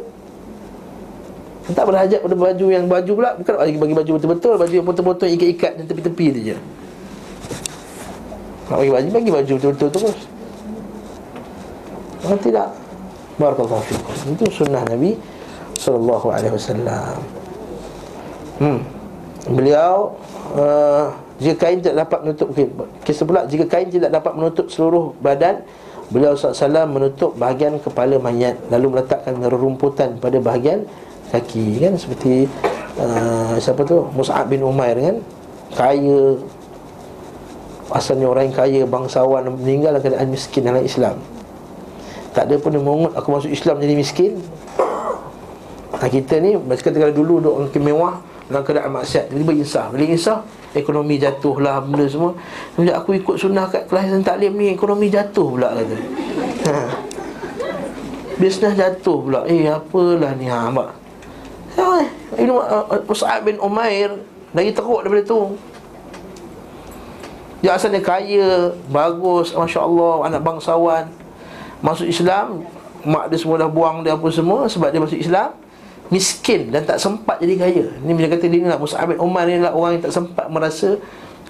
tak 1.77 1.85
berhajat 1.85 2.25
pada 2.25 2.37
baju 2.37 2.67
yang 2.73 2.85
baju 2.89 3.13
pula. 3.13 3.31
Bukan 3.37 3.55
bagi, 3.61 3.77
bagi 3.77 3.95
baju 3.97 4.11
betul-betul. 4.17 4.55
Baju 4.57 4.75
yang 4.75 4.87
potong-potong 4.89 5.31
ikat-ikat 5.37 5.73
dan 5.77 5.85
tepi-tepi 5.85 6.27
tu 6.33 6.41
je. 6.53 6.57
Nak 8.69 8.77
bagi 8.81 8.93
baju, 8.93 9.09
bagi 9.13 9.31
baju 9.33 9.53
betul-betul 9.61 9.89
terus 9.93 10.19
Kalau 12.25 12.39
tidak. 12.41 12.69
Barakallahu 13.37 13.85
fikum. 13.85 14.15
Itu 14.33 14.45
sunnah 14.51 14.83
Nabi 14.89 15.15
Sallallahu 15.79 16.27
alaihi 16.33 16.53
wasallam. 16.57 17.17
Hmm. 18.59 18.83
Beliau 19.49 20.19
uh, 20.59 21.15
Jika 21.39 21.55
kain 21.69 21.79
tidak 21.79 22.05
dapat 22.05 22.19
menutup 22.27 22.47
okay, 22.51 22.67
Kisah 23.07 23.25
pula 23.25 23.47
Jika 23.47 23.65
kain 23.71 23.89
tidak 23.89 24.11
dapat 24.11 24.35
menutup 24.35 24.67
seluruh 24.69 25.15
badan 25.23 25.63
Beliau 26.11 26.35
SAW 26.35 26.89
menutup 26.91 27.39
bahagian 27.39 27.79
kepala 27.79 28.19
mayat 28.19 28.59
Lalu 28.69 28.99
meletakkan 28.99 29.39
rerumputan 29.41 30.19
pada 30.19 30.43
bahagian 30.43 30.85
kaki 31.33 31.81
kan? 31.81 31.95
Seperti 31.97 32.49
uh, 32.99 33.57
Siapa 33.61 33.85
tu? 33.85 34.09
Mus'ab 34.13 34.49
bin 34.49 34.65
Umair 34.65 34.97
kan? 34.99 35.17
Kaya. 35.77 36.41
Asalnya 37.89 38.29
orang 38.29 38.53
yang 38.53 38.57
kaya 38.57 38.81
bangsawan 38.85 39.49
meninggal 39.49 39.97
dalam 39.97 40.05
keadaan 40.05 40.29
miskin 40.29 40.61
dalam 40.69 40.85
Islam. 40.85 41.17
Tak 42.37 42.45
ada 42.45 42.61
pun 42.61 42.77
yang 42.77 42.85
aku 43.17 43.29
masuk 43.33 43.49
Islam 43.49 43.81
jadi 43.81 43.97
miskin. 43.97 44.33
Nah 45.99 46.07
kita 46.07 46.39
ni 46.39 46.55
Macam 46.55 46.95
kata 46.95 47.11
dulu 47.11 47.43
duduk 47.43 47.55
orang 47.59 47.83
mewah 47.83 48.15
Dalam 48.47 48.63
keadaan 48.63 48.93
maksiat 48.95 49.35
Tiba-tiba 49.35 49.53
insah. 49.59 49.91
Bila 49.91 50.05
insah 50.07 50.39
Ekonomi 50.71 51.19
jatuh 51.19 51.59
lah 51.59 51.83
Benda 51.83 52.07
semua. 52.07 52.39
Bila 52.79 53.03
aku 53.03 53.19
ikut 53.19 53.35
sunnah 53.35 53.67
kat 53.67 53.91
kelahiran 53.91 54.23
taklim 54.23 54.55
ni 54.55 54.71
Ekonomi 54.71 55.11
jatuh 55.11 55.59
pula 55.59 55.75
kata. 55.75 55.97
Ha. 56.71 56.73
Bisnes 58.41 58.79
jatuh 58.79 59.19
pula. 59.27 59.41
Eh 59.51 59.67
apalah 59.67 60.39
ni 60.39 60.47
ha, 60.47 60.71
Mbak 60.71 61.08
ha, 61.79 62.03
Ini 62.37 62.51
uh, 62.51 63.03
Mus'ab 63.07 63.47
bin 63.47 63.57
Umair 63.63 64.19
Lagi 64.53 64.73
teruk 64.73 65.05
daripada 65.05 65.23
tu. 65.29 65.55
Dia 67.59 67.75
asalnya 67.75 67.99
kaya, 67.99 68.71
bagus, 68.87 69.51
Masya 69.51 69.83
Allah, 69.83 70.31
anak 70.31 70.41
bangsawan. 70.47 71.11
Masuk 71.83 72.07
Islam 72.11 72.67
Mak 73.07 73.31
dia 73.31 73.39
semua 73.39 73.63
dah 73.63 73.71
buang 73.71 74.03
dia 74.03 74.19
apa 74.19 74.27
semua 74.35 74.67
Sebab 74.67 74.91
dia 74.91 74.99
masuk 74.99 75.19
Islam 75.19 75.55
Miskin 76.09 76.73
dan 76.73 76.89
tak 76.89 76.97
sempat 76.97 77.37
jadi 77.37 77.55
kaya. 77.61 77.85
Ini 78.01 78.13
bila 78.17 78.33
kata 78.33 78.49
dia 78.49 78.65
ni 78.65 78.65
lah 78.65 78.81
Musa 78.81 78.97
bin 79.05 79.21
Umar 79.21 79.45
ni 79.45 79.61
lah 79.61 79.77
orang 79.77 80.01
yang 80.01 80.09
tak 80.09 80.17
sempat 80.17 80.49
merasa 80.49 80.97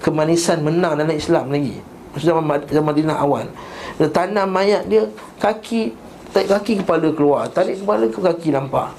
Kemanisan 0.03 0.63
menang 0.63 0.99
dalam 0.99 1.15
Islam 1.15 1.47
lagi. 1.51 1.79
Zaman 2.19 2.43
Madinah 2.67 3.19
awal. 3.19 3.47
Dia 3.95 4.07
tanam 4.11 4.51
mayat 4.51 4.87
dia 4.87 5.07
Kaki 5.39 5.95
Tarik 6.29 6.47
kaki 6.49 6.73
kepala 6.85 7.09
keluar 7.09 7.49
Tarik 7.49 7.81
kepala 7.81 8.05
ke 8.05 8.19
kaki 8.21 8.49
nampak 8.53 8.93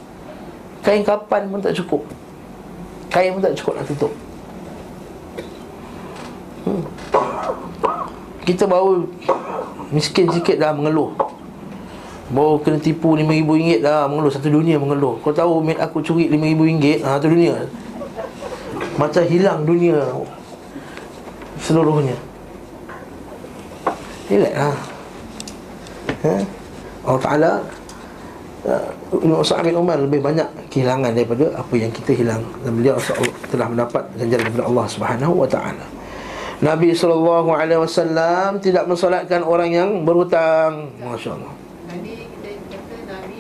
Kain 0.81 1.05
kapan 1.05 1.49
pun 1.53 1.61
tak 1.61 1.77
cukup. 1.77 2.03
Kain 3.13 3.37
pun 3.37 3.43
tak 3.45 3.57
cukup 3.57 3.77
nak 3.77 3.87
tutup. 3.89 4.13
Hmm. 6.65 6.85
Kita 8.45 8.65
baru 8.65 9.09
Miskin 9.91 10.31
sikit 10.31 10.57
dah 10.57 10.71
mengeluh. 10.71 11.13
Baru 12.31 12.63
kena 12.63 12.79
tipu 12.79 13.19
RM5,000 13.19 13.83
dah 13.83 14.07
mengeluh. 14.07 14.31
Satu 14.31 14.49
dunia 14.49 14.79
mengeluh. 14.79 15.19
Kau 15.21 15.35
tahu 15.35 15.61
mate 15.61 15.83
aku 15.83 15.99
curi 16.01 16.31
RM5,000 16.31 17.03
ha, 17.03 17.19
Satu 17.19 17.29
dunia. 17.35 17.67
Macam 18.97 19.23
hilang 19.27 19.67
dunia 19.67 19.99
Seluruhnya. 21.61 22.17
Relax 24.31 24.55
lah 24.55 24.77
ha? 26.23 26.35
Allah 27.03 27.21
Ta'ala 27.21 27.53
Ibn 28.65 29.00
Sa'ad 29.11 29.67
bin 29.67 29.75
Umar 29.75 29.99
lebih 29.99 30.23
banyak 30.23 30.71
kehilangan 30.71 31.11
daripada 31.11 31.51
apa 31.59 31.75
yang 31.75 31.91
kita 31.91 32.15
hilang. 32.15 32.47
Dan 32.63 32.79
beliau 32.79 32.95
telah 33.51 33.67
mendapat 33.67 34.07
ganjaran 34.15 34.47
daripada 34.47 34.65
Allah 34.71 34.87
Subhanahu 34.87 35.35
wa 35.35 35.49
taala. 35.51 35.83
Nabi 36.61 36.93
SAW 36.95 38.61
tidak 38.63 38.85
mensolatkan 38.87 39.43
orang 39.43 39.73
yang 39.75 39.89
berhutang. 40.05 40.93
Masya 41.01 41.33
Allah 41.35 41.53
Tadi 41.89 42.13
kita 42.37 42.51
kata 42.69 42.97
Nabi 43.09 43.39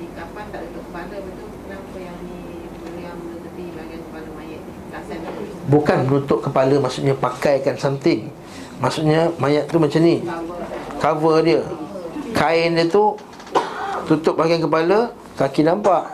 di 0.00 0.06
kapan 0.16 0.44
tak 0.50 0.60
tutup 0.64 0.88
kepala 0.90 1.16
betul? 1.22 1.48
Kenapa 1.54 1.96
yang 2.00 2.18
ni 2.26 2.40
beliau 2.80 3.12
menutupi 3.14 3.64
bahagian 3.76 4.00
kepala 4.10 4.28
mayat 4.34 4.60
kasan 4.90 5.18
Bukan 5.68 5.98
menutup 6.08 6.38
kepala 6.42 6.74
maksudnya 6.82 7.14
pakaikan 7.14 7.76
something. 7.78 8.26
Maksudnya 8.82 9.30
mayat 9.38 9.70
tu 9.70 9.78
macam 9.78 10.00
ni. 10.02 10.24
Cover 10.98 11.36
dia. 11.46 11.62
Kain 12.34 12.74
dia 12.74 12.88
tu 12.90 13.14
Tutup 14.06 14.38
bahagian 14.38 14.62
kepala 14.62 15.10
Kaki 15.34 15.66
nampak. 15.66 16.06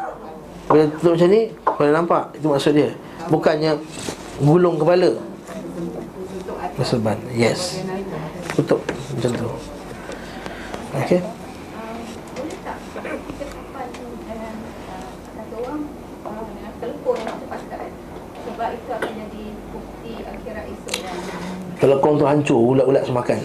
Bila 0.72 0.88
tutup 0.96 1.12
macam 1.12 1.28
ni 1.28 1.52
Kepala 1.60 1.90
nampak. 1.92 2.24
Itu 2.40 2.46
maksud 2.48 2.72
dia. 2.72 2.90
Bukannya 3.28 3.76
Gulung 4.40 4.80
kepala. 4.80 5.12
Maksudban 6.80 7.20
Yes. 7.36 7.84
Tutup 8.56 8.80
Macam 8.88 9.30
tu. 9.36 9.48
Okay 10.92 11.20
Telekong 21.82 22.14
tu 22.14 22.24
hancur 22.24 22.78
Ulat-ulat 22.78 23.02
semakan. 23.02 23.42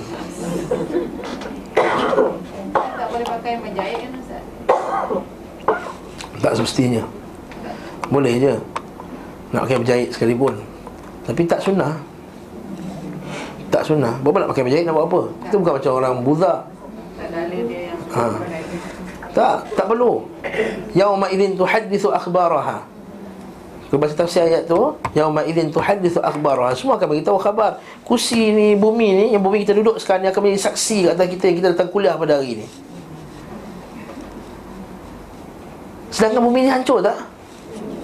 Tak 2.77 3.07
boleh 3.09 3.25
pakai 3.25 3.53
menjahit 3.57 3.96
Ustaz 3.96 3.96
Tak 6.47 6.63
semestinya. 6.63 7.03
Boleh 8.07 8.39
je. 8.39 8.55
Nak 9.51 9.67
pakai 9.67 9.83
berjahit 9.83 10.15
sekalipun. 10.15 10.55
Tapi 11.27 11.43
tak 11.43 11.59
sunnah. 11.59 11.99
Tak 13.67 13.83
sunnah. 13.83 14.15
Berapa 14.23 14.47
nak 14.47 14.55
pakai 14.55 14.63
berjahit? 14.63 14.87
Nak 14.87 14.95
buat 14.95 15.07
apa? 15.11 15.21
Itu 15.43 15.55
bukan 15.59 15.73
macam 15.75 15.91
orang 15.99 16.15
buza 16.23 16.63
tak 17.19 17.29
dalil 17.35 17.63
dia 17.67 17.91
yang 17.91 17.99
Ha. 18.07 18.25
Tak, 19.35 19.55
tak 19.75 19.85
perlu. 19.91 20.23
Yauma 20.95 21.27
idzin 21.27 21.59
tuhaddithu 21.59 22.15
akhbaraha. 22.15 22.87
Kalau 23.91 23.99
baca 23.99 24.15
tafsir 24.15 24.47
ayat 24.47 24.71
tu. 24.71 24.95
Yauma 25.19 25.43
idzin 25.43 25.67
tuhaddithu 25.67 26.23
akhbaraha. 26.23 26.71
Semua 26.79 26.95
akan 26.95 27.11
beritahu 27.11 27.35
khabar. 27.43 27.83
Kursi 28.07 28.55
ni, 28.55 28.79
bumi 28.79 29.11
ni 29.11 29.25
Yang 29.35 29.43
bumi 29.43 29.57
kita 29.67 29.75
duduk 29.75 29.99
sekarang 29.99 30.23
ni 30.23 30.31
Akan 30.31 30.39
menjadi 30.47 30.71
saksi 30.71 31.11
kat 31.11 31.11
atas 31.19 31.27
kita 31.27 31.43
Yang 31.51 31.57
kita 31.59 31.67
datang 31.75 31.91
kuliah 31.91 32.15
pada 32.15 32.39
hari 32.39 32.63
ni 32.63 32.86
Sedangkan 36.17 36.49
bumi 36.49 36.65
ni 36.65 36.69
hancur 36.73 36.97
tak? 36.97 37.13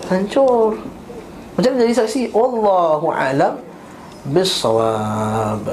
Hancur. 0.05 0.77
Macam 1.57 1.69
mana 1.73 1.81
jadi 1.81 1.97
saksi? 1.97 2.29
Wallahu 2.29 3.09
alam 3.09 3.57
Bisawab 4.29 5.65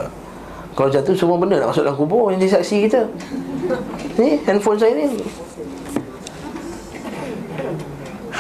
Kalau 0.72 0.88
jatuh 0.88 1.12
semua 1.12 1.36
benda 1.36 1.60
nak 1.60 1.76
masuk 1.76 1.84
dalam 1.84 2.00
kubur 2.00 2.32
Yang 2.32 2.48
jadi 2.48 2.52
saksi 2.56 2.76
kita. 2.88 3.00
Ni 4.16 4.40
handphone 4.48 4.80
saya 4.80 4.96
ni. 4.96 5.20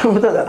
Betul 0.16 0.32
tak? 0.32 0.48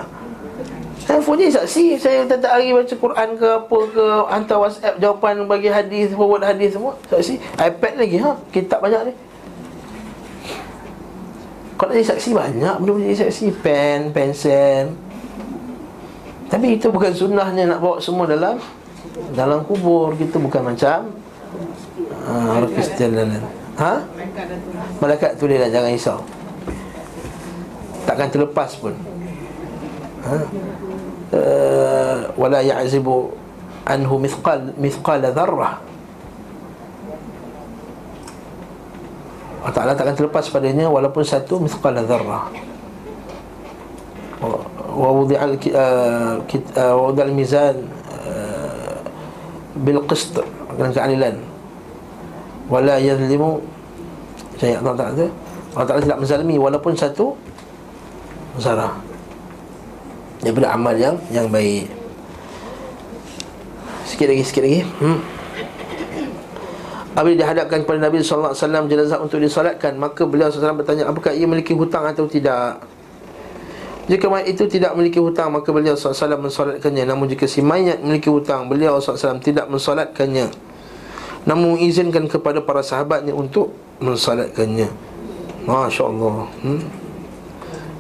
Handphone 1.11 1.43
ni 1.43 1.51
saksi. 1.51 1.99
Saya 1.99 2.23
tiap 2.23 2.47
hari 2.47 2.71
baca 2.71 2.95
Quran 2.95 3.29
ke 3.35 3.47
apa 3.51 3.77
ke 3.91 4.05
Hantar 4.31 4.57
whatsapp 4.63 4.95
jawapan 4.95 5.43
bagi 5.43 5.67
hadis 5.67 6.15
Forward 6.15 6.47
hadis 6.47 6.71
semua. 6.71 6.95
Saksi. 7.11 7.35
iPad 7.59 7.99
lagi 7.99 8.15
ha? 8.23 8.31
Kitab 8.55 8.79
banyak 8.79 9.11
ni 9.11 9.13
Kalau 11.81 11.97
jadi 11.97 12.05
saksi 12.13 12.29
banyak 12.37 12.75
boleh 12.77 13.09
jadi 13.09 13.25
saksi 13.25 13.57
Pen, 13.65 14.13
pensel. 14.13 14.93
Tapi 16.45 16.77
itu 16.77 16.91
bukan 16.91 17.15
sunnahnya 17.15 17.63
Nak 17.63 17.79
bawa 17.79 17.95
semua 18.03 18.27
dalam 18.27 18.59
Dalam 19.31 19.63
kubur 19.63 20.11
Kita 20.19 20.35
bukan 20.35 20.67
macam 20.67 21.07
uh, 22.27 22.59
Orang 22.59 22.75
Kristian 22.75 23.15
dan 23.15 23.31
lain 23.31 23.45
Ha? 23.81 23.93
Malaikat 25.01 25.41
tulis 25.41 25.57
lah 25.57 25.71
jangan 25.71 25.89
risau. 25.89 26.19
Takkan 28.05 28.29
terlepas 28.29 28.77
pun. 28.77 28.93
Ha? 30.27 30.35
Uh, 31.31 32.17
wala 32.35 32.59
ya'zibu 32.61 33.31
anhu 33.87 34.19
mithqal 34.19 34.75
mithqala 34.77 35.31
dharrah 35.31 35.79
Allah 39.61 39.73
Ta'ala 39.77 39.93
takkan 39.93 40.17
terlepas 40.17 40.49
padanya 40.49 40.89
walaupun 40.89 41.21
satu 41.21 41.61
mithqala 41.61 42.01
dharrah 42.01 42.49
wa 44.91 45.09
wudi'al 45.13 45.53
uh, 45.53 46.41
uh, 46.41 46.93
wa 46.97 47.03
wudi'al 47.13 47.29
mizan 47.29 47.77
uh, 48.25 48.97
bil 49.85 50.01
qist 50.09 50.33
dengan 50.73 50.91
keadilan. 50.91 51.35
Wala 52.71 52.97
yadhlimu 52.97 53.61
saya 54.57 54.81
Allah 54.81 54.93
Ta'ala 54.97 55.29
Allah 55.77 55.85
Ta'ala 55.87 56.01
tidak 56.01 56.19
menzalimi 56.25 56.55
walaupun 56.57 56.97
satu 56.97 57.37
zarah. 58.57 58.97
Daripada 60.41 60.73
amal 60.73 60.97
yang 60.97 61.21
yang 61.29 61.45
baik. 61.53 61.85
Sikit 64.09 64.25
lagi 64.25 64.43
sikit 64.43 64.63
lagi. 64.65 64.81
Hmm. 64.97 65.40
Apabila 67.11 67.43
dihadapkan 67.43 67.83
kepada 67.83 68.07
Nabi 68.07 68.23
SAW 68.23 68.55
jenazah 68.87 69.19
untuk 69.19 69.43
disolatkan 69.43 69.99
Maka 69.99 70.23
beliau 70.23 70.47
SAW 70.47 70.79
bertanya 70.79 71.11
Apakah 71.11 71.35
ia 71.35 71.43
memiliki 71.43 71.75
hutang 71.75 72.07
atau 72.07 72.23
tidak? 72.23 72.79
Jika 74.07 74.31
mayat 74.31 74.47
itu 74.47 74.63
tidak 74.71 74.95
memiliki 74.95 75.19
hutang 75.19 75.51
Maka 75.51 75.75
beliau 75.75 75.99
SAW 75.99 76.39
mensolatkannya. 76.39 77.03
Namun 77.03 77.27
jika 77.27 77.51
si 77.51 77.59
mayat 77.59 77.99
memiliki 77.99 78.31
hutang 78.31 78.71
Beliau 78.71 78.95
SAW 79.03 79.43
tidak 79.43 79.67
mensolatkannya. 79.67 80.55
Namun 81.43 81.83
izinkan 81.83 82.31
kepada 82.31 82.63
para 82.63 82.79
sahabatnya 82.79 83.35
Untuk 83.35 83.75
mensolatkannya. 83.99 84.87
Masya 85.67 86.03
Allah 86.07 86.47
hmm? 86.63 86.81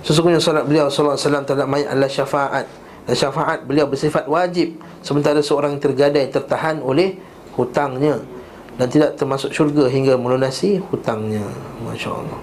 Sesungguhnya 0.01 0.41
salat 0.41 0.65
beliau 0.65 0.89
sallallahu 0.89 1.13
alaihi 1.13 1.27
wasallam 1.29 1.45
terhadap 1.45 1.67
mayat 1.69 1.87
adalah 1.93 2.09
syafaat. 2.09 2.65
Dan 3.05 3.13
syafaat 3.13 3.59
beliau 3.69 3.85
bersifat 3.85 4.25
wajib 4.25 4.81
sementara 5.05 5.41
seorang 5.45 5.77
tergadai 5.77 6.25
tertahan 6.33 6.81
oleh 6.81 7.21
hutangnya 7.53 8.17
dan 8.79 8.87
tidak 8.87 9.19
termasuk 9.19 9.51
syurga 9.51 9.87
hingga 9.91 10.15
melunasi 10.15 10.79
hutangnya. 10.91 11.43
Masya-Allah. 11.83 12.39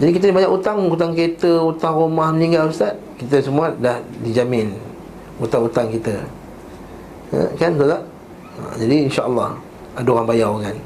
Jadi 0.00 0.10
kita 0.16 0.32
banyak 0.32 0.50
hutang, 0.50 0.88
hutang 0.88 1.12
kereta, 1.12 1.60
hutang 1.60 1.94
rumah 1.94 2.32
meninggal 2.32 2.72
ustaz. 2.72 2.96
Kita 3.20 3.44
semua 3.44 3.70
dah 3.76 4.00
dijamin 4.24 4.72
hutang-hutang 5.36 5.92
kita. 5.92 6.16
Ya, 7.32 7.44
kan 7.60 7.76
betul 7.76 7.92
tak? 7.92 8.02
Ha, 8.52 8.60
jadi 8.80 8.94
insya-Allah 9.08 9.56
ada 9.96 10.08
orang 10.08 10.26
bayar 10.28 10.52
kan. 10.60 10.76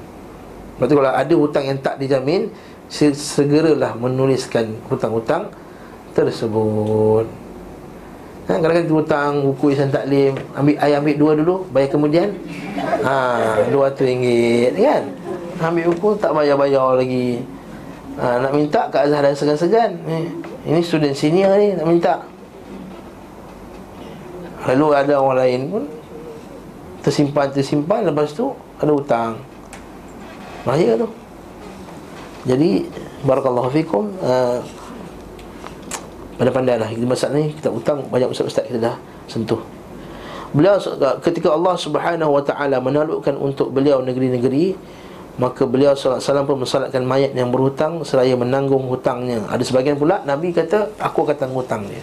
Lepas 0.76 0.86
tu 0.90 0.94
kalau 0.98 1.12
ada 1.14 1.34
hutang 1.34 1.64
yang 1.64 1.78
tak 1.80 1.96
dijamin 1.96 2.50
se- 2.90 3.16
Segeralah 3.16 3.94
menuliskan 3.96 4.74
hutang-hutang 4.90 5.48
tersebut 6.12 7.26
kan, 8.46 8.62
Kadang-kadang 8.62 8.86
kita 8.86 8.94
hutang 8.94 9.32
buku 9.42 9.74
Isan 9.74 9.90
Taklim 9.90 10.38
ambil, 10.54 10.74
I 10.78 10.94
ambil 10.94 11.16
dua 11.18 11.32
dulu, 11.34 11.56
bayar 11.74 11.90
kemudian? 11.90 12.30
Ha, 13.02 13.14
RM200 13.66 14.72
kan? 14.78 15.02
Ambil 15.58 15.84
buku 15.90 16.08
tak 16.22 16.30
bayar-bayar 16.30 16.94
lagi. 16.94 17.42
Ha, 18.16 18.40
Nak 18.40 18.52
minta 18.54 18.88
Kak 18.88 19.10
Azhar 19.10 19.20
dah 19.26 19.34
segan-segan. 19.34 19.98
Eh, 20.06 20.26
Ini 20.66 20.80
student 20.80 21.14
senior 21.14 21.58
ni 21.58 21.74
nak 21.74 21.86
minta. 21.86 22.14
Lalu 24.66 24.86
ada 24.98 25.22
orang 25.22 25.38
lain 25.46 25.60
pun 25.70 25.84
Tersimpan-tersimpan 27.06 28.10
Lepas 28.10 28.34
tu 28.34 28.50
ada 28.82 28.90
hutang. 28.90 29.38
Bahaya 30.66 30.98
tu. 30.98 31.08
Jadi 32.46 32.86
Barakallahu 33.22 33.70
fikum 33.74 34.10
uh, 34.22 34.62
Pandai-pandai 36.36 36.76
lah. 36.76 36.88
Kita 36.92 37.06
masalah 37.08 37.34
ni 37.40 37.52
Kita 37.56 37.68
hutang 37.72 38.04
Banyak 38.12 38.28
ustaz-ustaz 38.28 38.68
kita 38.68 38.78
dah 38.92 38.96
sentuh. 39.26 39.60
Beliau 40.52 40.76
ketika 41.24 41.52
Allah 41.52 41.74
subhanahu 41.76 42.36
wa 42.36 42.42
ta'ala 42.44 42.76
Menaklukkan 42.80 43.34
untuk 43.40 43.72
beliau 43.72 44.04
negeri-negeri 44.04 44.76
Maka 45.36 45.68
beliau 45.68 45.92
SAW 45.92 46.48
pun 46.48 46.64
mensalatkan 46.64 47.04
mayat 47.04 47.32
yang 47.32 47.48
berhutang 47.52 48.04
Seraya 48.04 48.36
menanggung 48.36 48.88
hutangnya. 48.88 49.44
Ada 49.48 49.64
sebagian 49.64 49.96
pula 49.96 50.20
Nabi 50.24 50.52
kata 50.52 50.92
Aku 51.00 51.24
akan 51.24 51.36
tanggung 51.36 51.60
hutang 51.64 51.84
dia. 51.88 52.00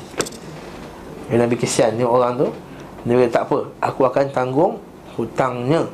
Bila 1.30 1.46
Nabi 1.46 1.56
kesian 1.58 1.98
ni 1.98 2.06
orang 2.06 2.38
tu. 2.42 2.50
Nabi 3.06 3.26
kata 3.30 3.34
tak 3.42 3.44
apa 3.50 3.58
Aku 3.86 4.02
akan 4.06 4.26
tanggung 4.34 4.74
hutangnya. 5.18 5.86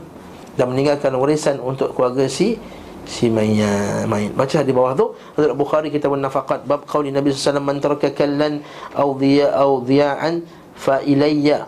Dan 0.55 0.75
meninggalkan 0.75 1.15
warisan 1.15 1.59
untuk 1.63 1.95
keluarga 1.95 2.27
si 2.27 2.59
Si 3.07 3.31
mayat 3.31 4.07
mayat. 4.07 4.31
Baca 4.35 4.59
di 4.63 4.73
bawah 4.75 4.93
tu 4.95 5.15
Hadrat 5.37 5.55
Bukhari 5.55 5.87
kita 5.91 6.11
nafaqat 6.11 6.67
Bab 6.67 6.83
qawli 6.87 7.11
Nabi 7.13 7.31
SAW 7.31 7.61
Man 7.63 7.79
taraka 7.79 8.11
kallan 8.11 8.63
Au 8.95 9.15
dhiya 9.15 9.55
au 9.55 9.83
dhiya'an 9.83 10.43
Fa 10.79 11.03
ilayya. 11.03 11.67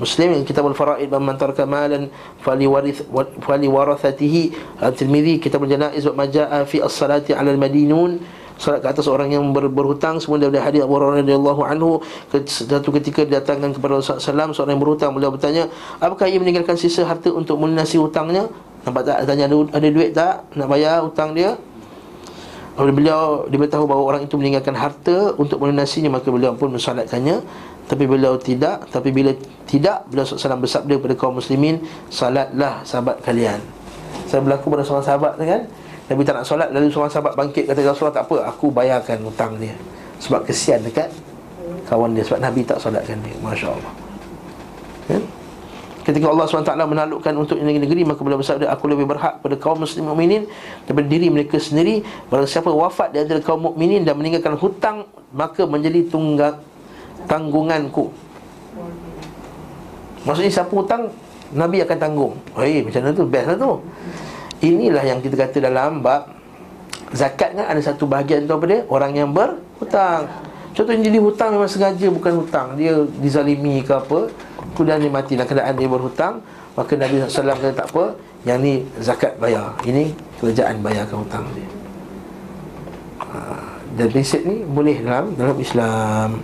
Muslim 0.00 0.32
yang 0.32 0.44
kitab 0.48 0.64
al-faraid 0.64 1.12
man 1.12 1.36
taraka 1.36 1.68
malan 1.68 2.08
fali 2.40 2.64
warith 2.64 3.04
fali 3.44 3.68
warathatihi. 3.68 4.56
at-Tirmizi 4.80 5.36
kitab 5.36 5.60
al-janaiz 5.60 6.08
wa 6.08 6.24
majaa 6.24 6.64
fi 6.64 6.80
as-salati 6.80 7.36
'ala 7.36 7.52
al-madinun 7.52 8.20
Salat 8.60 8.84
ke 8.84 8.88
atas 8.92 9.08
orang 9.08 9.32
yang 9.32 9.56
ber, 9.56 9.72
berhutang 9.72 10.20
Semua 10.20 10.36
daripada 10.36 10.68
hadis 10.68 10.84
Abu 10.84 11.00
Hurairah 11.00 11.24
radhiyallahu 11.24 11.64
anhu 11.64 12.04
Satu 12.28 12.92
ketika 12.92 13.24
datangkan 13.24 13.72
kepada 13.72 14.04
Rasulullah 14.04 14.52
SAW 14.52 14.52
Seorang 14.52 14.76
yang 14.76 14.84
berhutang 14.84 15.10
Beliau 15.16 15.32
bertanya 15.32 15.64
Apakah 15.96 16.28
ia 16.28 16.36
meninggalkan 16.36 16.76
sisa 16.76 17.08
harta 17.08 17.32
Untuk 17.32 17.56
melunasi 17.56 17.96
hutangnya 17.96 18.52
Nampak 18.84 19.02
tak? 19.04 19.16
Tanya 19.28 19.44
ada, 19.48 19.56
ada 19.76 19.88
duit 19.92 20.10
tak? 20.16 20.34
Nak 20.56 20.66
bayar 20.68 21.04
hutang 21.04 21.36
dia? 21.36 21.56
Kalau 22.80 22.96
beliau 22.96 23.44
diberitahu 23.50 23.84
bahawa 23.84 24.02
orang 24.14 24.22
itu 24.24 24.40
meninggalkan 24.40 24.72
harta 24.72 25.36
Untuk 25.36 25.60
melunasinya 25.60 26.16
Maka 26.16 26.32
beliau 26.32 26.56
pun 26.56 26.72
mensalatkannya 26.72 27.42
Tapi 27.90 28.04
beliau 28.08 28.40
tidak 28.40 28.88
Tapi 28.88 29.12
bila 29.12 29.36
tidak 29.68 30.08
Beliau 30.08 30.24
SAW 30.24 30.64
bersabda 30.64 30.96
kepada 30.96 31.14
kaum 31.18 31.36
muslimin 31.36 31.82
Salatlah 32.08 32.80
sahabat 32.86 33.20
kalian 33.20 33.60
Saya 34.24 34.40
berlaku 34.40 34.72
pada 34.72 34.86
seorang 34.86 35.04
sahabat 35.04 35.32
kan 35.36 35.62
Nabi 36.08 36.22
tak 36.24 36.34
nak 36.40 36.46
solat 36.48 36.68
Lalu 36.72 36.88
seorang 36.88 37.12
sahabat 37.12 37.36
bangkit 37.36 37.68
Kata 37.68 37.78
Rasulullah 37.84 38.16
tak 38.16 38.24
apa 38.32 38.36
Aku 38.48 38.72
bayarkan 38.72 39.18
hutang 39.28 39.60
dia 39.60 39.76
Sebab 40.22 40.48
kesian 40.48 40.80
dekat 40.80 41.12
Kawan 41.84 42.16
dia 42.16 42.24
Sebab 42.24 42.40
Nabi 42.40 42.64
tak 42.64 42.80
solatkan 42.80 43.18
dia 43.20 43.36
Masya 43.44 43.68
Allah? 43.70 44.09
Ketika 46.10 46.26
Allah 46.26 46.44
SWT 46.50 46.74
menaklukkan 46.74 47.32
untuk 47.38 47.54
negeri-negeri 47.62 48.02
Maka 48.02 48.20
beliau 48.26 48.42
bersabda 48.42 48.66
Aku 48.74 48.90
lebih 48.90 49.06
berhak 49.06 49.38
pada 49.38 49.54
kaum 49.54 49.78
muslim 49.86 50.10
mukminin 50.10 50.50
Daripada 50.90 51.06
diri 51.06 51.30
mereka 51.30 51.62
sendiri. 51.62 52.02
Barang 52.26 52.50
siapa 52.50 52.66
wafat 52.66 53.14
di 53.14 53.22
antara 53.22 53.38
kaum 53.38 53.70
mukminin 53.70 54.02
Dan 54.02 54.18
meninggalkan 54.18 54.58
hutang 54.58 55.06
Maka 55.30 55.70
menjadi 55.70 56.10
tunggang 56.10 56.58
Tanggunganku. 57.30 58.10
Maksudnya 60.24 60.52
siapa 60.52 60.72
hutang 60.72 61.08
Nabi 61.50 61.82
akan 61.82 61.98
tanggung. 61.98 62.34
Hei 62.54 62.84
macam 62.86 63.00
mana 63.02 63.12
tu? 63.16 63.24
Best 63.26 63.46
lah 63.50 63.56
tu. 63.58 63.72
Inilah 64.62 65.02
yang 65.02 65.18
kita 65.18 65.34
kata 65.34 65.58
dalam 65.66 66.04
bab 66.04 66.30
Zakat 67.10 67.58
kan. 67.58 67.66
Ada 67.66 67.90
satu 67.90 68.06
bahagian 68.06 68.46
tu 68.46 68.54
apa 68.54 68.64
dia? 68.70 68.80
Orang 68.86 69.18
yang 69.18 69.34
berhutang. 69.34 70.30
Contohnya 70.70 71.10
jadi 71.10 71.18
hutang 71.18 71.58
memang 71.58 71.66
sengaja 71.66 72.06
bukan 72.06 72.32
hutang. 72.38 72.78
Dia 72.78 73.02
dizalimi 73.18 73.82
ke 73.82 73.90
apa 73.90 74.30
Kemudian 74.74 75.02
dia 75.02 75.10
mati 75.10 75.32
dalam 75.34 75.48
keadaan 75.50 75.74
dia 75.74 75.88
berhutang 75.90 76.34
Maka 76.78 76.92
Nabi 76.94 77.14
SAW 77.26 77.58
kata 77.58 77.74
tak 77.74 77.88
apa 77.90 78.04
Yang 78.46 78.58
ni 78.62 78.74
zakat 79.02 79.32
bayar. 79.36 79.76
Ini 79.84 80.14
kerajaan 80.40 80.80
bayarkan 80.80 81.16
hutang 81.20 81.44
dia. 81.52 81.68
Ha, 83.20 83.36
Dan 84.00 84.06
prinsip 84.08 84.40
ni 84.48 84.64
boleh 84.64 84.96
dalam 85.04 85.36
dalam 85.36 85.56
Islam. 85.60 86.40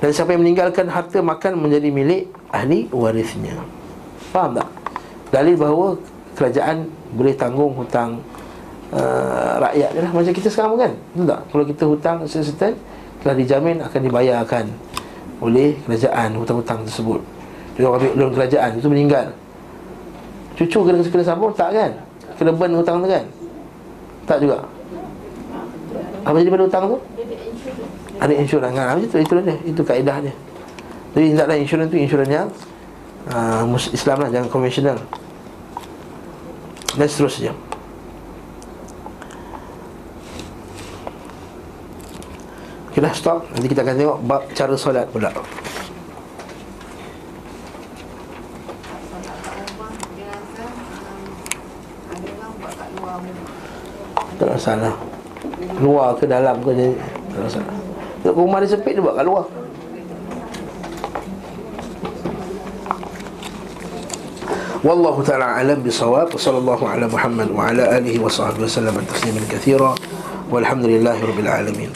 Dan 0.00 0.10
siapa 0.10 0.34
yang 0.34 0.42
meninggalkan 0.42 0.88
harta 0.90 1.20
makan 1.22 1.60
menjadi 1.60 1.92
milik 1.92 2.26
ahli 2.50 2.88
warisnya. 2.90 3.54
Faham 4.34 4.58
tak? 4.58 4.68
Dalil 5.30 5.54
bahawa 5.54 5.94
kerajaan 6.34 6.90
boleh 7.14 7.38
tanggung 7.38 7.76
hutang 7.78 8.18
uh, 8.90 9.62
rakyat 9.62 9.90
je 9.94 10.00
lah. 10.02 10.10
Macam 10.10 10.32
kita 10.34 10.48
sekarang 10.50 10.74
kan? 10.74 10.92
Betul 11.14 11.26
tak? 11.30 11.40
Kalau 11.52 11.64
kita 11.68 11.84
hutang 11.86 12.16
certain 12.26 12.74
Telah 13.20 13.36
dijamin 13.36 13.76
akan 13.84 14.00
dibayarkan 14.00 14.64
Oleh 15.40 15.76
kerajaan 15.88 16.36
hutang-hutang 16.36 16.84
tersebut 16.84 17.20
Jadi 17.76 17.84
orang 17.84 18.00
ambil 18.00 18.12
loan 18.16 18.32
kerajaan 18.36 18.70
Itu 18.76 18.88
meninggal 18.88 19.26
Cucu 20.56 20.78
kena 20.84 21.00
kena 21.00 21.24
sambung? 21.24 21.52
Tak 21.56 21.70
kan? 21.72 21.90
Kena 22.36 22.52
burn 22.52 22.76
hutang 22.76 23.00
tu 23.00 23.08
kan? 23.08 23.24
Tak 24.28 24.38
juga 24.44 24.56
Apa 26.24 26.36
jadi 26.40 26.52
pada 26.52 26.64
hutang 26.68 26.84
tu? 26.92 26.96
Ada 28.20 28.32
insurans 28.36 28.72
kan? 28.76 28.84
Macam 28.92 29.08
tu, 29.08 29.16
itu 29.16 29.32
dia 29.40 29.56
Itu 29.64 29.82
kaedah 29.82 30.16
dia 30.20 30.34
Jadi 31.16 31.26
tidaklah 31.32 31.56
insurans 31.56 31.88
tu 31.88 31.96
insurans 31.96 32.30
yang 32.30 32.48
uh, 33.32 33.64
Islam 33.92 34.16
lah, 34.24 34.28
jangan 34.32 34.48
konvensional 34.48 34.98
dan 36.98 37.06
seterusnya 37.06 37.52
Okay 42.99 42.99
dah 43.03 43.13
stop 43.15 43.47
Nanti 43.51 43.67
kita 43.67 43.83
akan 43.83 43.95
tengok 43.99 44.17
bab 44.23 44.41
cara 44.55 44.75
solat 44.79 45.05
pula 45.11 45.29
Tak 54.35 54.45
ada 54.47 54.53
masalah 54.55 54.93
Luar 55.79 56.15
ke 56.19 56.25
dalam 56.27 56.55
ke 56.63 56.71
jadi 56.71 56.95
Tak 57.31 57.37
ada 57.39 57.45
masalah 57.47 57.73
Tengok 58.23 58.35
rumah 58.35 58.57
dia 58.63 58.69
sempit 58.71 58.93
dia 58.95 59.03
buat 59.03 59.15
kat 59.19 59.25
luar 59.27 59.45
والله 64.85 65.23
تعالى 65.23 65.43
أعلم 65.43 65.83
بصواب 65.83 66.35
وصلى 66.35 66.57
الله 66.57 66.89
على 66.89 67.07
محمد 67.07 67.51
وعلى 67.51 67.97
آله 67.97 68.23
وصحبه 68.23 68.63
وسلم 68.63 68.93
تسليما 69.13 69.41
كثيرا 69.49 69.95
والحمد 70.53 70.85
لله 70.85 71.25
رب 71.25 71.39
العالمين 71.39 71.89